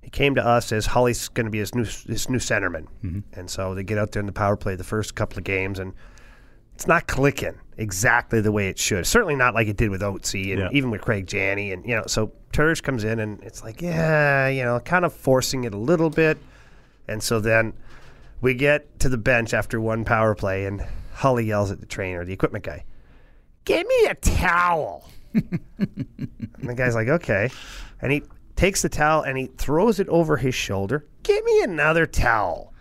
He 0.00 0.08
came 0.08 0.34
to 0.36 0.46
us 0.46 0.72
as 0.72 0.86
Holly's 0.86 1.28
going 1.28 1.44
to 1.44 1.50
be 1.50 1.58
his 1.58 1.74
new 1.74 1.84
his 1.84 2.30
new 2.30 2.38
centerman. 2.38 2.86
Mm-hmm. 3.02 3.20
And 3.32 3.50
so 3.50 3.74
they 3.74 3.82
get 3.82 3.98
out 3.98 4.12
there 4.12 4.20
in 4.20 4.26
the 4.26 4.32
power 4.32 4.56
play 4.56 4.74
the 4.74 4.84
first 4.84 5.14
couple 5.14 5.38
of 5.38 5.44
games 5.44 5.78
and 5.78 5.92
it's 6.74 6.86
not 6.86 7.06
clicking 7.06 7.58
exactly 7.78 8.40
the 8.40 8.52
way 8.52 8.68
it 8.68 8.78
should. 8.78 9.06
Certainly 9.06 9.36
not 9.36 9.54
like 9.54 9.68
it 9.68 9.76
did 9.76 9.90
with 9.90 10.00
Oatsy 10.02 10.50
and 10.52 10.60
Yeah. 10.60 10.68
even 10.72 10.90
with 10.90 11.02
Craig 11.02 11.26
Janney 11.26 11.72
and 11.72 11.84
you 11.86 11.94
know, 11.96 12.04
so 12.06 12.32
Turge 12.52 12.82
comes 12.82 13.04
in 13.04 13.18
and 13.20 13.42
it's 13.42 13.62
like, 13.62 13.82
yeah, 13.82 14.48
you 14.48 14.62
know, 14.64 14.80
kind 14.80 15.04
of 15.04 15.12
forcing 15.12 15.64
it 15.64 15.74
a 15.74 15.76
little 15.78 16.08
bit. 16.10 16.38
And 17.08 17.22
so 17.22 17.38
then 17.40 17.74
we 18.40 18.54
get 18.54 18.98
to 19.00 19.08
the 19.08 19.18
bench 19.18 19.52
after 19.54 19.80
one 19.80 20.04
power 20.04 20.34
play, 20.34 20.64
and 20.66 20.84
Holly 21.14 21.44
yells 21.46 21.70
at 21.70 21.80
the 21.80 21.86
trainer, 21.86 22.24
the 22.24 22.32
equipment 22.32 22.64
guy, 22.64 22.84
give 23.64 23.86
me 23.86 24.06
a 24.06 24.14
towel. 24.14 25.08
and 25.34 25.98
the 26.62 26.74
guy's 26.74 26.94
like, 26.94 27.08
okay. 27.08 27.50
And 28.00 28.10
he 28.12 28.22
takes 28.56 28.82
the 28.82 28.88
towel 28.88 29.22
and 29.22 29.36
he 29.38 29.46
throws 29.46 30.00
it 30.00 30.08
over 30.08 30.36
his 30.36 30.54
shoulder. 30.54 31.04
Give 31.22 31.44
me 31.44 31.62
another 31.62 32.06
towel. 32.06 32.72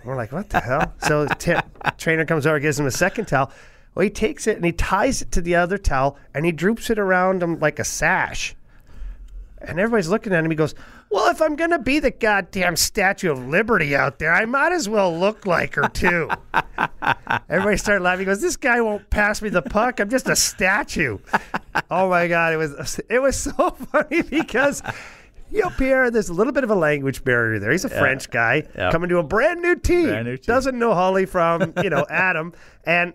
And 0.00 0.08
we're 0.08 0.16
like, 0.16 0.32
what 0.32 0.50
the 0.50 0.60
hell? 0.60 0.92
So 1.02 1.26
t- 1.26 1.54
trainer 1.96 2.24
comes 2.24 2.46
over, 2.46 2.58
gives 2.60 2.78
him 2.78 2.86
a 2.86 2.90
second 2.90 3.26
towel. 3.26 3.50
Well, 3.96 4.04
he 4.04 4.10
takes 4.10 4.46
it 4.46 4.54
and 4.56 4.64
he 4.64 4.70
ties 4.72 5.22
it 5.22 5.32
to 5.32 5.40
the 5.40 5.56
other 5.56 5.78
towel 5.78 6.16
and 6.34 6.44
he 6.44 6.52
droops 6.52 6.90
it 6.90 6.98
around 6.98 7.42
him 7.42 7.58
like 7.58 7.78
a 7.80 7.84
sash. 7.84 8.54
And 9.58 9.80
everybody's 9.80 10.08
looking 10.08 10.32
at 10.34 10.44
him. 10.44 10.50
He 10.50 10.56
goes, 10.56 10.74
Well, 11.10 11.30
if 11.30 11.40
I'm 11.40 11.56
going 11.56 11.70
to 11.70 11.78
be 11.78 11.98
the 11.98 12.10
goddamn 12.10 12.76
Statue 12.76 13.32
of 13.32 13.48
Liberty 13.48 13.96
out 13.96 14.18
there, 14.18 14.32
I 14.34 14.44
might 14.44 14.70
as 14.72 14.86
well 14.86 15.18
look 15.18 15.46
like 15.46 15.74
her, 15.76 15.88
too. 15.88 16.28
Everybody 17.48 17.76
started 17.78 18.02
laughing. 18.04 18.20
He 18.20 18.24
goes, 18.26 18.40
This 18.42 18.56
guy 18.56 18.80
won't 18.82 19.08
pass 19.08 19.40
me 19.40 19.48
the 19.48 19.62
puck. 19.62 19.98
I'm 19.98 20.10
just 20.10 20.28
a 20.28 20.36
statue. 20.36 21.18
oh, 21.90 22.10
my 22.10 22.28
God. 22.28 22.52
It 22.52 22.58
was, 22.58 23.00
it 23.08 23.18
was 23.20 23.36
so 23.36 23.70
funny 23.92 24.22
because. 24.22 24.82
You 25.48 25.62
know, 25.62 25.70
Pierre, 25.78 26.10
there's 26.10 26.28
a 26.28 26.32
little 26.34 26.52
bit 26.52 26.64
of 26.64 26.70
a 26.70 26.74
language 26.74 27.22
barrier 27.22 27.60
there. 27.60 27.70
He's 27.70 27.84
a 27.84 27.88
French 27.88 28.30
guy 28.30 28.64
Yeah. 28.74 28.90
coming 28.90 29.08
to 29.10 29.18
a 29.18 29.22
brand 29.22 29.62
new 29.62 29.76
team. 29.76 30.06
Brand 30.08 30.26
new 30.26 30.36
team. 30.36 30.44
Doesn't 30.44 30.76
know 30.76 30.92
Holly 30.92 31.24
from, 31.24 31.72
you 31.84 31.88
know, 31.88 32.04
Adam. 32.10 32.52
And 32.82 33.12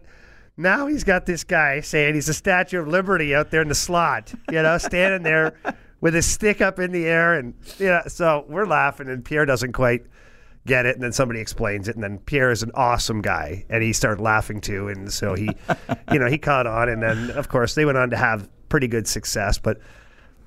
now 0.61 0.87
he's 0.87 1.03
got 1.03 1.25
this 1.25 1.43
guy 1.43 1.81
saying 1.81 2.15
he's 2.15 2.29
a 2.29 2.33
Statue 2.33 2.79
of 2.79 2.87
Liberty 2.87 3.35
out 3.35 3.51
there 3.51 3.61
in 3.61 3.67
the 3.67 3.75
slot, 3.75 4.33
you 4.51 4.61
know, 4.61 4.77
standing 4.77 5.23
there 5.23 5.55
with 5.99 6.13
his 6.13 6.25
stick 6.25 6.61
up 6.61 6.79
in 6.79 6.91
the 6.91 7.05
air. 7.05 7.33
And, 7.33 7.53
yeah, 7.79 8.07
so 8.07 8.45
we're 8.47 8.65
laughing, 8.65 9.09
and 9.09 9.23
Pierre 9.23 9.45
doesn't 9.45 9.73
quite 9.73 10.05
get 10.65 10.85
it. 10.85 10.95
And 10.95 11.03
then 11.03 11.11
somebody 11.11 11.39
explains 11.39 11.87
it. 11.87 11.95
And 11.95 12.03
then 12.03 12.19
Pierre 12.19 12.51
is 12.51 12.63
an 12.63 12.71
awesome 12.75 13.21
guy. 13.21 13.65
And 13.69 13.83
he 13.83 13.93
started 13.93 14.21
laughing 14.21 14.61
too. 14.61 14.87
And 14.89 15.11
so 15.11 15.33
he, 15.33 15.49
you 16.11 16.19
know, 16.19 16.27
he 16.27 16.37
caught 16.37 16.67
on. 16.67 16.89
And 16.89 17.01
then, 17.01 17.31
of 17.31 17.49
course, 17.49 17.75
they 17.75 17.85
went 17.85 17.97
on 17.97 18.09
to 18.11 18.17
have 18.17 18.49
pretty 18.69 18.87
good 18.87 19.07
success. 19.07 19.57
But, 19.57 19.79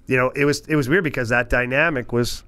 you 0.07 0.17
know, 0.17 0.31
it 0.31 0.45
was 0.45 0.61
it 0.69 0.77
was 0.77 0.89
weird 0.89 1.05
because 1.05 1.31
that 1.31 1.51
dynamic 1.51 2.13
was 2.13 2.45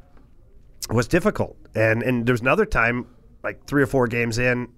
was 0.91 1.09
difficult. 1.09 1.57
And 1.75 2.03
and 2.03 2.27
there 2.27 2.33
was 2.33 2.41
another 2.41 2.67
time, 2.67 3.07
like 3.43 3.67
three 3.67 3.83
or 3.83 3.87
four 3.87 4.07
games 4.07 4.39
in, 4.39 4.69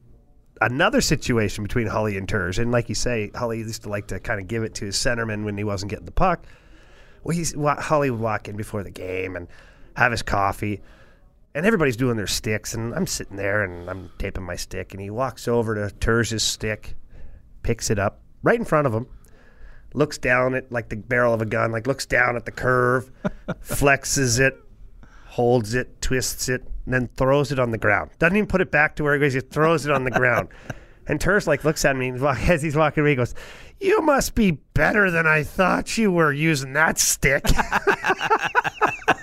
another 0.60 1.00
situation 1.00 1.64
between 1.64 1.86
Holly 1.86 2.16
and 2.16 2.28
Turs. 2.28 2.58
And 2.58 2.70
like 2.70 2.88
you 2.88 2.94
say, 2.94 3.30
Holly 3.34 3.58
used 3.58 3.82
to 3.82 3.88
like 3.88 4.08
to 4.08 4.20
kind 4.20 4.40
of 4.40 4.48
give 4.48 4.62
it 4.62 4.74
to 4.76 4.86
his 4.86 4.96
centerman 4.96 5.44
when 5.44 5.56
he 5.56 5.64
wasn't 5.64 5.90
getting 5.90 6.06
the 6.06 6.12
puck. 6.12 6.44
Well, 7.22 7.36
he's 7.36 7.54
Holly 7.54 8.10
would 8.10 8.20
walk 8.20 8.48
in 8.48 8.56
before 8.56 8.82
the 8.82 8.90
game 8.90 9.36
and 9.36 9.48
have 9.96 10.12
his 10.12 10.22
coffee, 10.22 10.80
and 11.54 11.66
everybody's 11.66 11.96
doing 11.96 12.16
their 12.16 12.26
sticks, 12.26 12.74
and 12.74 12.94
I'm 12.94 13.06
sitting 13.06 13.36
there 13.36 13.64
and 13.64 13.90
I'm 13.90 14.10
taping 14.18 14.44
my 14.44 14.56
stick, 14.56 14.92
and 14.92 15.00
he 15.00 15.10
walks 15.10 15.48
over 15.48 15.74
to 15.74 15.94
Turs' 15.96 16.42
stick, 16.42 16.94
picks 17.62 17.90
it 17.90 17.98
up 17.98 18.20
right 18.42 18.58
in 18.58 18.64
front 18.64 18.86
of 18.86 18.94
him, 18.94 19.08
looks 19.94 20.18
down 20.18 20.54
at 20.54 20.70
like 20.70 20.88
the 20.88 20.96
barrel 20.96 21.34
of 21.34 21.42
a 21.42 21.46
gun, 21.46 21.72
like 21.72 21.86
looks 21.86 22.06
down 22.06 22.36
at 22.36 22.44
the 22.44 22.52
curve, 22.52 23.10
flexes 23.60 24.38
it, 24.38 24.56
holds 25.38 25.72
it, 25.72 26.02
twists 26.02 26.48
it, 26.48 26.64
and 26.84 26.92
then 26.92 27.08
throws 27.16 27.52
it 27.52 27.60
on 27.60 27.70
the 27.70 27.78
ground. 27.78 28.10
Doesn't 28.18 28.36
even 28.36 28.48
put 28.48 28.60
it 28.60 28.72
back 28.72 28.96
to 28.96 29.04
where 29.04 29.14
it 29.14 29.20
goes. 29.20 29.34
He 29.34 29.38
throws 29.38 29.86
it 29.86 29.92
on 29.92 30.02
the 30.02 30.10
ground. 30.10 30.48
And 31.10 31.18
Turs 31.18 31.46
like 31.46 31.64
looks 31.64 31.86
at 31.86 31.96
me 31.96 32.10
as 32.20 32.60
he's 32.60 32.76
walking 32.76 33.00
away, 33.00 33.12
he 33.12 33.16
goes, 33.16 33.34
"You 33.80 34.02
must 34.02 34.34
be 34.34 34.50
better 34.74 35.10
than 35.10 35.26
I 35.26 35.42
thought 35.42 35.96
you 35.96 36.12
were 36.12 36.34
using 36.34 36.74
that 36.74 36.98
stick." 36.98 37.46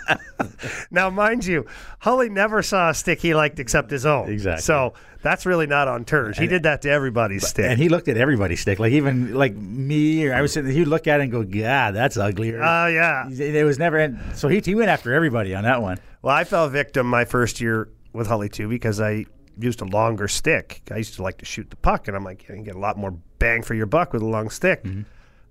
now, 0.92 1.10
mind 1.10 1.46
you, 1.46 1.66
Holly 2.00 2.30
never 2.30 2.62
saw 2.62 2.90
a 2.90 2.94
stick 2.94 3.20
he 3.20 3.34
liked 3.34 3.60
except 3.60 3.92
his 3.92 4.06
own. 4.06 4.30
Exactly. 4.30 4.62
So 4.62 4.94
that's 5.22 5.46
really 5.46 5.68
not 5.68 5.88
on 5.88 6.06
Turs. 6.06 6.38
He 6.38 6.48
did 6.48 6.64
that 6.64 6.84
to 6.84 6.90
everybody's 6.90 7.48
stick. 7.48 7.66
And 7.66 7.80
he 7.80 7.90
looked 7.90 8.08
at 8.08 8.18
everybody's 8.18 8.62
stick, 8.62 8.80
like 8.80 8.92
even 8.92 9.34
like 9.34 9.56
me, 9.56 10.28
or 10.28 10.34
I 10.34 10.42
was 10.42 10.54
sitting. 10.54 10.72
He'd 10.72 10.86
look 10.86 11.08
at 11.08 11.20
it 11.20 11.24
and 11.24 11.32
go, 11.32 11.44
"God, 11.44 11.96
that's 11.96 12.18
ugly." 12.18 12.54
Oh 12.54 12.88
yeah. 12.88 13.28
it 13.30 13.66
was 13.66 13.80
never. 13.80 14.20
So 14.36 14.48
he 14.48 14.60
he 14.60 14.76
went 14.76 14.90
after 14.90 15.14
everybody 15.14 15.56
on 15.56 15.64
that 15.64 15.82
one. 15.82 15.98
Well, 16.22 16.36
I 16.36 16.44
fell 16.44 16.70
victim 16.70 17.08
my 17.08 17.26
first 17.26 17.60
year 17.60 17.90
with 18.14 18.28
Holly 18.28 18.50
too 18.50 18.68
because 18.70 19.02
I 19.02 19.26
used 19.58 19.82
a 19.82 19.86
longer 19.86 20.28
stick. 20.28 20.82
I 20.92 20.98
used 20.98 21.16
to 21.16 21.24
like 21.24 21.40
to 21.40 21.46
shoot 21.46 21.70
the 21.70 21.76
puck, 21.76 22.08
and 22.08 22.16
I'm 22.16 22.24
like, 22.24 22.44
you 22.44 22.54
can 22.54 22.64
get 22.64 22.76
a 22.76 22.80
lot 22.80 22.98
more 22.98 23.18
bang 23.40 23.64
for 23.64 23.74
your 23.74 23.86
buck 23.86 24.14
with 24.14 24.22
a 24.22 24.28
long 24.28 24.50
stick. 24.50 24.84
Mm-hmm. 24.84 25.02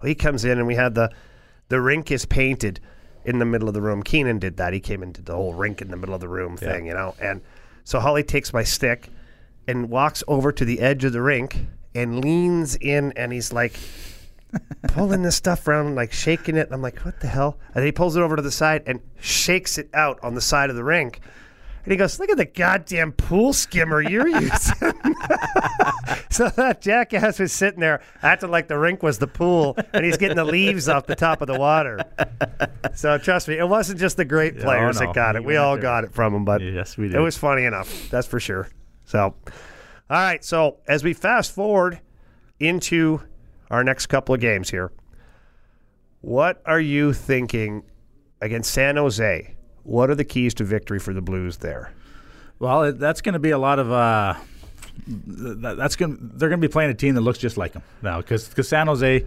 Well, 0.01 0.09
he 0.09 0.15
comes 0.15 0.45
in, 0.45 0.59
and 0.59 0.67
we 0.67 0.75
had 0.75 0.95
the 0.95 1.11
the 1.69 1.81
rink 1.81 2.11
is 2.11 2.27
painted 2.27 2.81
in 3.25 3.39
the 3.39 3.45
middle 3.45 3.68
of 3.68 3.75
the 3.75 3.81
room. 3.81 4.03
Keenan 4.03 4.39
did 4.39 4.57
that. 4.59 4.72
He 4.72 4.81
came 4.81 5.03
into 5.03 5.22
the 5.22 5.35
whole 5.35 5.55
rink 5.55 5.81
in 5.81 5.91
the 5.91 5.97
middle 5.97 6.14
of 6.14 6.20
the 6.20 6.29
room 6.29 6.57
thing, 6.57 6.87
you 6.87 6.95
know. 6.95 7.14
And 7.20 7.41
so 7.85 8.01
Holly 8.01 8.22
takes 8.22 8.53
my 8.53 8.64
stick 8.64 9.09
and 9.66 9.89
walks 9.89 10.22
over 10.29 10.53
to 10.53 10.64
the 10.64 10.81
edge 10.81 11.05
of 11.05 11.12
the 11.12 11.22
rink 11.22 11.66
and 11.95 12.22
leans 12.22 12.77
in, 12.77 13.12
and 13.16 13.33
he's 13.33 13.53
like 13.53 13.79
pulling 14.89 15.22
this 15.22 15.37
stuff 15.37 15.66
around, 15.66 15.95
like 15.95 16.12
shaking 16.12 16.57
it. 16.57 16.68
I'm 16.70 16.83
like, 16.83 16.99
what 17.01 17.20
the 17.20 17.29
hell? 17.29 17.59
And 17.75 17.85
he 17.85 17.93
pulls 17.93 18.16
it 18.16 18.20
over 18.20 18.37
to 18.37 18.43
the 18.43 18.51
side 18.51 18.83
and 18.87 19.01
shakes 19.20 19.79
it 19.79 19.89
out 19.95 20.18
on 20.22 20.35
the 20.35 20.41
side 20.41 20.70
of 20.70 20.77
the 20.77 20.85
rink. 20.85 21.20
And 21.85 21.93
he 21.93 21.97
goes, 21.99 22.18
look 22.18 22.30
at 22.30 22.39
the 22.39 22.47
goddamn 22.47 23.12
pool 23.12 23.53
skimmer 23.53 24.01
you're 24.01 24.26
using. 24.26 24.51
so 26.30 26.49
that 26.57 26.78
jackass 26.80 27.39
was 27.39 27.53
sitting 27.53 27.80
there 27.80 28.01
acting 28.22 28.51
like 28.51 28.68
the 28.68 28.78
rink 28.78 29.03
was 29.03 29.18
the 29.18 29.26
pool, 29.26 29.76
and 29.93 30.05
he's 30.05 30.16
getting 30.16 30.37
the 30.37 30.45
leaves 30.47 30.89
off 30.89 31.07
the 31.07 31.14
top 31.14 31.43
of 31.43 31.47
the 31.47 31.59
water. 31.59 32.01
So 32.95 33.18
trust 33.18 33.49
me, 33.49 33.59
it 33.59 33.68
wasn't 33.68 34.01
just 34.01 34.16
the 34.16 34.24
great 34.24 34.55
oh, 34.59 34.62
players 34.62 34.99
no, 34.99 35.07
that 35.07 35.14
got 35.14 35.37
it. 35.37 35.43
he 35.43 35.47
We 35.47 35.57
all 35.57 35.74
there. 35.74 35.82
got 35.82 36.05
it 36.05 36.12
from 36.12 36.35
him, 36.35 36.45
but 36.47 36.62
Yes, 36.62 36.97
we 36.97 37.09
did. 37.09 37.16
it 37.16 37.20
was 37.20 37.37
funny 37.37 37.64
enough. 37.64 38.09
That's 38.11 38.26
for 38.26 38.41
sure. 38.41 38.68
So, 39.05 39.20
all 39.20 39.35
right. 40.09 40.43
So 40.43 40.78
as 40.89 41.05
we 41.05 41.12
fast 41.12 41.53
forward 41.53 42.01
into 42.59 43.20
our 43.70 43.85
next 43.85 44.07
couple 44.07 44.35
of 44.35 44.41
games 44.41 44.70
here, 44.70 44.91
what 46.22 46.62
are 46.64 46.80
you 46.80 47.12
thinking 47.12 47.82
against 48.41 48.70
San 48.72 48.97
Jose? 48.97 49.54
What 49.85 50.11
are 50.11 50.14
the 50.14 50.24
keys 50.24 50.55
to 50.55 50.64
victory 50.64 50.99
for 50.99 51.14
the 51.14 51.20
Blues 51.22 51.59
there? 51.59 51.93
Well, 52.59 52.85
it, 52.85 52.99
that's 52.99 53.20
going 53.20 53.35
to 53.35 53.39
be 53.39 53.51
a 53.51 53.59
lot 53.59 53.78
of. 53.78 53.93
Uh, 53.93 54.35
th- 55.07 55.61
th- 55.61 55.76
that's 55.76 55.97
going. 55.97 56.18
They're 56.20 56.49
going 56.49 56.61
to 56.61 56.66
be 56.66 56.72
playing 56.72 56.91
a 56.91 56.95
team 56.95 57.14
that 57.14 57.20
looks 57.20 57.39
just 57.39 57.57
like 57.57 57.72
them 57.72 57.82
now, 58.03 58.18
because 58.18 58.49
San 58.66 58.87
Jose 58.87 59.26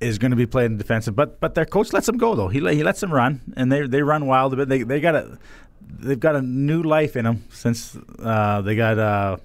is 0.00 0.18
going 0.18 0.32
to 0.32 0.36
be 0.36 0.46
playing 0.46 0.76
defensive, 0.76 1.14
but 1.14 1.40
but 1.40 1.54
their 1.54 1.64
coach 1.64 1.92
lets 1.92 2.06
them 2.06 2.18
go 2.18 2.34
though. 2.34 2.48
He 2.48 2.58
he 2.58 2.82
lets 2.82 3.00
them 3.00 3.12
run, 3.12 3.40
and 3.56 3.70
they 3.70 3.86
they 3.86 4.02
run 4.02 4.26
wild 4.26 4.52
a 4.52 4.56
bit. 4.56 4.68
They 4.68 4.82
they 4.82 5.00
got 5.00 5.14
a 5.14 5.38
they've 5.80 6.20
got 6.20 6.36
a 6.36 6.42
new 6.42 6.82
life 6.82 7.16
in 7.16 7.24
them 7.24 7.44
since 7.50 7.96
uh, 8.18 8.60
they 8.62 8.74
got 8.74 8.98
uh, 8.98 9.36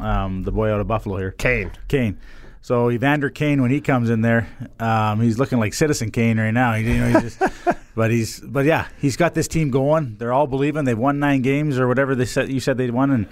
um, 0.00 0.44
the 0.44 0.52
boy 0.52 0.70
out 0.70 0.80
of 0.80 0.86
Buffalo 0.86 1.16
here. 1.18 1.32
Kane. 1.32 1.72
Kane. 1.88 2.18
So 2.66 2.90
Evander 2.90 3.30
Kane, 3.30 3.62
when 3.62 3.70
he 3.70 3.80
comes 3.80 4.10
in 4.10 4.22
there, 4.22 4.48
um, 4.80 5.20
he's 5.20 5.38
looking 5.38 5.60
like 5.60 5.72
Citizen 5.72 6.10
Kane 6.10 6.36
right 6.36 6.50
now. 6.50 6.72
He, 6.74 6.82
you 6.82 6.98
know, 6.98 7.20
he's 7.20 7.36
just, 7.36 7.52
but 7.94 8.10
he's, 8.10 8.40
but 8.40 8.64
yeah, 8.64 8.88
he's 8.98 9.16
got 9.16 9.34
this 9.34 9.46
team 9.46 9.70
going. 9.70 10.16
They're 10.18 10.32
all 10.32 10.48
believing. 10.48 10.84
They've 10.84 10.98
won 10.98 11.20
nine 11.20 11.42
games 11.42 11.78
or 11.78 11.86
whatever 11.86 12.16
they 12.16 12.24
said. 12.24 12.50
You 12.50 12.58
said 12.58 12.76
they'd 12.76 12.90
won, 12.90 13.12
and 13.12 13.28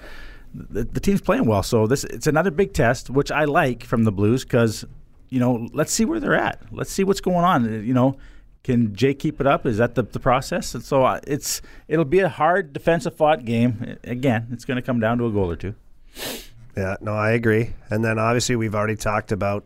the, 0.53 0.85
the 0.85 1.01
team's 1.01 1.19
playing 1.19 1.47
well. 1.47 1.63
So 1.63 1.85
this, 1.85 2.05
it's 2.05 2.27
another 2.27 2.49
big 2.49 2.71
test, 2.71 3.09
which 3.09 3.29
I 3.29 3.43
like 3.43 3.83
from 3.83 4.05
the 4.05 4.11
Blues 4.13 4.45
because, 4.45 4.85
you 5.27 5.41
know, 5.41 5.67
let's 5.73 5.91
see 5.91 6.05
where 6.05 6.21
they're 6.21 6.39
at. 6.39 6.61
Let's 6.71 6.93
see 6.93 7.03
what's 7.03 7.19
going 7.19 7.43
on. 7.43 7.85
You 7.85 7.93
know, 7.93 8.15
can 8.63 8.95
Jay 8.95 9.13
keep 9.13 9.41
it 9.41 9.47
up? 9.47 9.65
Is 9.65 9.79
that 9.79 9.95
the, 9.95 10.03
the 10.03 10.21
process? 10.21 10.73
And 10.73 10.81
so 10.81 11.03
uh, 11.03 11.19
it's, 11.27 11.61
it'll 11.89 12.05
be 12.05 12.21
a 12.21 12.29
hard 12.29 12.71
defensive 12.71 13.17
fought 13.17 13.43
game. 13.43 13.97
Again, 14.05 14.47
it's 14.53 14.63
going 14.63 14.77
to 14.77 14.81
come 14.81 15.01
down 15.01 15.17
to 15.17 15.25
a 15.25 15.29
goal 15.29 15.51
or 15.51 15.57
two. 15.57 15.75
Yeah, 16.77 16.95
no, 17.01 17.13
I 17.13 17.31
agree. 17.31 17.71
And 17.89 18.03
then 18.03 18.19
obviously 18.19 18.55
we've 18.55 18.75
already 18.75 18.95
talked 18.95 19.31
about 19.31 19.65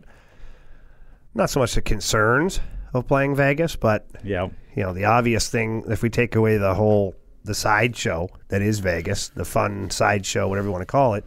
not 1.34 1.50
so 1.50 1.60
much 1.60 1.76
the 1.76 1.82
concerns 1.82 2.60
of 2.94 3.08
playing 3.08 3.36
Vegas, 3.36 3.76
but 3.76 4.06
Yeah. 4.24 4.50
you 4.76 4.84
know 4.84 4.94
the 4.94 5.06
obvious 5.06 5.50
thing. 5.50 5.84
If 5.88 6.02
we 6.02 6.10
take 6.10 6.36
away 6.36 6.58
the 6.58 6.74
whole 6.74 7.16
the 7.46 7.54
sideshow 7.56 8.28
that 8.50 8.62
is 8.62 8.80
Vegas, 8.80 9.30
the 9.30 9.46
fun 9.46 9.90
sideshow, 9.90 10.48
whatever 10.48 10.68
you 10.68 10.72
want 10.72 10.82
to 10.82 10.86
call 10.92 11.14
it, 11.16 11.26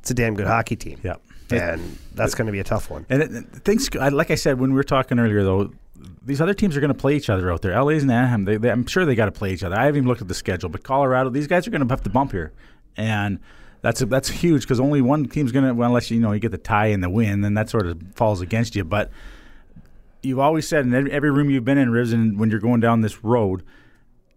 it's 0.00 0.10
a 0.10 0.14
damn 0.14 0.34
good 0.34 0.46
hockey 0.46 0.76
team. 0.76 0.98
Yeah. 1.02 1.16
and 1.50 1.96
that's 2.14 2.34
going 2.34 2.46
to 2.46 2.52
be 2.52 2.58
a 2.58 2.64
tough 2.64 2.90
one. 2.90 3.06
And 3.08 3.22
it, 3.22 3.32
it- 3.32 3.44
things, 3.64 3.92
like 3.94 4.30
I 4.30 4.34
said 4.34 4.58
when 4.58 4.70
we 4.70 4.76
were 4.76 4.82
talking 4.84 5.18
earlier, 5.18 5.44
though, 5.44 5.72
these 6.24 6.40
other 6.40 6.54
teams 6.54 6.76
are 6.76 6.80
going 6.80 6.92
to 6.92 6.98
play 6.98 7.14
each 7.16 7.30
other 7.30 7.52
out 7.52 7.62
there. 7.62 7.80
LA's 7.80 8.02
and 8.02 8.10
Anaheim, 8.10 8.44
they, 8.44 8.56
they, 8.56 8.70
I'm 8.70 8.84
sure 8.86 9.04
they 9.04 9.14
got 9.14 9.26
to 9.26 9.32
play 9.32 9.52
each 9.52 9.62
other. 9.62 9.76
I 9.76 9.84
haven't 9.84 9.98
even 9.98 10.08
looked 10.08 10.22
at 10.22 10.28
the 10.28 10.34
schedule, 10.34 10.68
but 10.68 10.82
Colorado, 10.82 11.30
these 11.30 11.46
guys 11.46 11.66
are 11.66 11.70
going 11.70 11.86
to 11.86 11.92
have 11.92 12.02
to 12.02 12.10
bump 12.10 12.32
here, 12.32 12.52
and 12.96 13.38
that's 13.86 14.00
that's 14.00 14.28
huge 14.28 14.62
because 14.62 14.80
only 14.80 15.00
one 15.00 15.26
team's 15.26 15.52
going 15.52 15.64
to, 15.64 15.72
well, 15.72 15.86
unless 15.86 16.10
you 16.10 16.18
know 16.18 16.32
you 16.32 16.40
get 16.40 16.50
the 16.50 16.58
tie 16.58 16.86
and 16.86 17.04
the 17.04 17.08
win, 17.08 17.42
then 17.42 17.54
that 17.54 17.70
sort 17.70 17.86
of 17.86 18.02
falls 18.16 18.40
against 18.40 18.74
you. 18.74 18.82
But 18.82 19.12
you've 20.24 20.40
always 20.40 20.66
said 20.66 20.84
in 20.84 20.92
every, 20.92 21.12
every 21.12 21.30
room 21.30 21.50
you've 21.50 21.64
been 21.64 21.78
in, 21.78 21.90
Rivs, 21.90 22.12
and 22.12 22.36
when 22.36 22.50
you're 22.50 22.58
going 22.58 22.80
down 22.80 23.02
this 23.02 23.22
road, 23.22 23.62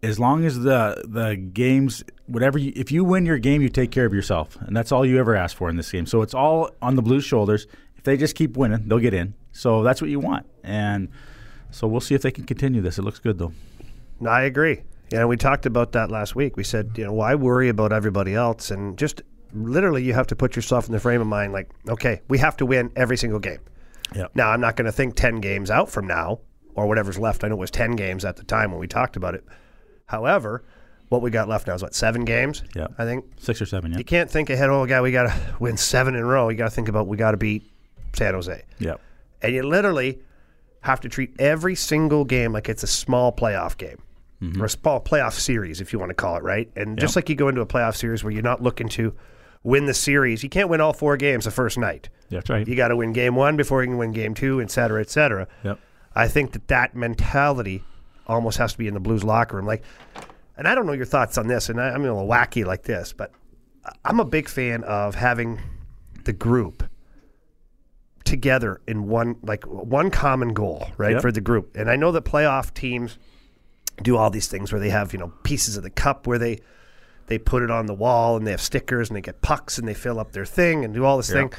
as 0.04 0.20
long 0.20 0.46
as 0.46 0.60
the 0.60 1.04
the 1.04 1.36
games 1.36 2.04
whatever 2.28 2.60
you, 2.60 2.72
if 2.76 2.92
you 2.92 3.04
win 3.04 3.26
your 3.26 3.40
game 3.40 3.64
you 3.64 3.70
take 3.70 3.90
care 3.90 4.06
of 4.06 4.14
yourself 4.14 4.56
and 4.62 4.78
that's 4.78 4.92
all 4.92 5.04
you 5.04 5.20
ever 5.20 5.36
ask 5.36 5.58
for 5.58 5.68
in 5.68 5.78
this 5.78 5.92
game 5.92 6.06
so 6.06 6.22
it's 6.22 6.36
all 6.36 6.70
on 6.80 6.96
the 6.96 7.02
blues 7.02 7.26
shoulders 7.26 7.66
if 7.98 8.04
they 8.04 8.16
just 8.16 8.36
keep 8.36 8.56
winning 8.56 8.88
they'll 8.88 9.00
get 9.00 9.16
in 9.16 9.34
so 9.52 9.82
that's 9.82 10.00
what 10.00 10.12
you 10.12 10.20
want 10.20 10.46
and 10.64 11.10
so 11.72 11.88
we'll 11.88 12.00
see 12.00 12.14
if 12.14 12.22
they 12.22 12.32
can 12.32 12.46
continue 12.46 12.82
this 12.82 13.00
it 13.00 13.02
looks 13.02 13.20
good 13.20 13.40
though 13.40 13.52
No, 14.20 14.30
I 14.30 14.44
agree. 14.44 14.84
Yeah, 15.12 15.26
we 15.26 15.38
talked 15.38 15.66
about 15.66 15.94
that 15.94 16.12
last 16.12 16.36
week. 16.36 16.56
We 16.56 16.64
said, 16.64 16.92
you 16.96 17.06
know, 17.06 17.14
why 17.14 17.34
worry 17.34 17.70
about 17.70 17.92
everybody 17.92 18.36
else? 18.36 18.70
And 18.70 18.98
just 18.98 19.24
literally, 19.54 20.04
you 20.04 20.14
have 20.14 20.28
to 20.28 20.36
put 20.36 20.56
yourself 20.56 20.88
in 20.88 20.92
the 20.92 21.00
frame 21.00 21.22
of 21.22 21.28
mind 21.28 21.54
like, 21.54 21.70
okay, 21.88 22.22
we 22.28 22.38
have 22.38 22.58
to 22.58 22.66
win 22.66 22.92
every 22.96 23.18
single 23.18 23.40
game. 23.40 23.60
Yep. 24.16 24.36
Now, 24.36 24.50
I'm 24.50 24.62
not 24.62 24.76
going 24.76 24.86
to 24.86 24.92
think 24.92 25.16
10 25.16 25.40
games 25.42 25.70
out 25.70 25.90
from 25.90 26.08
now 26.08 26.40
or 26.76 26.88
whatever's 26.88 27.20
left. 27.20 27.44
I 27.44 27.48
know 27.48 27.56
it 27.56 27.60
was 27.60 27.72
10 27.72 27.96
games 27.96 28.26
at 28.26 28.38
the 28.38 28.44
time 28.44 28.72
when 28.72 28.80
we 28.80 28.88
talked 28.88 29.16
about 29.16 29.36
it. 29.36 29.44
However, 30.06 30.64
what 31.10 31.22
we 31.22 31.30
got 31.30 31.48
left 31.48 31.68
now 31.68 31.76
is 31.76 31.82
what, 31.82 31.94
seven 31.94 32.26
games? 32.26 32.64
Yeah. 32.76 32.88
I 32.98 33.06
think. 33.06 33.26
Six 33.40 33.62
or 33.62 33.66
seven, 33.66 33.92
yeah. 33.92 34.00
You 34.00 34.04
can't 34.04 34.30
think 34.30 34.50
ahead, 34.50 34.70
oh, 34.70 34.86
God, 34.86 35.04
we 35.04 35.12
got 35.12 35.24
to 35.24 35.56
win 35.60 35.78
seven 35.78 36.16
in 36.16 36.22
a 36.22 36.26
row. 36.26 36.50
You 36.50 36.58
got 36.58 36.70
to 36.70 36.76
think 36.76 36.88
about 36.88 37.08
we 37.08 37.18
got 37.18 37.32
to 37.32 37.38
beat 37.38 37.72
San 38.14 38.34
Jose. 38.34 38.64
Yeah. 38.80 38.96
And 39.42 39.54
you 39.54 39.64
literally 39.64 40.20
have 40.82 41.02
to 41.02 41.10
treat 41.10 41.36
every 41.40 41.76
single 41.76 42.26
game 42.26 42.54
like 42.54 42.70
it's 42.70 42.84
a 42.84 42.88
small 42.88 43.32
playoff 43.32 43.78
game 43.78 44.02
mm-hmm. 44.42 44.62
or 44.62 44.66
a 44.66 44.70
small 44.70 45.00
playoff 45.00 45.34
series, 45.34 45.82
if 45.82 45.94
you 45.94 46.00
want 46.00 46.10
to 46.10 46.16
call 46.16 46.38
it, 46.38 46.44
right? 46.44 46.70
And 46.76 46.98
just 47.00 47.16
like 47.16 47.30
you 47.30 47.36
go 47.36 47.48
into 47.48 47.62
a 47.62 47.66
playoff 47.66 47.96
series 47.96 48.24
where 48.24 48.32
you're 48.32 48.42
not 48.42 48.62
looking 48.62 48.90
to 48.90 49.14
win 49.64 49.86
the 49.86 49.94
series, 49.94 50.44
you 50.44 50.50
can't 50.50 50.70
win 50.70 50.82
all 50.82 50.94
four 50.94 51.18
games 51.18 51.46
the 51.46 51.52
first 51.52 51.78
night. 51.78 52.10
That's 52.30 52.50
right. 52.50 52.68
You 52.68 52.76
got 52.76 52.90
to 52.90 52.96
win 52.96 53.12
game 53.14 53.36
one 53.36 53.58
before 53.58 53.82
you 53.84 53.90
can 53.90 53.98
win 53.98 54.12
game 54.12 54.34
two, 54.34 54.62
et 54.62 54.72
cetera, 54.72 55.02
et 55.02 55.10
cetera. 55.10 55.48
Yep. 55.64 55.80
I 56.16 56.28
think 56.28 56.52
that 56.54 56.68
that 56.70 56.96
mentality 56.96 57.84
almost 58.28 58.58
has 58.58 58.74
to 58.74 58.78
be 58.78 58.88
in 58.88 58.94
the 58.94 59.00
Blues 59.00 59.24
locker 59.24 59.58
room. 59.58 59.66
Like, 59.66 59.84
and 60.58 60.68
I 60.68 60.76
don't 60.76 60.86
know 60.86 60.94
your 60.94 61.06
thoughts 61.06 61.38
on 61.38 61.48
this, 61.48 61.70
and 61.70 61.80
I, 61.82 61.90
I'm 61.90 62.02
a 62.02 62.14
little 62.14 62.28
wacky 62.28 62.66
like 62.66 62.84
this, 62.84 63.14
but 63.14 63.32
I'm 64.06 64.20
a 64.20 64.26
big 64.26 64.48
fan 64.50 64.84
of 64.84 65.16
having 65.16 65.60
the 66.26 66.34
group 66.34 66.84
together 68.26 68.82
in 68.88 69.08
one 69.08 69.36
like 69.42 69.66
one 69.66 70.12
common 70.12 70.54
goal, 70.54 70.88
right, 70.98 71.14
Yep. 71.14 71.22
for 71.22 71.32
the 71.32 71.42
group. 71.42 71.76
And 71.76 71.90
I 71.90 71.96
know 71.96 72.12
that 72.12 72.26
playoff 72.26 72.74
teams 72.74 73.18
do 74.04 74.16
all 74.18 74.30
these 74.30 74.48
things 74.48 74.72
where 74.72 74.80
they 74.80 74.90
have 74.90 75.14
you 75.14 75.20
know 75.20 75.34
pieces 75.44 75.78
of 75.78 75.84
the 75.84 75.90
cup 75.90 76.28
where 76.28 76.38
they 76.38 76.60
they 77.30 77.38
put 77.38 77.64
it 77.64 77.72
on 77.72 77.86
the 77.86 77.94
wall 77.94 78.36
and 78.36 78.46
they 78.46 78.52
have 78.52 78.62
stickers 78.62 79.10
and 79.10 79.16
they 79.16 79.22
get 79.22 79.42
pucks 79.42 79.78
and 79.78 79.88
they 79.88 79.94
fill 79.94 80.20
up 80.20 80.32
their 80.34 80.46
thing 80.46 80.84
and 80.84 80.94
do 80.94 81.06
all 81.06 81.18
this 81.18 81.32
thing. 81.32 81.54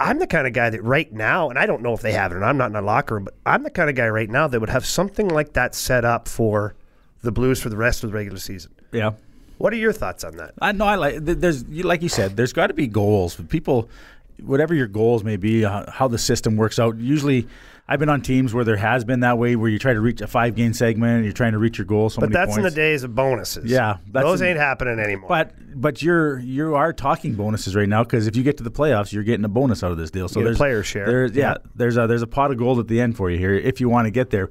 I'm 0.00 0.20
the 0.20 0.28
kind 0.28 0.46
of 0.46 0.52
guy 0.52 0.70
that 0.70 0.82
right 0.82 1.12
now, 1.12 1.50
and 1.50 1.58
I 1.58 1.66
don't 1.66 1.82
know 1.82 1.92
if 1.92 2.00
they 2.00 2.12
have 2.12 2.30
it, 2.30 2.36
and 2.36 2.44
I'm 2.44 2.56
not 2.56 2.70
in 2.70 2.76
a 2.76 2.82
locker 2.82 3.16
room, 3.16 3.24
but 3.24 3.34
I'm 3.44 3.64
the 3.64 3.70
kind 3.70 3.90
of 3.90 3.96
guy 3.96 4.08
right 4.08 4.30
now 4.30 4.46
that 4.46 4.60
would 4.60 4.70
have 4.70 4.86
something 4.86 5.28
like 5.28 5.54
that 5.54 5.74
set 5.74 6.04
up 6.04 6.28
for 6.28 6.76
the 7.22 7.32
Blues 7.32 7.60
for 7.60 7.68
the 7.68 7.76
rest 7.76 8.04
of 8.04 8.10
the 8.10 8.14
regular 8.14 8.38
season. 8.38 8.72
Yeah. 8.92 9.12
What 9.58 9.72
are 9.72 9.76
your 9.76 9.92
thoughts 9.92 10.22
on 10.22 10.36
that? 10.36 10.54
I 10.60 10.70
know. 10.70 10.84
I 10.84 10.94
like. 10.94 11.16
There's 11.18 11.66
like 11.66 12.02
you 12.02 12.08
said. 12.08 12.36
There's 12.36 12.52
got 12.52 12.68
to 12.68 12.74
be 12.74 12.86
goals. 12.86 13.34
People, 13.48 13.90
whatever 14.40 14.72
your 14.72 14.86
goals 14.86 15.24
may 15.24 15.36
be, 15.36 15.64
uh, 15.64 15.90
how 15.90 16.06
the 16.06 16.18
system 16.18 16.56
works 16.56 16.78
out. 16.78 16.96
Usually, 16.96 17.48
I've 17.90 17.98
been 17.98 18.10
on 18.10 18.20
teams 18.20 18.52
where 18.52 18.64
there 18.64 18.76
has 18.76 19.04
been 19.06 19.20
that 19.20 19.38
way, 19.38 19.56
where 19.56 19.70
you 19.70 19.78
try 19.78 19.94
to 19.94 20.00
reach 20.00 20.20
a 20.20 20.26
five 20.26 20.54
game 20.54 20.74
segment, 20.74 21.16
and 21.16 21.24
you're 21.24 21.32
trying 21.32 21.52
to 21.52 21.58
reach 21.58 21.78
your 21.78 21.86
goal. 21.86 22.10
So 22.10 22.20
But 22.20 22.32
that's 22.32 22.54
in 22.56 22.62
the 22.62 22.70
days 22.70 23.02
of 23.02 23.14
bonuses. 23.14 23.70
Yeah, 23.70 23.96
that's 24.10 24.24
those 24.26 24.42
in- 24.42 24.48
ain't 24.48 24.58
happening 24.58 24.98
anymore. 24.98 25.28
But 25.28 25.52
but 25.74 26.02
you're 26.02 26.38
you 26.38 26.74
are 26.74 26.92
talking 26.92 27.34
bonuses 27.34 27.74
right 27.74 27.88
now 27.88 28.04
because 28.04 28.26
if 28.26 28.36
you 28.36 28.42
get 28.42 28.58
to 28.58 28.62
the 28.62 28.70
playoffs, 28.70 29.10
you're 29.12 29.22
getting 29.24 29.44
a 29.44 29.48
bonus 29.48 29.82
out 29.82 29.90
of 29.90 29.96
this 29.96 30.10
deal. 30.10 30.28
So 30.28 30.40
You 30.40 30.44
get 30.44 30.46
a 30.46 30.50
there's 30.50 30.58
player 30.58 30.82
share. 30.82 31.06
There's, 31.06 31.32
yeah, 31.32 31.50
Yeah. 31.52 31.56
there's 31.76 31.96
a 31.96 32.06
there's 32.06 32.22
a 32.22 32.26
pot 32.26 32.50
of 32.50 32.58
gold 32.58 32.78
at 32.78 32.88
the 32.88 33.00
end 33.00 33.16
for 33.16 33.30
you 33.30 33.38
here 33.38 33.54
if 33.54 33.80
you 33.80 33.88
want 33.88 34.04
to 34.06 34.10
get 34.10 34.28
there. 34.30 34.50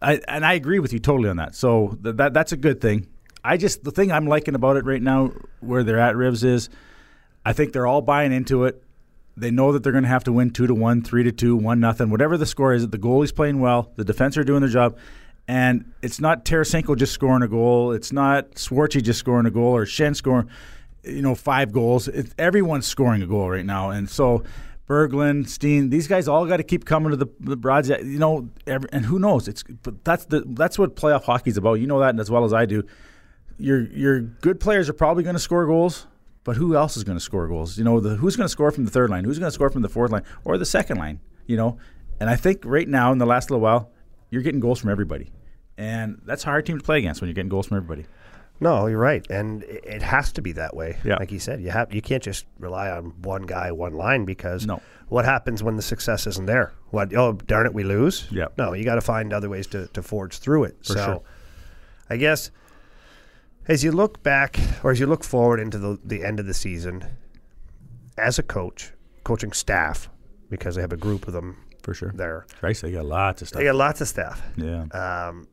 I, 0.00 0.20
and 0.28 0.44
I 0.46 0.52
agree 0.52 0.78
with 0.78 0.92
you 0.92 0.98
totally 1.00 1.28
on 1.28 1.38
that. 1.38 1.54
So 1.56 1.98
th- 2.04 2.16
that 2.16 2.34
that's 2.34 2.52
a 2.52 2.56
good 2.56 2.80
thing. 2.80 3.08
I 3.42 3.56
just 3.56 3.82
the 3.82 3.90
thing 3.90 4.12
I'm 4.12 4.28
liking 4.28 4.54
about 4.54 4.76
it 4.76 4.84
right 4.84 5.02
now, 5.02 5.32
where 5.60 5.82
they're 5.82 5.98
at, 5.98 6.14
Rivs 6.14 6.44
is, 6.44 6.68
I 7.44 7.52
think 7.52 7.72
they're 7.72 7.86
all 7.86 8.02
buying 8.02 8.32
into 8.32 8.64
it. 8.64 8.82
They 9.36 9.50
know 9.50 9.72
that 9.72 9.82
they're 9.82 9.92
going 9.92 10.04
to 10.04 10.08
have 10.08 10.24
to 10.24 10.32
win 10.32 10.50
two 10.50 10.66
to 10.66 10.74
one, 10.74 11.02
three 11.02 11.22
to 11.22 11.32
two, 11.32 11.56
one 11.56 11.78
nothing, 11.80 12.10
whatever 12.10 12.38
the 12.38 12.46
score 12.46 12.72
is. 12.72 12.88
The 12.88 12.98
goalie's 12.98 13.32
playing 13.32 13.60
well. 13.60 13.92
The 13.96 14.04
defense 14.04 14.36
are 14.36 14.44
doing 14.44 14.60
their 14.60 14.70
job, 14.70 14.96
and 15.46 15.92
it's 16.02 16.20
not 16.20 16.44
Tarasenko 16.44 16.96
just 16.96 17.12
scoring 17.12 17.42
a 17.42 17.48
goal. 17.48 17.92
It's 17.92 18.12
not 18.12 18.52
Schwartzy 18.52 19.02
just 19.02 19.18
scoring 19.18 19.46
a 19.46 19.50
goal 19.50 19.76
or 19.76 19.84
Schenn 19.84 20.16
scoring, 20.16 20.48
you 21.04 21.22
know, 21.22 21.34
five 21.34 21.72
goals. 21.72 22.08
It, 22.08 22.32
everyone's 22.38 22.86
scoring 22.86 23.22
a 23.22 23.26
goal 23.26 23.50
right 23.50 23.66
now, 23.66 23.90
and 23.90 24.08
so 24.08 24.42
Berglund, 24.88 25.48
Steen, 25.48 25.90
these 25.90 26.08
guys 26.08 26.28
all 26.28 26.46
got 26.46 26.56
to 26.58 26.64
keep 26.64 26.84
coming 26.84 27.10
to 27.10 27.16
the 27.16 27.26
the 27.40 27.56
broads. 27.56 27.88
You 27.90 28.18
know, 28.18 28.48
every, 28.66 28.88
and 28.92 29.04
who 29.04 29.18
knows? 29.18 29.48
It's 29.48 29.62
but 29.62 30.02
that's 30.04 30.24
the 30.24 30.44
that's 30.46 30.78
what 30.78 30.96
playoff 30.96 31.24
hockey's 31.24 31.56
about. 31.56 31.74
You 31.74 31.86
know 31.86 32.00
that 32.00 32.18
as 32.18 32.30
well 32.30 32.44
as 32.44 32.52
I 32.52 32.64
do 32.64 32.84
your 33.58 33.82
your 33.92 34.20
good 34.20 34.60
players 34.60 34.88
are 34.88 34.94
probably 34.94 35.22
going 35.22 35.34
to 35.34 35.40
score 35.40 35.66
goals, 35.66 36.06
but 36.46 36.56
who 36.56 36.74
else 36.74 36.96
is 36.96 37.04
going 37.04 37.18
to 37.18 37.22
score 37.22 37.46
goals? 37.46 37.76
You 37.76 37.84
know, 37.84 38.00
the, 38.00 38.16
who's 38.16 38.36
going 38.36 38.46
to 38.46 38.48
score 38.48 38.70
from 38.70 38.84
the 38.86 38.90
third 38.90 39.10
line? 39.10 39.24
Who's 39.24 39.38
going 39.38 39.48
to 39.50 39.54
score 39.54 39.68
from 39.68 39.82
the 39.82 39.88
fourth 39.90 40.10
line 40.12 40.22
or 40.44 40.56
the 40.56 40.64
second 40.64 40.96
line? 40.96 41.20
You 41.46 41.56
know, 41.58 41.76
and 42.20 42.30
I 42.30 42.36
think 42.36 42.62
right 42.64 42.88
now 42.88 43.12
in 43.12 43.18
the 43.18 43.26
last 43.26 43.50
little 43.50 43.60
while, 43.60 43.90
you're 44.30 44.42
getting 44.42 44.60
goals 44.60 44.78
from 44.80 44.90
everybody, 44.90 45.30
and 45.76 46.20
that's 46.24 46.44
a 46.44 46.46
hard 46.46 46.64
team 46.64 46.78
to 46.78 46.84
play 46.84 46.98
against 46.98 47.20
when 47.20 47.28
you're 47.28 47.34
getting 47.34 47.50
goals 47.50 47.66
from 47.66 47.76
everybody. 47.76 48.06
no, 48.58 48.86
you're 48.86 48.98
right, 48.98 49.24
and 49.30 49.62
it 49.64 50.00
has 50.02 50.32
to 50.32 50.40
be 50.42 50.52
that 50.52 50.74
way. 50.74 50.96
Yeah. 51.04 51.16
Like 51.16 51.30
you 51.30 51.38
said, 51.38 51.60
you 51.60 51.70
have 51.70 51.92
you 51.94 52.00
can't 52.02 52.22
just 52.22 52.46
rely 52.58 52.90
on 52.90 53.12
one 53.22 53.42
guy, 53.42 53.70
one 53.72 53.92
line 53.94 54.24
because 54.24 54.66
No. 54.66 54.80
what 55.08 55.24
happens 55.24 55.62
when 55.62 55.76
the 55.76 55.82
success 55.82 56.26
isn't 56.26 56.46
there? 56.46 56.72
What? 56.90 57.14
Oh, 57.14 57.34
darn 57.34 57.66
it, 57.66 57.74
we 57.74 57.84
lose. 57.84 58.26
Yeah. 58.30 58.46
No, 58.56 58.72
you 58.72 58.84
got 58.84 58.94
to 58.96 59.00
find 59.02 59.32
other 59.32 59.48
ways 59.50 59.66
to, 59.68 59.88
to 59.88 60.02
forge 60.02 60.38
through 60.38 60.64
it. 60.64 60.76
so, 60.80 60.94
sure. 60.94 61.22
I 62.08 62.16
guess 62.16 62.50
as 63.68 63.82
you 63.84 63.92
look 63.92 64.22
back 64.22 64.58
or 64.82 64.90
as 64.90 65.00
you 65.00 65.06
look 65.06 65.24
forward 65.24 65.60
into 65.60 65.78
the 65.78 65.98
the 66.04 66.24
end 66.24 66.40
of 66.40 66.46
the 66.46 66.54
season, 66.54 67.04
as 68.18 68.38
a 68.38 68.42
coach, 68.42 68.92
coaching 69.24 69.52
staff, 69.52 70.08
because 70.50 70.74
they 70.76 70.80
have 70.82 70.92
a 70.92 70.96
group 70.96 71.26
of 71.26 71.32
them 71.32 71.56
For 71.82 71.94
sure. 71.94 72.12
there. 72.14 72.46
Christ, 72.60 72.82
they 72.82 72.92
got 72.92 73.04
lots 73.06 73.42
of 73.42 73.48
stuff. 73.48 73.58
They 73.58 73.64
got 73.66 73.74
lots 73.76 74.00
of 74.00 74.08
staff. 74.08 74.42
yeah. 74.56 74.84
Um, 74.92 75.46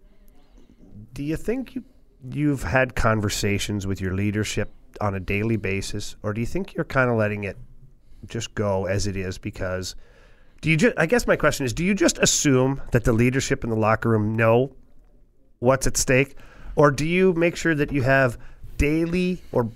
do 1.13 1.23
you 1.23 1.35
think 1.37 1.75
you 1.75 1.83
you've 2.31 2.63
had 2.63 2.95
conversations 2.95 3.85
with 3.85 3.99
your 3.99 4.13
leadership 4.13 4.71
on 5.01 5.15
a 5.15 5.19
daily 5.19 5.57
basis, 5.57 6.15
or 6.23 6.33
do 6.33 6.39
you 6.41 6.47
think 6.47 6.73
you're 6.73 6.85
kind 6.85 7.09
of 7.09 7.17
letting 7.17 7.43
it 7.43 7.57
just 8.27 8.53
go 8.55 8.85
as 8.85 9.07
it 9.07 9.17
is? 9.17 9.37
Because 9.37 9.95
do 10.61 10.69
you 10.69 10.77
just? 10.77 10.97
I 10.97 11.05
guess 11.07 11.27
my 11.27 11.35
question 11.35 11.65
is: 11.65 11.73
Do 11.73 11.83
you 11.83 11.93
just 11.93 12.17
assume 12.19 12.81
that 12.91 13.03
the 13.03 13.11
leadership 13.13 13.63
in 13.63 13.69
the 13.69 13.75
locker 13.75 14.09
room 14.09 14.35
know 14.35 14.75
what's 15.59 15.87
at 15.87 15.97
stake, 15.97 16.35
or 16.75 16.91
do 16.91 17.05
you 17.05 17.33
make 17.33 17.55
sure 17.55 17.75
that 17.75 17.91
you 17.91 18.01
have 18.01 18.37
daily 18.77 19.41
or 19.51 19.69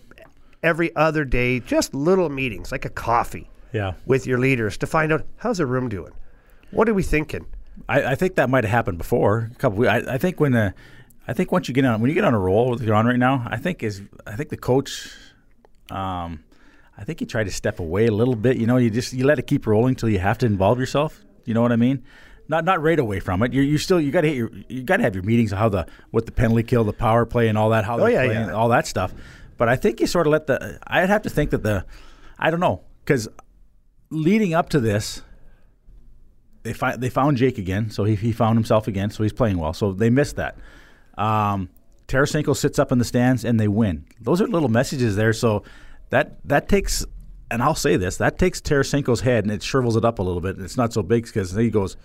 every 0.63 0.95
other 0.95 1.23
day 1.23 1.59
just 1.59 1.93
little 1.93 2.29
meetings, 2.29 2.71
like 2.71 2.85
a 2.85 2.89
coffee, 2.89 3.49
yeah. 3.71 3.93
with 4.05 4.25
your 4.25 4.39
leaders 4.39 4.77
to 4.77 4.87
find 4.87 5.11
out 5.11 5.25
how's 5.37 5.59
the 5.59 5.65
room 5.65 5.89
doing? 5.89 6.13
What 6.71 6.89
are 6.89 6.93
we 6.93 7.03
thinking? 7.03 7.45
I, 7.87 8.03
I 8.03 8.15
think 8.15 8.35
that 8.35 8.49
might 8.49 8.63
have 8.63 8.71
happened 8.71 8.97
before. 8.97 9.51
A 9.51 9.55
couple. 9.55 9.87
I, 9.87 9.97
I 9.97 10.17
think 10.17 10.39
when 10.39 10.55
uh, 10.55 10.71
I 11.27 11.33
think 11.33 11.51
once 11.51 11.67
you 11.67 11.73
get 11.73 11.85
on 11.85 12.01
when 12.01 12.09
you 12.09 12.15
get 12.15 12.23
on 12.23 12.33
a 12.33 12.39
roll 12.39 12.81
you're 12.81 12.95
on 12.95 13.05
right 13.05 13.19
now, 13.19 13.45
I 13.49 13.57
think 13.57 13.83
is 13.83 14.01
I 14.25 14.35
think 14.35 14.49
the 14.49 14.57
coach, 14.57 15.11
um, 15.91 16.43
I 16.97 17.03
think 17.03 17.21
you 17.21 17.27
try 17.27 17.43
to 17.43 17.51
step 17.51 17.79
away 17.79 18.07
a 18.07 18.11
little 18.11 18.35
bit. 18.35 18.57
You 18.57 18.65
know, 18.65 18.77
you 18.77 18.89
just 18.89 19.13
you 19.13 19.25
let 19.25 19.39
it 19.39 19.47
keep 19.47 19.67
rolling 19.67 19.95
till 19.95 20.09
you 20.09 20.19
have 20.19 20.37
to 20.39 20.45
involve 20.45 20.79
yourself. 20.79 21.23
You 21.45 21.53
know 21.53 21.61
what 21.61 21.71
I 21.71 21.75
mean? 21.75 22.03
Not 22.49 22.63
not 22.65 22.81
right 22.81 22.97
away 22.99 23.19
from 23.19 23.43
it. 23.43 23.53
You 23.53 23.61
you 23.61 23.77
still 23.77 23.99
you 23.99 24.11
got 24.11 24.21
to 24.21 24.27
hit 24.27 24.37
your 24.37 24.49
you 24.69 24.83
got 24.83 24.97
to 24.97 25.03
have 25.03 25.15
your 25.15 25.23
meetings 25.23 25.51
of 25.51 25.57
how 25.57 25.69
the 25.69 25.85
what 26.11 26.25
the 26.25 26.31
penalty 26.31 26.63
kill, 26.63 26.83
the 26.83 26.93
power 26.93 27.25
play, 27.25 27.47
and 27.49 27.57
all 27.57 27.69
that. 27.71 27.83
How 27.85 27.99
Oh, 27.99 28.05
yeah, 28.07 28.25
playing, 28.25 28.47
yeah. 28.47 28.53
all 28.53 28.69
that 28.69 28.87
stuff. 28.87 29.13
But 29.57 29.67
I 29.69 29.75
think 29.75 29.99
you 29.99 30.07
sort 30.07 30.27
of 30.27 30.31
let 30.31 30.47
the. 30.47 30.79
I'd 30.87 31.09
have 31.09 31.23
to 31.23 31.29
think 31.29 31.49
that 31.51 31.63
the, 31.63 31.85
I 32.39 32.49
don't 32.51 32.59
know, 32.59 32.81
because 33.03 33.27
leading 34.09 34.53
up 34.53 34.69
to 34.69 34.79
this, 34.79 35.23
they 36.63 36.73
fi- 36.73 36.95
they 36.95 37.09
found 37.09 37.37
Jake 37.37 37.57
again, 37.57 37.89
so 37.89 38.03
he, 38.03 38.15
he 38.15 38.31
found 38.31 38.57
himself 38.57 38.87
again, 38.87 39.09
so 39.09 39.23
he's 39.23 39.33
playing 39.33 39.57
well. 39.57 39.73
So 39.73 39.93
they 39.93 40.09
missed 40.09 40.35
that. 40.37 40.57
Um, 41.17 41.69
Tarasenko 42.07 42.55
sits 42.55 42.79
up 42.79 42.91
in 42.91 42.99
the 42.99 43.05
stands 43.05 43.43
and 43.43 43.59
they 43.59 43.67
win. 43.67 44.05
Those 44.21 44.41
are 44.41 44.47
little 44.47 44.69
messages 44.69 45.15
there. 45.15 45.33
So 45.33 45.63
that 46.11 46.37
that 46.47 46.69
takes, 46.69 47.05
and 47.51 47.61
I'll 47.61 47.75
say 47.75 47.97
this, 47.97 48.17
that 48.17 48.37
takes 48.37 48.61
Tarasenko's 48.61 49.21
head 49.21 49.43
and 49.43 49.51
it 49.51 49.63
shrivels 49.63 49.95
it 49.97 50.05
up 50.05 50.19
a 50.19 50.23
little 50.23 50.39
bit. 50.41 50.55
And 50.55 50.63
it's 50.63 50.77
not 50.77 50.93
so 50.93 51.01
big 51.03 51.25
because 51.25 51.51
he 51.53 51.69
goes, 51.69 51.97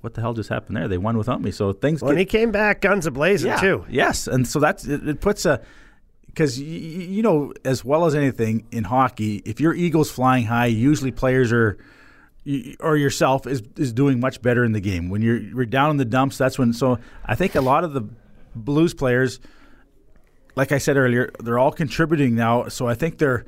"What 0.00 0.14
the 0.14 0.20
hell 0.20 0.34
just 0.34 0.48
happened 0.48 0.76
there? 0.76 0.88
They 0.88 0.98
won 0.98 1.16
without 1.18 1.40
me." 1.42 1.50
So 1.50 1.72
things 1.72 2.02
When 2.02 2.14
get 2.14 2.20
he 2.20 2.24
came 2.24 2.50
back, 2.52 2.80
guns 2.80 3.06
a 3.06 3.10
blazing 3.10 3.50
yeah, 3.50 3.60
too. 3.60 3.84
Yes, 3.88 4.26
and 4.26 4.46
so 4.46 4.58
that's 4.60 4.86
it, 4.86 5.06
it 5.08 5.20
puts 5.20 5.44
a 5.46 5.60
because 6.26 6.58
y- 6.58 6.64
y- 6.66 6.70
you 6.70 7.22
know 7.22 7.52
as 7.64 7.84
well 7.84 8.04
as 8.04 8.14
anything 8.14 8.66
in 8.70 8.84
hockey, 8.84 9.42
if 9.44 9.60
your 9.60 9.74
eagle's 9.74 10.10
flying 10.10 10.44
high, 10.46 10.66
usually 10.66 11.10
players 11.10 11.52
are 11.52 11.78
or 12.80 12.96
yourself 12.96 13.46
is 13.46 13.62
is 13.76 13.92
doing 13.92 14.20
much 14.20 14.40
better 14.40 14.64
in 14.64 14.72
the 14.72 14.80
game. 14.80 15.10
When 15.10 15.20
you're 15.22 15.38
you're 15.38 15.66
down 15.66 15.90
in 15.90 15.96
the 15.98 16.04
dumps, 16.04 16.38
that's 16.38 16.58
when. 16.58 16.72
So 16.72 16.98
I 17.24 17.34
think 17.34 17.54
a 17.54 17.60
lot 17.60 17.84
of 17.84 17.92
the 17.92 18.02
Blues 18.54 18.94
players, 18.94 19.38
like 20.56 20.72
I 20.72 20.78
said 20.78 20.96
earlier, 20.96 21.30
they're 21.40 21.58
all 21.58 21.70
contributing 21.70 22.34
now. 22.34 22.68
So 22.68 22.88
I 22.88 22.94
think 22.94 23.18
they're 23.18 23.44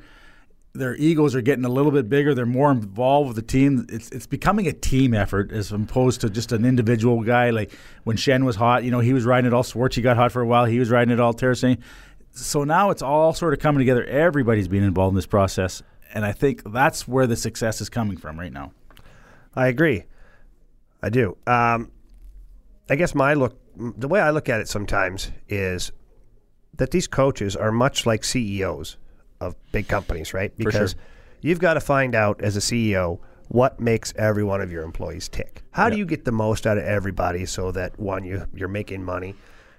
their 0.73 0.95
egos 0.95 1.35
are 1.35 1.41
getting 1.41 1.65
a 1.65 1.69
little 1.69 1.91
bit 1.91 2.07
bigger. 2.07 2.33
They're 2.33 2.45
more 2.45 2.71
involved 2.71 3.27
with 3.27 3.35
the 3.35 3.41
team. 3.41 3.85
It's 3.89 4.09
it's 4.11 4.27
becoming 4.27 4.67
a 4.67 4.73
team 4.73 5.13
effort 5.13 5.51
as 5.51 5.71
opposed 5.71 6.21
to 6.21 6.29
just 6.29 6.51
an 6.51 6.63
individual 6.63 7.21
guy. 7.23 7.49
Like 7.49 7.71
when 8.03 8.15
Schenn 8.15 8.45
was 8.45 8.55
hot, 8.55 8.83
you 8.83 8.91
know, 8.91 8.99
he 8.99 9.13
was 9.13 9.25
riding 9.25 9.47
it 9.47 9.53
all. 9.53 9.63
Schwartzy 9.63 10.01
got 10.01 10.15
hot 10.15 10.31
for 10.31 10.41
a 10.41 10.47
while. 10.47 10.65
He 10.65 10.79
was 10.79 10.89
riding 10.89 11.13
it 11.13 11.19
all. 11.19 11.33
Terracing. 11.33 11.79
So 12.31 12.63
now 12.63 12.89
it's 12.89 13.01
all 13.01 13.33
sort 13.33 13.53
of 13.53 13.59
coming 13.59 13.79
together. 13.79 14.05
Everybody's 14.05 14.69
being 14.69 14.85
involved 14.85 15.11
in 15.11 15.15
this 15.15 15.25
process, 15.25 15.83
and 16.13 16.25
I 16.25 16.31
think 16.31 16.63
that's 16.71 17.05
where 17.07 17.27
the 17.27 17.35
success 17.35 17.81
is 17.81 17.89
coming 17.89 18.15
from 18.15 18.39
right 18.39 18.53
now. 18.53 18.71
I 19.53 19.67
agree. 19.67 20.05
I 21.03 21.09
do. 21.09 21.35
Um, 21.45 21.91
I 22.89 22.95
guess 22.95 23.13
my 23.13 23.33
look, 23.33 23.59
the 23.75 24.07
way 24.07 24.21
I 24.21 24.29
look 24.29 24.47
at 24.47 24.61
it 24.61 24.69
sometimes 24.69 25.31
is 25.49 25.91
that 26.77 26.91
these 26.91 27.07
coaches 27.07 27.57
are 27.57 27.71
much 27.71 28.05
like 28.05 28.23
CEOs 28.23 28.97
of 29.41 29.55
big 29.71 29.87
companies, 29.87 30.33
right? 30.33 30.55
Because 30.57 30.91
sure. 30.91 30.99
you've 31.41 31.59
got 31.59 31.73
to 31.73 31.81
find 31.81 32.15
out 32.15 32.41
as 32.41 32.55
a 32.55 32.59
CEO 32.59 33.19
what 33.49 33.79
makes 33.81 34.13
every 34.15 34.45
one 34.45 34.61
of 34.61 34.71
your 34.71 34.83
employees 34.83 35.27
tick. 35.27 35.63
How 35.71 35.89
do 35.89 35.97
you 35.97 36.05
get 36.05 36.23
the 36.23 36.31
most 36.31 36.65
out 36.65 36.77
of 36.77 36.85
everybody 36.85 37.45
so 37.45 37.71
that 37.73 37.99
one, 37.99 38.23
you 38.23 38.45
you're 38.53 38.69
making 38.69 39.03
money, 39.03 39.35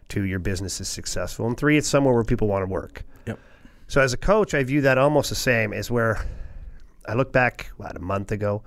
two, 0.08 0.24
your 0.24 0.40
business 0.40 0.80
is 0.80 0.88
successful, 0.88 1.46
and 1.46 1.56
three, 1.56 1.78
it's 1.78 1.88
somewhere 1.88 2.12
where 2.12 2.24
people 2.24 2.48
want 2.48 2.62
to 2.62 2.70
work. 2.70 3.04
Yep. 3.26 3.38
So 3.86 4.02
as 4.02 4.12
a 4.12 4.18
coach, 4.18 4.52
I 4.52 4.62
view 4.62 4.82
that 4.82 4.98
almost 4.98 5.30
the 5.30 5.36
same 5.36 5.72
as 5.72 5.90
where 5.90 6.22
I 7.08 7.14
look 7.14 7.32
back 7.32 7.70
about 7.78 7.96
a 7.96 8.00
month 8.00 8.30
ago, 8.30 8.62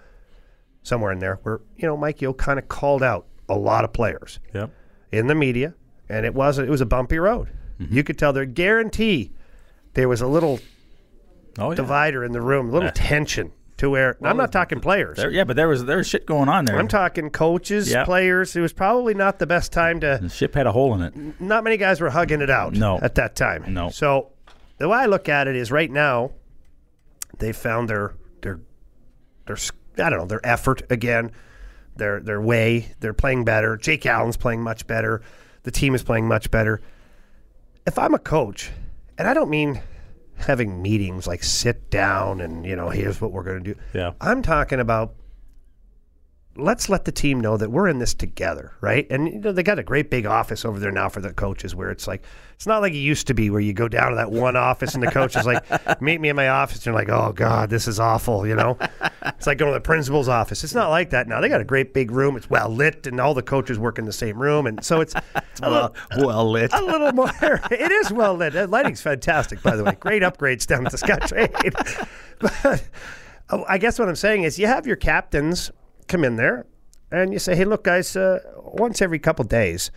somewhere 0.81 1.11
in 1.11 1.19
there, 1.19 1.39
where 1.43 1.61
you 1.77 1.87
know 1.87 1.97
Mike 1.97 2.21
Yeo 2.21 2.33
kind 2.33 2.57
of 2.57 2.67
called 2.67 3.03
out 3.03 3.27
a 3.47 3.55
lot 3.55 3.83
of 3.83 3.93
players 3.93 4.39
Yep. 4.55 4.71
in 5.11 5.27
the 5.27 5.35
media, 5.35 5.75
and 6.09 6.25
it 6.25 6.33
was 6.33 6.57
it 6.57 6.69
was 6.69 6.81
a 6.81 6.85
bumpy 6.85 7.19
road. 7.19 7.49
Mm-hmm. 7.79 7.93
You 7.93 8.03
could 8.03 8.17
tell 8.17 8.33
there 8.33 8.45
guarantee 8.45 9.33
there 9.93 10.09
was 10.09 10.21
a 10.21 10.27
little 10.27 10.59
Oh 11.57 11.69
yeah. 11.71 11.75
divider 11.75 12.23
in 12.23 12.31
the 12.31 12.41
room, 12.41 12.69
a 12.69 12.71
little 12.71 12.91
tension 12.91 13.51
to 13.77 13.89
where 13.89 14.17
I'm 14.23 14.37
not 14.37 14.51
talking 14.51 14.79
players. 14.79 15.17
There, 15.17 15.29
yeah, 15.31 15.43
but 15.43 15.55
there 15.55 15.67
was 15.67 15.85
there 15.85 15.97
was 15.97 16.07
shit 16.07 16.25
going 16.25 16.49
on 16.49 16.65
there. 16.65 16.77
I'm 16.77 16.87
talking 16.87 17.29
coaches, 17.29 17.91
Yeah. 17.91 18.05
players. 18.05 18.55
It 18.55 18.61
was 18.61 18.73
probably 18.73 19.13
not 19.13 19.39
the 19.39 19.47
best 19.47 19.71
time 19.73 19.99
to. 20.01 20.19
the 20.21 20.29
ship 20.29 20.55
had 20.55 20.67
a 20.67 20.71
hole 20.71 20.93
in 20.95 21.01
it. 21.01 21.41
Not 21.41 21.63
many 21.63 21.77
guys 21.77 21.99
were 22.01 22.09
hugging 22.09 22.41
it 22.41 22.49
out. 22.49 22.73
No. 22.73 22.99
at 23.01 23.15
that 23.15 23.35
time. 23.35 23.73
No. 23.73 23.89
So 23.89 24.31
the 24.77 24.87
way 24.89 24.97
I 24.99 25.05
look 25.05 25.27
at 25.29 25.47
it 25.47 25.55
is, 25.55 25.71
right 25.71 25.91
now, 25.91 26.31
they 27.39 27.51
found 27.51 27.89
their 27.89 28.13
their 28.41 28.59
their 29.45 29.57
I 29.97 30.09
don't 30.09 30.19
know 30.19 30.25
their 30.25 30.45
effort 30.45 30.81
again, 30.89 31.31
their 31.95 32.19
their 32.19 32.41
way. 32.41 32.93
They're 32.99 33.13
playing 33.13 33.45
better. 33.45 33.77
Jake 33.77 34.05
Allen's 34.05 34.37
playing 34.37 34.61
much 34.61 34.87
better. 34.87 35.21
The 35.63 35.71
team 35.71 35.95
is 35.95 36.03
playing 36.03 36.27
much 36.27 36.51
better. 36.51 36.81
If 37.87 37.97
I'm 37.99 38.13
a 38.13 38.19
coach, 38.19 38.71
and 39.17 39.27
I 39.27 39.33
don't 39.33 39.49
mean 39.49 39.81
having 40.37 40.81
meetings 40.81 41.27
like 41.27 41.43
sit 41.43 41.89
down 41.89 42.41
and 42.41 42.65
you 42.65 42.75
know 42.75 42.89
here's 42.89 43.21
what 43.21 43.31
we're 43.31 43.43
going 43.43 43.63
to 43.63 43.73
do. 43.73 43.79
Yeah. 43.93 44.11
I'm 44.21 44.41
talking 44.41 44.79
about 44.79 45.13
let's 46.57 46.87
let 46.89 47.05
the 47.05 47.11
team 47.11 47.39
know 47.39 47.57
that 47.57 47.69
we're 47.69 47.87
in 47.87 47.99
this 47.99 48.13
together, 48.13 48.71
right? 48.79 49.05
And 49.09 49.27
you 49.27 49.39
know 49.39 49.51
they 49.51 49.63
got 49.63 49.79
a 49.79 49.83
great 49.83 50.09
big 50.09 50.25
office 50.25 50.63
over 50.63 50.79
there 50.79 50.91
now 50.91 51.09
for 51.09 51.19
the 51.19 51.33
coaches, 51.33 51.75
where 51.75 51.91
it's 51.91 52.07
like 52.07 52.23
it's 52.55 52.65
not 52.65 52.81
like 52.81 52.93
it 52.93 52.97
used 52.97 53.27
to 53.27 53.33
be, 53.33 53.49
where 53.49 53.59
you 53.59 53.73
go 53.73 53.87
down 53.87 54.11
to 54.11 54.15
that 54.15 54.31
one 54.31 54.55
office 54.55 54.93
and 54.93 55.03
the 55.03 55.11
coach 55.11 55.35
is 55.35 55.45
like, 55.45 56.01
"Meet 56.01 56.21
me 56.21 56.29
in 56.29 56.35
my 56.35 56.47
office," 56.47 56.77
and 56.77 56.85
you're 56.87 56.95
like, 56.95 57.09
"Oh 57.09 57.33
God, 57.33 57.69
this 57.69 57.87
is 57.87 57.99
awful," 57.99 58.47
you 58.47 58.55
know? 58.55 58.77
it's 59.25 59.47
like 59.47 59.57
going 59.57 59.71
to 59.71 59.77
the 59.77 59.81
principal's 59.81 60.29
office. 60.29 60.63
It's 60.63 60.73
not 60.73 60.89
like 60.89 61.09
that 61.09 61.27
now. 61.27 61.41
They 61.41 61.49
got 61.49 61.61
a 61.61 61.65
great 61.65 61.93
big 61.93 62.11
room. 62.11 62.37
It's 62.37 62.49
well 62.49 62.69
lit, 62.69 63.05
and 63.07 63.19
all 63.19 63.33
the 63.33 63.43
coaches 63.43 63.77
work 63.77 63.99
in 63.99 64.05
the 64.05 64.13
same 64.13 64.41
room, 64.41 64.65
and 64.65 64.83
so 64.83 65.01
it's 65.01 65.13
a 65.61 65.69
little, 65.69 65.95
well 66.17 66.49
lit. 66.49 66.73
a 66.73 66.83
little 66.83 67.11
more. 67.11 67.31
it 67.41 67.91
is 67.91 68.11
well 68.11 68.35
lit. 68.35 68.53
That 68.53 68.69
lighting's 68.69 69.01
fantastic, 69.01 69.61
by 69.61 69.75
the 69.75 69.83
way. 69.83 69.97
Great 69.99 70.21
upgrades 70.21 70.65
down 70.65 70.85
at 70.85 70.91
the 70.91 70.97
Scottrade. 70.97 72.07
but 72.39 72.83
oh, 73.49 73.65
I 73.67 73.77
guess 73.77 73.99
what 73.99 74.07
I'm 74.07 74.15
saying 74.15 74.43
is, 74.43 74.57
you 74.57 74.67
have 74.67 74.87
your 74.87 74.95
captains 74.95 75.71
come 76.07 76.23
in 76.23 76.35
there, 76.35 76.65
and 77.11 77.33
you 77.33 77.39
say, 77.39 77.55
"Hey, 77.55 77.65
look, 77.65 77.83
guys, 77.83 78.15
uh, 78.15 78.39
once 78.57 79.01
every 79.01 79.19
couple 79.19 79.45
days, 79.45 79.91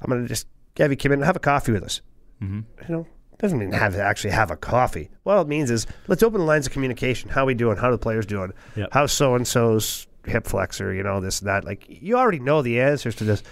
I'm 0.00 0.10
going 0.10 0.22
to 0.22 0.28
just 0.28 0.46
have 0.76 0.90
you 0.90 0.96
come 0.96 1.12
in 1.12 1.20
and 1.20 1.24
have 1.24 1.36
a 1.36 1.40
coffee 1.40 1.72
with 1.72 1.84
us." 1.84 2.00
Mm-hmm. 2.42 2.60
You 2.88 2.96
know. 2.96 3.06
Doesn't 3.38 3.58
mean 3.58 3.72
have 3.72 3.94
to 3.94 4.02
actually 4.02 4.30
have 4.30 4.52
a 4.52 4.56
coffee. 4.56 5.10
What 5.24 5.40
it 5.40 5.48
means 5.48 5.68
is 5.68 5.88
let's 6.06 6.22
open 6.22 6.38
the 6.38 6.46
lines 6.46 6.68
of 6.68 6.72
communication. 6.72 7.28
How 7.28 7.44
we 7.44 7.54
doing? 7.54 7.76
How 7.76 7.90
the 7.90 7.98
players 7.98 8.24
doing? 8.24 8.52
Yep. 8.76 8.90
How's 8.92 9.10
so 9.10 9.34
and 9.34 9.46
so's 9.46 10.06
hip 10.26 10.46
flexor? 10.46 10.94
You 10.94 11.02
know 11.02 11.20
this 11.20 11.40
and 11.40 11.48
that. 11.48 11.64
Like 11.64 11.84
you 11.88 12.16
already 12.16 12.38
know 12.38 12.62
the 12.62 12.80
answers 12.80 13.16
to 13.16 13.24
this. 13.24 13.42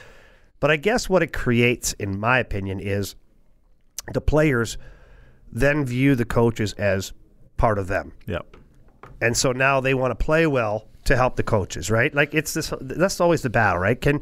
But 0.61 0.71
I 0.71 0.77
guess 0.77 1.09
what 1.09 1.25
it 1.25 1.33
creates, 1.33 1.93
in 1.95 2.21
my 2.21 2.39
opinion, 2.39 2.79
is 2.79 3.17
the 4.13 4.21
players 4.21 4.79
then 5.51 5.85
view 5.85 6.15
the 6.15 6.25
coaches 6.25 6.73
as 6.75 7.13
part 7.57 7.79
of 7.79 7.89
them. 7.89 8.13
Yep. 8.27 8.57
And 9.21 9.37
so 9.37 9.51
now 9.51 9.81
they 9.81 9.95
want 9.95 10.13
to 10.13 10.25
play 10.25 10.47
well 10.47 10.87
to 11.05 11.17
help 11.17 11.37
the 11.37 11.43
coaches, 11.43 11.91
right? 11.91 12.15
Like 12.15 12.35
it's 12.35 12.55
this 12.55 12.73
that's 12.81 13.21
always 13.21 13.43
the 13.43 13.51
battle, 13.51 13.81
right? 13.81 14.01
Can 14.01 14.19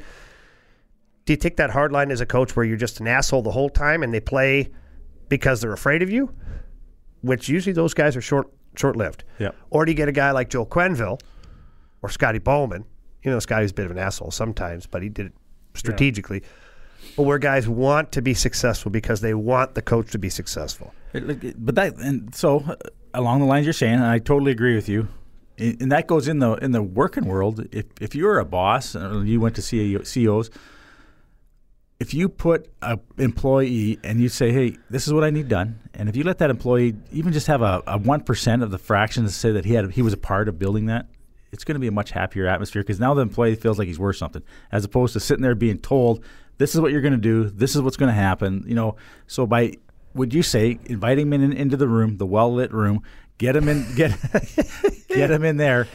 do 1.24 1.32
you 1.32 1.36
take 1.36 1.56
that 1.56 1.70
hard 1.70 1.92
line 1.92 2.10
as 2.10 2.20
a 2.20 2.26
coach 2.26 2.56
where 2.56 2.64
you're 2.64 2.76
just 2.78 3.00
an 3.00 3.06
asshole 3.06 3.42
the 3.42 3.50
whole 3.50 3.68
time 3.68 4.02
and 4.02 4.14
they 4.14 4.20
play 4.20 4.70
because 5.28 5.60
they're 5.60 5.72
afraid 5.72 6.02
of 6.02 6.10
you? 6.10 6.32
Which 7.20 7.48
usually 7.48 7.72
those 7.72 7.94
guys 7.94 8.16
are 8.16 8.20
short 8.20 8.48
short 8.76 8.96
lived. 8.96 9.24
Yep. 9.38 9.54
Or 9.70 9.84
do 9.84 9.90
you 9.92 9.96
get 9.96 10.08
a 10.08 10.12
guy 10.12 10.30
like 10.30 10.48
Joe 10.50 10.64
Quenneville 10.64 11.20
or 12.02 12.08
Scotty 12.08 12.38
Bowman? 12.38 12.84
You 13.24 13.32
know, 13.32 13.40
Scotty's 13.40 13.72
a 13.72 13.74
bit 13.74 13.84
of 13.86 13.90
an 13.90 13.98
asshole 13.98 14.30
sometimes, 14.30 14.86
but 14.86 15.02
he 15.02 15.08
did 15.08 15.26
it 15.26 15.32
strategically. 15.74 16.42
But 17.16 17.24
where 17.24 17.38
guys 17.38 17.68
want 17.68 18.12
to 18.12 18.22
be 18.22 18.34
successful 18.34 18.90
because 18.90 19.20
they 19.20 19.34
want 19.34 19.74
the 19.74 19.82
coach 19.82 20.10
to 20.12 20.18
be 20.18 20.30
successful. 20.30 20.94
It- 21.12 21.26
like, 21.26 21.44
it- 21.44 21.56
But 21.58 21.74
that 21.74 21.96
and 21.96 22.32
so 22.34 22.60
uh, 22.60 22.76
along 23.14 23.40
the 23.40 23.46
lines 23.46 23.66
you're 23.66 23.72
saying, 23.72 23.94
and 23.94 24.04
I 24.04 24.18
totally 24.18 24.52
agree 24.52 24.74
with 24.76 24.88
you. 24.88 25.08
And 25.59 25.90
that 25.90 26.06
goes 26.06 26.28
in 26.28 26.38
the 26.38 26.52
in 26.54 26.72
the 26.72 26.82
working 26.82 27.24
world. 27.24 27.66
If 27.72 27.86
if 28.00 28.14
you're 28.14 28.38
a 28.38 28.44
boss, 28.44 28.94
and 28.94 29.28
you 29.28 29.40
went 29.40 29.56
to 29.56 29.62
CEO, 29.62 30.06
CEOs, 30.06 30.50
if 32.00 32.14
you 32.14 32.28
put 32.28 32.70
a 32.80 32.98
employee 33.18 33.98
and 34.04 34.20
you 34.20 34.28
say, 34.28 34.52
"Hey, 34.52 34.76
this 34.88 35.06
is 35.06 35.12
what 35.12 35.24
I 35.24 35.30
need 35.30 35.48
done," 35.48 35.80
and 35.94 36.09
if 36.09 36.16
you 36.16 36.22
let 36.22 36.38
that 36.38 36.50
employee 36.50 36.94
even 37.12 37.32
just 37.32 37.48
have 37.48 37.62
a 37.62 37.98
one 37.98 38.20
percent 38.20 38.62
of 38.62 38.70
the 38.70 38.78
fraction 38.78 39.24
to 39.24 39.30
say 39.30 39.50
that 39.52 39.64
he 39.64 39.74
had 39.74 39.90
he 39.92 40.02
was 40.02 40.12
a 40.12 40.18
part 40.18 40.48
of 40.48 40.59
building 40.59 40.86
that, 40.86 41.06
it's 41.50 41.64
going 41.64 41.74
to 41.74 41.80
be 41.80 41.88
a 41.88 41.92
much 41.92 42.12
happier 42.12 42.46
atmosphere 42.46 42.82
because 42.82 43.00
now 43.00 43.14
the 43.14 43.22
employee 43.22 43.56
feels 43.56 43.78
like 43.78 43.88
he's 43.88 43.98
worth 43.98 44.16
something, 44.16 44.42
as 44.70 44.84
opposed 44.84 45.12
to 45.14 45.20
sitting 45.20 45.42
there 45.42 45.56
being 45.56 45.78
told, 45.78 46.24
"This 46.59 46.74
is 46.74 46.80
what 46.80 46.92
you're 46.92 47.00
going 47.00 47.14
to 47.14 47.18
do. 47.18 47.50
This 47.50 47.74
is 47.74 47.82
what's 47.82 47.96
going 47.96 48.11
to 48.11 48.20
happen." 48.20 48.64
You 48.66 48.76
know, 48.76 48.96
so 49.26 49.44
by 49.44 49.74
would 50.14 50.32
you 50.32 50.42
say 50.42 50.78
inviting 50.86 51.26
him 51.26 51.32
in, 51.32 51.52
into 51.52 51.76
the 51.76 51.88
room, 51.88 52.18
the 52.18 52.26
well 52.26 52.52
lit 52.52 52.72
room, 52.72 53.02
get 53.38 53.56
him 53.56 53.68
in, 53.68 53.84
get 53.96 54.12
get 55.18 55.28
them 55.34 55.44
in 55.44 55.56
there, 55.56 55.86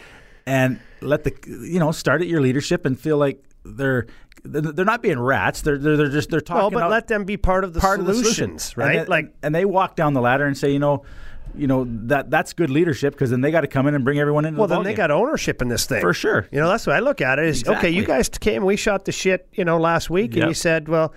and 0.46 0.80
let 1.02 1.24
the 1.24 1.34
you 1.48 1.80
know 1.80 1.92
start 1.92 2.22
at 2.22 2.28
your 2.28 2.42
leadership 2.42 2.86
and 2.86 3.00
feel 3.00 3.18
like 3.18 3.44
they're 3.66 4.08
they're 4.44 4.86
not 4.86 5.02
being 5.02 5.20
rats. 5.20 5.62
They're 5.62 5.78
they're, 5.78 5.98
they're 5.98 6.10
just 6.10 6.30
they're 6.30 6.42
talking. 6.42 6.76
Well, 6.76 6.86
but 6.86 6.92
let 6.92 7.08
them 7.08 7.24
be 7.24 7.38
part 7.38 7.64
of 7.64 7.74
the 7.74 7.80
part 7.80 8.00
solutions, 8.00 8.18
of 8.18 8.24
the 8.24 8.34
solutions, 8.34 8.78
right? 8.78 8.90
And 8.90 9.00
then- 9.00 9.08
like 9.08 9.34
and 9.42 9.56
they 9.56 9.66
walk 9.66 9.96
down 9.96 10.14
the 10.14 10.22
ladder 10.22 10.46
and 10.46 10.58
say, 10.58 10.72
you 10.72 10.80
know, 10.80 11.04
you 11.56 11.68
know 11.68 11.86
that 11.88 12.30
that's 12.30 12.54
good 12.54 12.70
leadership 12.70 13.14
because 13.14 13.30
then 13.30 13.42
they 13.42 13.52
got 13.52 13.62
to 13.62 13.68
come 13.68 13.88
in 13.88 13.96
and 13.96 14.04
bring 14.04 14.20
everyone 14.20 14.46
in. 14.46 14.56
Well, 14.56 14.68
then 14.68 14.84
they 14.84 14.94
got 14.94 15.12
ownership 15.12 15.62
in 15.62 15.68
this 15.68 15.86
thing. 15.86 16.02
For 16.02 16.14
sure. 16.14 16.48
You 16.52 16.60
know, 16.60 16.68
that's 16.68 16.88
what 16.88 16.96
I 16.96 17.00
look 17.00 17.22
at 17.22 17.40
it 17.40 17.46
is, 17.46 17.68
okay, 17.68 17.90
you 17.90 18.06
guys 18.06 18.30
came, 18.30 18.66
we 18.66 18.76
shot 18.76 19.06
the 19.06 19.12
shit, 19.12 19.48
you 19.54 19.64
know, 19.66 19.78
last 19.78 20.10
week, 20.10 20.36
and 20.36 20.48
you 20.48 20.54
said, 20.54 20.88
well, 20.88 21.14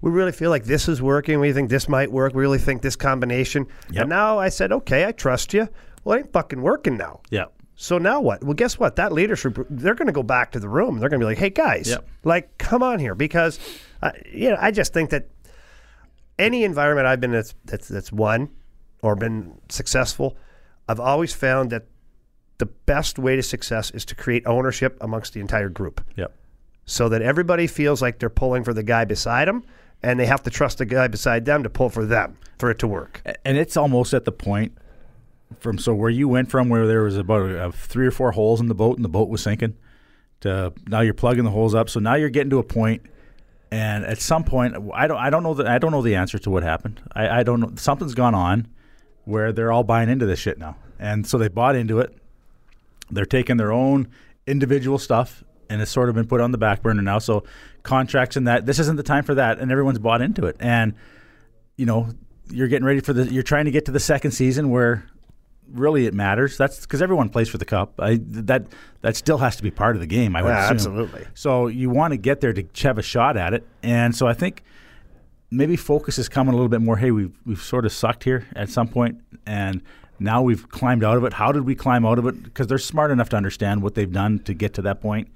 we 0.00 0.10
really 0.10 0.32
feel 0.32 0.50
like 0.50 0.64
this 0.64 0.88
is 0.88 1.00
working. 1.00 1.40
We 1.40 1.52
think 1.52 1.70
this 1.70 1.88
might 1.88 2.10
work. 2.10 2.34
We 2.34 2.42
really 2.42 2.58
think 2.58 2.82
this 2.82 2.96
combination. 2.96 3.66
Yep. 3.90 4.02
And 4.02 4.10
now 4.10 4.38
I 4.38 4.48
said, 4.48 4.72
okay, 4.72 5.06
I 5.06 5.12
trust 5.12 5.54
you. 5.54 5.68
Well, 6.04 6.16
it 6.16 6.20
ain't 6.22 6.32
fucking 6.32 6.60
working 6.62 6.96
now. 6.96 7.20
yeah. 7.30 7.46
So 7.76 7.98
now 7.98 8.20
what? 8.20 8.44
Well, 8.44 8.54
guess 8.54 8.78
what? 8.78 8.94
That 8.96 9.10
leadership, 9.12 9.58
they're 9.68 9.96
going 9.96 10.06
to 10.06 10.12
go 10.12 10.22
back 10.22 10.52
to 10.52 10.60
the 10.60 10.68
room. 10.68 11.00
They're 11.00 11.08
going 11.08 11.18
to 11.18 11.24
be 11.26 11.28
like, 11.28 11.38
hey, 11.38 11.50
guys, 11.50 11.88
Yep. 11.88 12.06
like, 12.22 12.56
come 12.56 12.84
on 12.84 13.00
here. 13.00 13.16
Because, 13.16 13.58
uh, 14.00 14.12
you 14.32 14.50
know, 14.50 14.56
I 14.60 14.70
just 14.70 14.92
think 14.92 15.10
that 15.10 15.26
any 16.38 16.62
environment 16.62 17.06
I've 17.08 17.20
been 17.20 17.32
that's, 17.32 17.54
that's, 17.64 17.88
that's 17.88 18.12
won 18.12 18.48
or 19.02 19.16
been 19.16 19.58
successful, 19.68 20.36
I've 20.88 21.00
always 21.00 21.32
found 21.34 21.70
that 21.70 21.86
the 22.58 22.66
best 22.66 23.18
way 23.18 23.34
to 23.34 23.42
success 23.42 23.90
is 23.90 24.04
to 24.06 24.14
create 24.14 24.44
ownership 24.46 24.96
amongst 25.00 25.32
the 25.34 25.40
entire 25.40 25.68
group 25.68 26.00
Yep. 26.16 26.32
so 26.84 27.08
that 27.08 27.22
everybody 27.22 27.66
feels 27.66 28.00
like 28.00 28.20
they're 28.20 28.30
pulling 28.30 28.62
for 28.62 28.72
the 28.72 28.84
guy 28.84 29.04
beside 29.04 29.48
them 29.48 29.64
and 30.02 30.20
they 30.20 30.26
have 30.26 30.44
to 30.44 30.50
trust 30.50 30.78
the 30.78 30.84
guy 30.86 31.08
beside 31.08 31.44
them 31.44 31.64
to 31.64 31.70
pull 31.70 31.88
for 31.88 32.06
them 32.06 32.36
for 32.58 32.70
it 32.70 32.78
to 32.78 32.86
work. 32.86 33.20
And 33.44 33.56
it's 33.58 33.76
almost 33.76 34.14
at 34.14 34.24
the 34.24 34.32
point 34.32 34.78
from 35.60 35.78
so 35.78 35.94
where 35.94 36.10
you 36.10 36.28
went 36.28 36.50
from 36.50 36.68
where 36.68 36.86
there 36.86 37.02
was 37.02 37.16
about 37.16 37.74
three 37.74 38.06
or 38.06 38.10
four 38.10 38.32
holes 38.32 38.60
in 38.60 38.68
the 38.68 38.74
boat 38.74 38.96
and 38.96 39.04
the 39.04 39.08
boat 39.08 39.28
was 39.28 39.42
sinking 39.42 39.76
to 40.44 40.72
now 40.86 41.00
you're 41.00 41.14
plugging 41.14 41.44
the 41.44 41.50
holes 41.50 41.74
up. 41.74 41.88
So 41.88 42.00
now 42.00 42.14
you're 42.14 42.28
getting 42.28 42.50
to 42.50 42.58
a 42.58 42.62
point, 42.62 43.02
and 43.70 44.04
at 44.04 44.20
some 44.20 44.44
point, 44.44 44.76
I 44.94 45.06
don't 45.06 45.18
I 45.18 45.30
don't 45.30 45.42
know 45.42 45.54
the 45.54 45.68
I 45.68 45.78
don't 45.78 45.90
know 45.90 46.02
the 46.02 46.14
answer 46.14 46.38
to 46.38 46.50
what 46.50 46.62
happened. 46.62 47.02
I, 47.12 47.40
I 47.40 47.42
don't 47.42 47.60
know 47.60 47.72
something's 47.76 48.14
gone 48.14 48.34
on 48.34 48.68
where 49.24 49.52
they're 49.52 49.72
all 49.72 49.84
buying 49.84 50.08
into 50.08 50.26
this 50.26 50.38
shit 50.38 50.58
now, 50.58 50.76
and 50.98 51.26
so 51.26 51.38
they 51.38 51.48
bought 51.48 51.76
into 51.76 51.98
it. 51.98 52.16
They're 53.10 53.26
taking 53.26 53.56
their 53.56 53.72
own 53.72 54.08
individual 54.46 54.98
stuff, 54.98 55.42
and 55.68 55.80
it's 55.80 55.90
sort 55.90 56.08
of 56.08 56.14
been 56.14 56.26
put 56.26 56.40
on 56.40 56.52
the 56.52 56.58
back 56.58 56.82
burner 56.82 57.02
now. 57.02 57.18
So 57.18 57.44
contracts 57.82 58.36
and 58.36 58.46
that 58.46 58.66
this 58.66 58.78
isn't 58.78 58.96
the 58.96 59.02
time 59.02 59.24
for 59.24 59.34
that, 59.34 59.58
and 59.58 59.72
everyone's 59.72 59.98
bought 59.98 60.20
into 60.20 60.46
it, 60.46 60.56
and 60.60 60.94
you 61.76 61.86
know 61.86 62.10
you're 62.50 62.68
getting 62.68 62.84
ready 62.84 63.00
for 63.00 63.14
the 63.14 63.32
you're 63.32 63.42
trying 63.42 63.64
to 63.64 63.70
get 63.70 63.86
to 63.86 63.92
the 63.92 64.00
second 64.00 64.32
season 64.32 64.68
where 64.68 65.06
really 65.72 66.06
it 66.06 66.14
matters. 66.14 66.56
That's 66.56 66.80
because 66.80 67.00
everyone 67.02 67.28
plays 67.28 67.48
for 67.48 67.58
the 67.58 67.64
cup. 67.64 67.94
I, 67.98 68.18
that 68.22 68.66
that 69.02 69.16
still 69.16 69.38
has 69.38 69.56
to 69.56 69.62
be 69.62 69.70
part 69.70 69.96
of 69.96 70.00
the 70.00 70.06
game 70.06 70.34
i 70.36 70.42
would 70.42 70.48
Yeah, 70.48 70.64
assume. 70.64 70.74
absolutely. 70.74 71.26
so 71.34 71.66
you 71.66 71.90
want 71.90 72.12
to 72.12 72.16
get 72.16 72.40
there 72.40 72.52
to 72.52 72.64
have 72.86 72.98
a 72.98 73.02
shot 73.02 73.36
at 73.36 73.52
it. 73.54 73.66
And 73.82 74.14
so 74.16 74.26
i 74.26 74.32
think 74.34 74.62
maybe 75.50 75.76
focus 75.76 76.18
is 76.18 76.28
coming 76.28 76.52
a 76.52 76.56
little 76.56 76.68
bit 76.68 76.80
more 76.80 76.96
hey 76.96 77.10
we've, 77.10 77.36
we've 77.46 77.60
sort 77.62 77.84
of 77.84 77.92
sucked 77.92 78.24
here 78.24 78.46
at 78.56 78.68
some 78.68 78.88
point 78.88 79.20
and 79.46 79.82
now 80.18 80.40
we've 80.42 80.68
climbed 80.68 81.02
out 81.04 81.16
of 81.16 81.24
it. 81.24 81.32
How 81.34 81.50
did 81.52 81.64
we 81.64 81.74
climb 81.74 82.06
out 82.06 82.18
of 82.20 82.26
it? 82.26 82.42
Because 82.44 82.68
they're 82.68 82.78
smart 82.78 83.10
enough 83.10 83.28
to 83.30 83.36
understand 83.36 83.82
what 83.82 83.94
they've 83.96 84.10
done 84.12 84.38
to 84.40 84.54
get 84.54 84.72
to 84.74 84.82
that 84.82 85.00
point. 85.02 85.26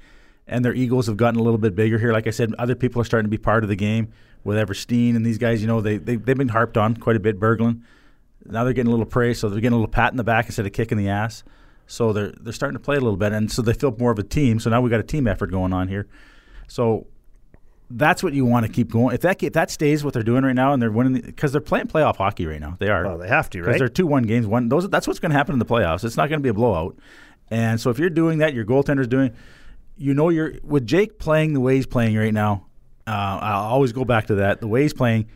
And 0.47 0.65
their 0.65 0.73
egos 0.73 1.09
have 1.09 1.17
gotten 1.17 1.39
a 1.39 1.43
little 1.43 1.59
bit 1.59 1.75
bigger 1.75 1.99
here. 1.99 2.13
Like 2.13 2.27
i 2.27 2.31
said 2.31 2.55
other 2.59 2.75
people 2.75 3.03
are 3.03 3.05
starting 3.05 3.27
to 3.27 3.31
be 3.31 3.39
part 3.43 3.65
of 3.65 3.69
the 3.69 3.77
game 3.77 4.13
with 4.45 4.57
everstein 4.57 5.17
and 5.17 5.27
these 5.27 5.37
guys 5.37 5.61
you 5.61 5.67
know 5.67 5.81
they, 5.81 5.97
they, 5.99 6.15
they've 6.17 6.39
been 6.39 6.49
harped 6.49 6.79
on 6.79 6.97
quite 6.97 7.17
a 7.17 7.21
bit 7.21 7.39
berglund 7.41 7.83
now 8.45 8.65
they're 8.65 8.73
getting 8.73 8.89
a 8.89 8.91
little 8.91 9.07
praise, 9.07 9.39
so 9.39 9.49
they're 9.49 9.61
getting 9.61 9.75
a 9.75 9.77
little 9.77 9.91
pat 9.91 10.13
in 10.13 10.17
the 10.17 10.25
back 10.25 10.47
instead 10.47 10.67
of 10.67 10.73
kicking 10.73 10.99
the 10.99 11.09
ass. 11.09 11.45
So 11.87 12.13
they're 12.13 12.33
they're 12.41 12.53
starting 12.53 12.77
to 12.77 12.83
play 12.83 12.97
a 12.97 13.01
little 13.01 13.17
bit, 13.17 13.33
and 13.33 13.51
so 13.51 13.63
they 13.63 13.73
feel 13.73 13.95
more 13.99 14.11
of 14.11 14.19
a 14.19 14.23
team. 14.23 14.61
So 14.61 14.71
now 14.71 14.81
we 14.81 14.91
got 14.91 15.01
a 15.01 15.05
team 15.05 15.27
effort 15.27 15.51
going 15.51 15.73
on 15.73 15.89
here. 15.89 16.07
So 16.69 17.07
that's 17.91 18.23
what 18.23 18.35
you 18.35 18.45
want 18.45 18.67
to 18.67 18.73
keep 18.73 18.91
going. 18.91 19.15
If 19.15 19.23
that 19.23 19.43
if 19.43 19.55
that 19.55 19.71
stays 19.71 20.05
what 20.05 20.13
they're 20.13 20.23
doing 20.23 20.45
right 20.45 20.55
now, 20.55 20.73
and 20.73 20.83
they're 20.83 20.91
winning 20.91 21.23
because 21.23 21.53
they're 21.53 21.61
playing 21.61 21.87
playoff 21.87 22.17
hockey 22.17 22.47
right 22.47 22.61
now, 22.61 22.77
they 22.79 22.89
are. 22.89 23.05
Well, 23.05 23.19
they 23.19 23.29
have 23.29 23.49
to, 23.51 23.63
because 23.63 23.79
they're 23.79 23.89
two 23.89 24.07
one 24.07 24.25
games. 24.25 24.47
One 24.47 24.69
those 24.69 24.89
that's 24.91 25.07
what's 25.07 25.19
going 25.19 25.31
to 25.31 25.37
happen 25.37 25.55
in 25.55 25.59
the 25.59 25.65
playoffs. 25.65 26.05
It's 26.05 26.17
not 26.17 26.29
going 26.29 26.41
to 26.41 26.43
be 26.43 26.51
a 26.51 26.55
blowout. 26.55 26.99
And 27.51 27.81
so 27.81 27.89
if 27.89 27.99
you're 27.99 28.11
doing 28.11 28.39
that, 28.39 28.53
your 28.53 28.65
goaltender's 28.65 29.09
doing. 29.09 29.33
You 29.97 30.15
know, 30.15 30.29
you're 30.29 30.55
with 30.63 30.87
Jake 30.87 31.19
playing 31.19 31.55
the 31.55 31.61
way 31.61 31.77
he's 31.77 31.87
playing 31.87 32.17
right 32.17 32.33
now. 32.33 32.67
Uh, 33.07 33.39
I'll 33.41 33.73
always 33.73 33.93
go 33.93 34.05
back 34.05 34.27
to 34.27 34.37
that. 34.37 34.61
The 34.61 34.69
way 34.69 34.83
he's 34.83 34.93
playing, 34.93 35.29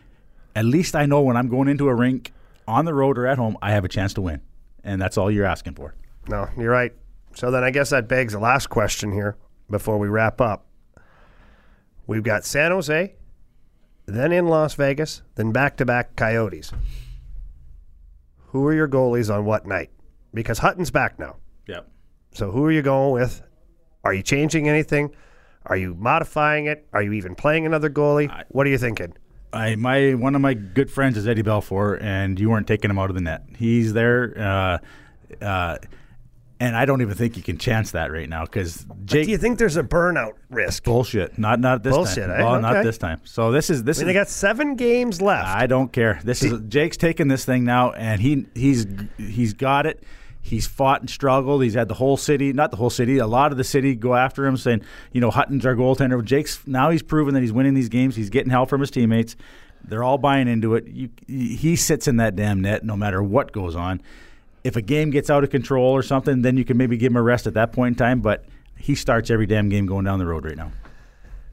at 0.55 0.67
least 0.67 0.95
I 0.95 1.07
know 1.07 1.23
when 1.23 1.39
I'm 1.39 1.49
going 1.49 1.69
into 1.69 1.89
a 1.89 1.95
rink 1.95 2.33
on 2.67 2.85
the 2.85 2.95
road 2.95 3.19
or 3.19 3.27
at 3.27 3.39
home, 3.39 3.57
I 3.63 3.73
have 3.73 3.85
a 3.85 3.89
chance 3.89 4.15
to 4.15 4.21
win, 4.21 4.41
and 4.85 5.01
that's 5.01 5.19
all 5.19 5.31
you're 5.31 5.47
asking 5.47 5.75
for. 5.75 5.95
No, 6.29 6.49
you're 6.57 6.71
right. 6.71 6.93
So 7.35 7.51
then 7.51 7.65
I 7.65 7.71
guess 7.71 7.91
that 7.91 8.09
begs 8.09 8.33
the 8.33 8.39
last 8.39 8.69
question 8.69 9.13
here 9.13 9.37
before 9.71 9.99
we 9.99 10.09
wrap 10.09 10.41
up. 10.41 10.67
We've 12.07 12.23
got 12.23 12.45
San 12.45 12.73
Jose, 12.73 13.15
then 14.07 14.33
in 14.33 14.47
Las 14.47 14.75
Vegas, 14.75 15.23
then 15.37 15.53
back 15.53 15.77
to 15.79 15.85
back 15.85 16.17
Coyotes. 16.17 16.73
Who 18.49 18.67
are 18.67 18.75
your 18.75 18.89
goalies 18.89 19.35
on 19.35 19.45
what 19.45 19.67
night? 19.67 19.91
Because 20.35 20.59
Hutton's 20.59 20.91
back 20.91 21.19
now. 21.19 21.37
Yep. 21.69 21.89
So 22.35 22.51
who 22.51 22.65
are 22.65 22.73
you 22.73 22.83
going 22.83 23.13
with? 23.13 23.43
Are 24.05 24.13
you 24.13 24.23
changing 24.23 24.69
anything? 24.69 25.15
Are 25.65 25.77
you 25.77 25.95
modifying 25.95 26.67
it? 26.67 26.87
Are 26.93 27.03
you 27.03 27.13
even 27.13 27.35
playing 27.35 27.67
another 27.67 27.89
goalie? 27.89 28.29
what 28.49 28.67
are 28.67 28.71
you 28.71 28.79
thinking? 28.79 29.15
I 29.53 29.77
my 29.77 30.15
one 30.15 30.35
of 30.35 30.41
my 30.41 30.55
good 30.55 30.91
friends 30.91 31.17
is 31.17 31.27
Eddie 31.29 31.43
Belfour, 31.43 32.01
and 32.01 32.39
you 32.41 32.51
weren't 32.51 32.67
taking 32.67 32.91
him 32.91 32.99
out 32.99 33.11
of 33.11 33.15
the 33.15 33.21
net. 33.23 33.45
He's 33.57 33.93
there, 33.93 34.35
uh, 34.39 35.45
uh, 35.45 35.79
and 36.61 36.77
I 36.77 36.85
don't 36.85 37.03
even 37.03 37.15
think 37.15 37.37
you 37.37 37.43
can 37.43 37.59
chance 37.59 37.91
that 37.91 38.13
right 38.13 38.29
now 38.29 38.45
because 38.45 38.87
Jake. 39.05 39.25
Do 39.27 39.31
you 39.33 39.39
think 39.39 39.59
there's 39.59 39.77
a 39.77 39.83
burnout 39.83 40.33
risk? 40.49 40.85
bullshit. 40.85 41.39
Not 41.39 41.61
not 41.61 41.83
this 41.83 41.95
Bullshit, 41.95 42.29
time. 42.29 42.41
eh? 42.41 42.45
Well, 42.45 42.61
not 42.61 42.85
this 42.85 42.99
time. 42.99 43.21
So 43.25 43.51
this 43.53 43.69
is 43.69 43.85
this 43.85 43.99
I 43.99 44.03
mean, 44.03 44.09
is 44.09 44.15
they 44.15 44.21
got 44.21 44.29
seven 44.29 44.77
games 44.77 45.21
left. 45.21 45.47
I 45.49 45.67
don't 45.67 45.93
care. 45.93 46.21
This 46.25 46.43
is 46.43 46.61
Jake's 46.69 46.97
taking 46.97 47.29
this 47.29 47.45
thing 47.45 47.65
now, 47.65 47.93
and 47.93 48.21
he 48.21 48.47
he's 48.55 48.87
he's 49.19 49.55
got 49.55 49.87
it. 49.87 50.03
He's 50.45 50.66
fought 50.66 51.01
and 51.01 51.09
struggled. 51.09 51.62
He's 51.62 51.74
had 51.74 51.86
the 51.86 51.95
whole 51.95 52.16
city, 52.16 52.53
not 52.53 52.72
the 52.72 52.76
whole 52.76 52.90
city, 52.90 53.18
a 53.18 53.26
lot 53.26 53.53
of 53.53 53.59
the 53.59 53.64
city 53.64 53.95
go 53.95 54.14
after 54.14 54.45
him, 54.45 54.57
saying, 54.57 54.82
you 55.12 55.20
know, 55.20 55.30
Hutton's 55.30 55.64
our 55.64 55.76
goaltender. 55.76 56.22
Jake's 56.22 56.66
now 56.66 56.90
he's 56.90 57.03
proven 57.03 57.32
that 57.34 57.40
he's 57.40 57.53
winning 57.53 57.74
these 57.74 57.88
games. 57.88 58.16
He's 58.16 58.28
getting 58.28 58.51
help 58.51 58.68
from 58.68 58.80
his 58.80 58.90
teammates. 58.90 59.36
They're 59.84 60.03
all 60.03 60.18
buying 60.18 60.49
into 60.49 60.74
it. 60.74 60.86
You, 60.88 61.11
he 61.26 61.76
sits 61.76 62.09
in 62.09 62.16
that 62.16 62.36
damn 62.36 62.61
net 62.61 62.84
no 62.84 62.97
matter 62.97 63.22
what 63.22 63.53
goes 63.53 63.76
on. 63.76 64.03
If 64.64 64.76
a 64.76 64.82
game 64.82 65.11
gets 65.11 65.30
out 65.30 65.45
of 65.45 65.51
control 65.51 65.93
or 65.93 66.03
something, 66.03 66.43
then 66.43 66.57
you 66.57 66.64
can 66.64 66.76
maybe 66.76 66.97
give 66.97 67.12
him 67.12 67.16
a 67.16 67.22
rest 67.22 67.47
at 67.47 67.55
that 67.55 67.72
point 67.72 67.95
in 67.95 67.97
time. 67.97 68.20
But 68.20 68.45
he 68.76 68.95
starts 68.95 69.30
every 69.30 69.47
damn 69.47 69.68
game 69.68 69.86
going 69.86 70.05
down 70.05 70.18
the 70.18 70.26
road 70.26 70.45
right 70.45 70.57
now. 70.57 70.72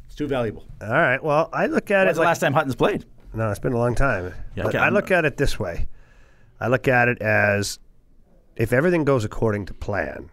It's 0.08 0.16
too 0.16 0.28
valuable. 0.28 0.66
All 0.82 0.90
right. 0.90 1.24
Well, 1.24 1.50
I 1.54 1.68
look 1.68 1.92
at 1.92 2.06
When's 2.06 2.12
it 2.12 2.14
the 2.16 2.20
like, 2.22 2.28
last 2.28 2.40
time 2.40 2.54
Hutton's 2.54 2.76
played? 2.76 3.06
No, 3.34 3.50
it's 3.52 3.60
been 3.60 3.74
a 3.74 3.78
long 3.78 3.94
time. 3.94 4.34
Yeah, 4.56 4.64
but 4.64 4.76
okay, 4.76 4.80
I 4.80 4.90
look 4.90 5.12
at 5.12 5.26
it 5.26 5.38
this 5.38 5.60
way. 5.60 5.88
I 6.60 6.68
look 6.68 6.88
at 6.88 7.08
it 7.08 7.22
as 7.22 7.80
if 8.60 8.72
everything 8.74 9.04
goes 9.06 9.26
according 9.26 9.66
to 9.66 9.74
plan, 9.74 10.30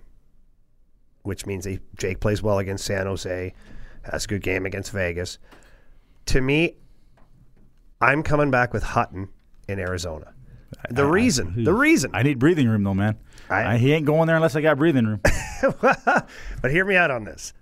which 1.22 1.46
means 1.46 1.64
he, 1.64 1.78
Jake 1.96 2.20
plays 2.20 2.42
well 2.42 2.58
against 2.58 2.84
San 2.84 3.06
Jose, 3.06 3.54
has 4.02 4.24
a 4.24 4.28
good 4.28 4.42
game 4.42 4.66
against 4.66 4.92
Vegas. 4.92 5.38
To 6.26 6.40
me, 6.40 6.76
I'm 8.00 8.22
coming 8.22 8.50
back 8.50 8.72
with 8.74 8.82
Hutton 8.82 9.28
in 9.68 9.78
Arizona. 9.78 10.32
The 10.90 11.06
reason, 11.06 11.64
the 11.64 11.72
reason. 11.72 12.10
I 12.12 12.22
need 12.22 12.38
breathing 12.38 12.68
room 12.68 12.82
though, 12.84 12.94
man. 12.94 13.16
I- 13.48 13.74
I, 13.74 13.76
he 13.78 13.92
ain't 13.92 14.04
going 14.04 14.26
there 14.26 14.36
unless 14.36 14.56
I 14.56 14.60
got 14.60 14.76
breathing 14.76 15.06
room. 15.06 15.20
but 15.80 16.70
hear 16.70 16.84
me 16.84 16.96
out 16.96 17.10
on 17.10 17.24
this. 17.24 17.52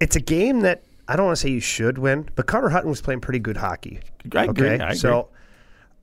It's 0.00 0.16
a 0.16 0.20
game 0.20 0.60
that 0.60 0.84
I 1.08 1.16
don't 1.16 1.26
want 1.26 1.36
to 1.36 1.40
say 1.40 1.50
you 1.50 1.60
should 1.60 1.98
win, 1.98 2.28
but 2.34 2.46
Connor 2.46 2.68
Hutton 2.68 2.90
was 2.90 3.00
playing 3.00 3.20
pretty 3.20 3.38
good 3.38 3.56
hockey. 3.56 4.00
I 4.34 4.44
agree, 4.44 4.68
I 4.70 4.74
agree. 4.74 4.94
So 4.96 5.30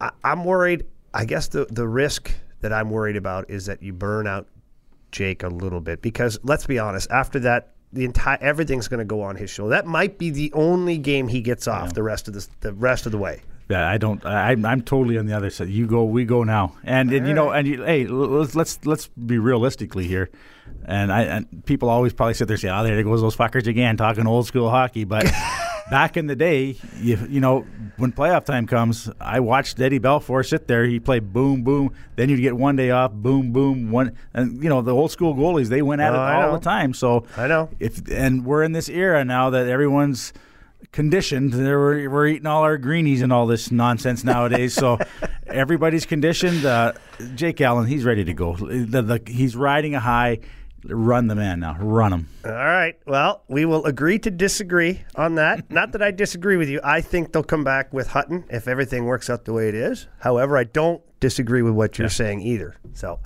I, 0.02 0.12
I'm 0.24 0.44
worried. 0.44 0.86
I 1.14 1.26
guess 1.26 1.48
the 1.50 1.66
the 1.70 1.88
risk 1.88 2.34
that 2.66 2.74
I'm 2.74 2.90
worried 2.90 3.16
about 3.16 3.48
is 3.50 3.68
that 3.68 3.84
you 3.84 3.94
burn 3.94 4.26
out 4.26 4.48
Jake 5.12 5.44
a 5.44 5.48
little 5.50 5.80
bit 5.82 6.02
because 6.02 6.40
let's 6.44 6.66
be 6.66 6.80
honest. 6.80 7.10
After 7.12 7.40
that, 7.42 7.74
the 7.94 8.04
entire 8.06 8.40
everything's 8.42 8.88
going 8.88 8.98
to 8.98 9.06
go 9.06 9.22
on 9.22 9.36
his 9.36 9.52
shoulder. 9.52 9.70
That 9.70 9.86
might 9.86 10.18
be 10.18 10.32
the 10.32 10.52
only 10.54 10.98
game 10.98 11.28
he 11.28 11.42
gets 11.42 11.68
off 11.68 11.94
the 11.94 12.02
rest 12.04 12.28
of 12.28 12.34
the 12.34 12.46
the 12.62 12.74
rest 12.74 13.06
of 13.06 13.12
the 13.12 13.20
way. 13.20 13.42
Yeah, 13.70 13.88
I 13.90 13.98
don't. 13.98 14.24
I, 14.26 14.50
I'm- 14.50 14.66
I'm 14.66 14.82
totally 14.82 15.18
on 15.18 15.26
the 15.28 15.34
other 15.34 15.50
side. 15.50 15.70
You 15.70 15.88
go, 15.88 16.04
we 16.04 16.24
go 16.26 16.44
now, 16.44 16.76
and, 16.84 17.12
and 17.12 17.28
you 17.28 17.34
know, 17.34 17.50
and 17.52 17.68
you, 17.68 17.84
hey, 17.84 18.06
let's 18.06 18.54
let's 18.56 18.86
let's 18.86 19.08
be 19.08 19.38
realistically 19.40 20.06
here. 20.08 20.30
And 20.86 21.12
I 21.12 21.22
and 21.24 21.66
people 21.66 21.90
always 21.90 22.14
probably 22.14 22.34
sit 22.36 22.48
there 22.48 22.56
and 22.56 22.62
say, 22.62 22.70
"Oh, 22.70 22.84
there 22.84 23.02
goes 23.04 23.22
those 23.22 23.36
fuckers 23.36 23.66
again, 23.68 23.98
talking 23.98 24.28
old 24.28 24.46
school 24.48 24.70
hockey." 24.70 25.04
But 25.04 25.26
back 25.90 26.18
in 26.18 26.28
the 26.28 26.36
day, 26.36 26.76
you 27.00 27.18
you 27.30 27.40
know, 27.40 27.66
when 27.98 28.12
playoff 28.12 28.46
time 28.46 28.68
comes, 28.68 29.10
I 29.20 29.40
watched 29.40 29.80
Eddie 29.80 30.00
Belfour 30.00 30.46
sit 30.48 30.68
there. 30.68 30.86
He 30.86 31.00
played 31.00 31.32
boom 31.34 31.64
boom. 31.64 31.94
Then 32.16 32.30
you'd 32.30 32.42
get 32.42 32.56
one 32.58 32.76
day 32.76 32.92
off, 32.92 33.12
boom 33.14 33.52
boom. 33.52 33.92
One 33.92 34.16
and 34.34 34.62
you 34.64 34.70
know 34.70 34.82
the 34.82 34.94
old 34.94 35.12
school 35.12 35.34
goalies 35.36 35.68
they 35.70 35.82
went 35.82 36.02
at 36.02 36.14
Oh, 36.14 36.16
it 36.16 36.20
all 36.46 36.54
the 36.54 36.60
time. 36.64 36.94
So 36.94 37.26
I 37.38 37.48
know. 37.48 37.70
if 37.80 38.02
and 38.12 38.46
we're 38.46 38.64
in 38.64 38.72
this 38.72 38.90
era 38.90 39.24
now 39.26 39.50
that 39.52 39.68
everyone's 39.68 40.34
conditioned. 40.92 41.54
There 41.54 41.80
we're, 41.80 42.10
we're 42.10 42.28
eating 42.28 42.48
all 42.48 42.64
our 42.64 42.78
greenies 42.78 43.22
and 43.22 43.32
all 43.34 43.48
this 43.48 43.72
nonsense 43.72 44.24
nowadays. 44.24 44.74
so 44.74 44.98
everybody's 45.48 46.06
conditioned. 46.06 46.66
Uh, 46.66 46.94
Jake 47.36 47.60
Allen, 47.62 47.88
he's 47.88 48.04
ready 48.06 48.24
to 48.26 48.34
go. 48.34 48.56
The, 48.56 49.02
the, 49.02 49.22
he's 49.26 49.56
riding 49.56 49.96
a 49.96 50.00
high. 50.00 50.40
Run 50.88 51.28
the 51.28 51.36
man 51.36 51.60
now. 51.60 51.78
Run 51.80 52.12
them. 52.12 52.30
All 52.46 52.52
right. 52.52 52.98
Well, 53.06 53.44
we 53.48 53.66
will 53.66 53.86
agree 53.86 54.20
to 54.20 54.32
disagree 54.32 55.02
on 55.16 55.36
that. 55.36 55.70
Not 55.72 55.92
that 55.94 56.02
I 56.02 56.12
disagree 56.12 56.58
with 56.58 56.70
you. 56.70 56.80
I 56.84 57.02
think 57.02 57.32
they'll 57.32 57.44
come 57.44 57.64
back 57.64 57.94
with 57.94 58.08
Hutton 58.08 58.46
if 58.50 58.68
everything 58.68 59.06
works 59.06 59.30
out 59.30 59.46
the 59.46 59.54
way 59.54 59.68
it 59.68 59.76
is. 59.76 60.08
However, 60.20 60.58
I 60.58 60.64
don't 60.66 61.02
disagree 61.20 61.62
with 61.62 61.74
what 61.74 61.98
you're 61.98 62.10
saying 62.10 62.42
either. 62.42 62.76
So, 62.94 63.20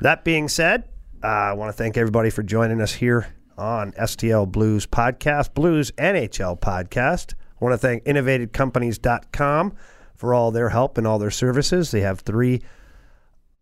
that 0.00 0.24
being 0.24 0.48
said, 0.48 0.88
uh, 1.22 1.26
I 1.26 1.52
want 1.52 1.68
to 1.70 1.72
thank 1.72 1.96
everybody 1.96 2.30
for 2.30 2.42
joining 2.42 2.80
us 2.80 2.92
here 2.94 3.34
on 3.56 3.92
STL 3.92 4.50
Blues 4.50 4.86
Podcast, 4.86 5.54
Blues 5.54 5.90
NHL 5.92 6.60
Podcast. 6.60 7.34
I 7.60 7.64
want 7.64 7.72
to 7.74 7.78
thank 7.78 8.04
innovatedcompanies.com 8.04 9.74
for 10.14 10.34
all 10.34 10.50
their 10.50 10.68
help 10.68 10.98
and 10.98 11.06
all 11.06 11.18
their 11.18 11.30
services. 11.30 11.90
They 11.90 12.00
have 12.00 12.20
three 12.20 12.62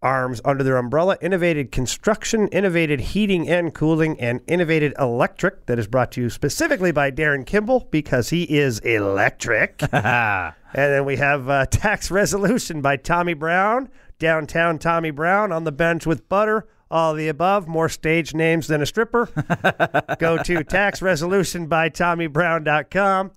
arms 0.03 0.41
under 0.45 0.63
their 0.63 0.77
umbrella 0.77 1.17
innovated 1.21 1.73
construction, 1.73 2.49
innovated 2.49 3.01
heating 3.01 3.49
and 3.49 3.75
cooling, 3.75 4.19
and 4.21 4.41
innovated 4.47 4.95
electric 4.99 5.67
that 5.67 5.79
is 5.79 5.87
brought 5.87 6.13
to 6.13 6.21
you 6.21 6.31
specifically 6.31 6.93
by 6.93 7.11
Darin 7.11 7.45
Kimble 7.45 7.89
because 7.91 8.31
he 8.31 8.45
is 8.45 8.79
electric. 8.81 9.83
and 9.93 10.55
then 10.75 11.05
we 11.05 11.17
have 11.17 11.49
uh, 11.49 11.67
tax 11.67 12.11
resolution 12.11 12.81
by 12.83 12.97
Tommy 12.97 13.35
Brown, 13.35 13.89
downtown 14.19 14.79
Tommy 14.79 15.11
Brown 15.11 15.53
on 15.53 15.65
the 15.65 15.73
bench 15.73 16.07
with 16.07 16.29
butter. 16.29 16.67
All 16.89 17.15
the 17.15 17.27
above, 17.27 17.67
more 17.67 17.89
stage 17.89 18.33
names 18.33 18.69
than 18.69 18.81
a 18.81 18.87
stripper. 18.87 19.27
Go 20.21 20.41
to 20.45 20.63
taxresolution 20.63 21.69
by 21.69 21.91
TommyBrown.com. 21.91 23.33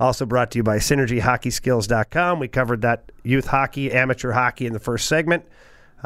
Also 0.00 0.26
brought 0.26 0.50
to 0.52 0.58
you 0.58 0.62
by 0.64 0.78
SynergyHockeySkills.com. 0.78 2.40
We 2.40 2.48
covered 2.48 2.82
that 2.82 3.12
youth 3.22 3.46
hockey, 3.46 3.92
amateur 3.92 4.32
hockey 4.32 4.66
in 4.66 4.72
the 4.72 4.80
first 4.80 5.06
segment. 5.06 5.44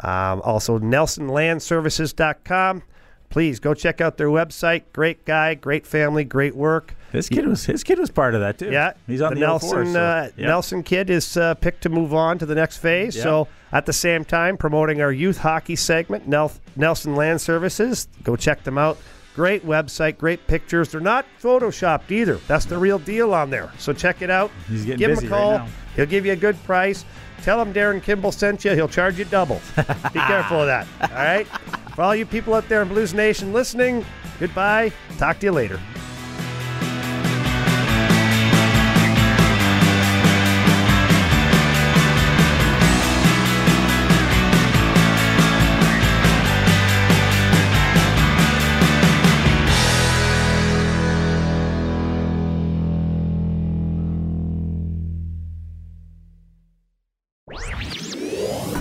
Um, 0.01 0.41
also, 0.43 0.79
NelsonLandServices.com. 0.79 2.83
Please 3.29 3.59
go 3.59 3.73
check 3.73 3.99
out 3.99 4.17
their 4.17 4.27
website. 4.27 4.83
Great 4.93 5.25
guy, 5.25 5.55
great 5.55 5.87
family, 5.87 6.23
great 6.23 6.55
work. 6.55 6.95
His 7.11 7.27
kid 7.29 7.47
was 7.47 7.65
his 7.65 7.83
kid 7.83 7.97
was 7.99 8.11
part 8.11 8.35
of 8.35 8.41
that 8.41 8.59
too. 8.59 8.71
Yeah, 8.71 8.93
he's 9.07 9.21
on 9.21 9.33
the, 9.33 9.39
the, 9.39 9.45
Nelson 9.45 9.69
04, 9.69 9.85
so, 9.85 9.99
uh, 9.99 10.29
yeah. 10.35 10.47
Nelson 10.47 10.83
kid 10.83 11.09
is 11.09 11.37
uh, 11.37 11.53
picked 11.55 11.81
to 11.83 11.89
move 11.89 12.13
on 12.13 12.37
to 12.39 12.45
the 12.45 12.55
next 12.55 12.77
phase. 12.77 13.15
Yeah. 13.15 13.23
So 13.23 13.47
at 13.71 13.85
the 13.85 13.93
same 13.93 14.25
time, 14.25 14.57
promoting 14.57 15.01
our 15.01 15.11
youth 15.11 15.37
hockey 15.37 15.75
segment, 15.75 16.27
Nel- 16.27 16.51
Nelson 16.75 17.15
Land 17.15 17.41
Services. 17.41 18.07
Go 18.23 18.35
check 18.35 18.63
them 18.63 18.77
out. 18.77 18.97
Great 19.35 19.65
website, 19.65 20.17
great 20.19 20.45
pictures. 20.45 20.89
They're 20.89 21.01
not 21.01 21.25
photoshopped 21.41 22.11
either. 22.11 22.35
That's 22.47 22.65
the 22.65 22.77
real 22.77 22.99
deal 22.99 23.33
on 23.33 23.49
there. 23.49 23.71
So 23.79 23.91
check 23.93 24.21
it 24.21 24.29
out. 24.29 24.51
He's 24.67 24.85
getting 24.85 24.99
Give 24.99 25.09
busy 25.09 25.25
him 25.25 25.33
a 25.33 25.35
right 25.35 25.41
call. 25.41 25.57
now. 25.59 25.67
He'll 25.95 26.05
give 26.05 26.23
you 26.25 26.33
a 26.33 26.35
good 26.35 26.61
price. 26.65 27.03
Tell 27.43 27.61
him 27.61 27.73
Darin 27.73 27.99
Kimble 27.99 28.31
sent 28.31 28.63
you. 28.63 28.71
He'll 28.71 28.87
charge 28.87 29.19
you 29.19 29.25
double. 29.25 29.61
Be 29.75 30.19
careful 30.19 30.61
of 30.61 30.67
that. 30.67 30.87
All 31.01 31.09
right. 31.09 31.45
For 31.93 32.01
all 32.01 32.15
you 32.15 32.25
people 32.25 32.53
out 32.53 32.67
there 32.69 32.81
in 32.81 32.87
Blues 32.87 33.13
Nation 33.13 33.51
listening, 33.51 34.05
goodbye. 34.39 34.91
Talk 35.17 35.39
to 35.39 35.47
you 35.47 35.51
later. 35.51 35.79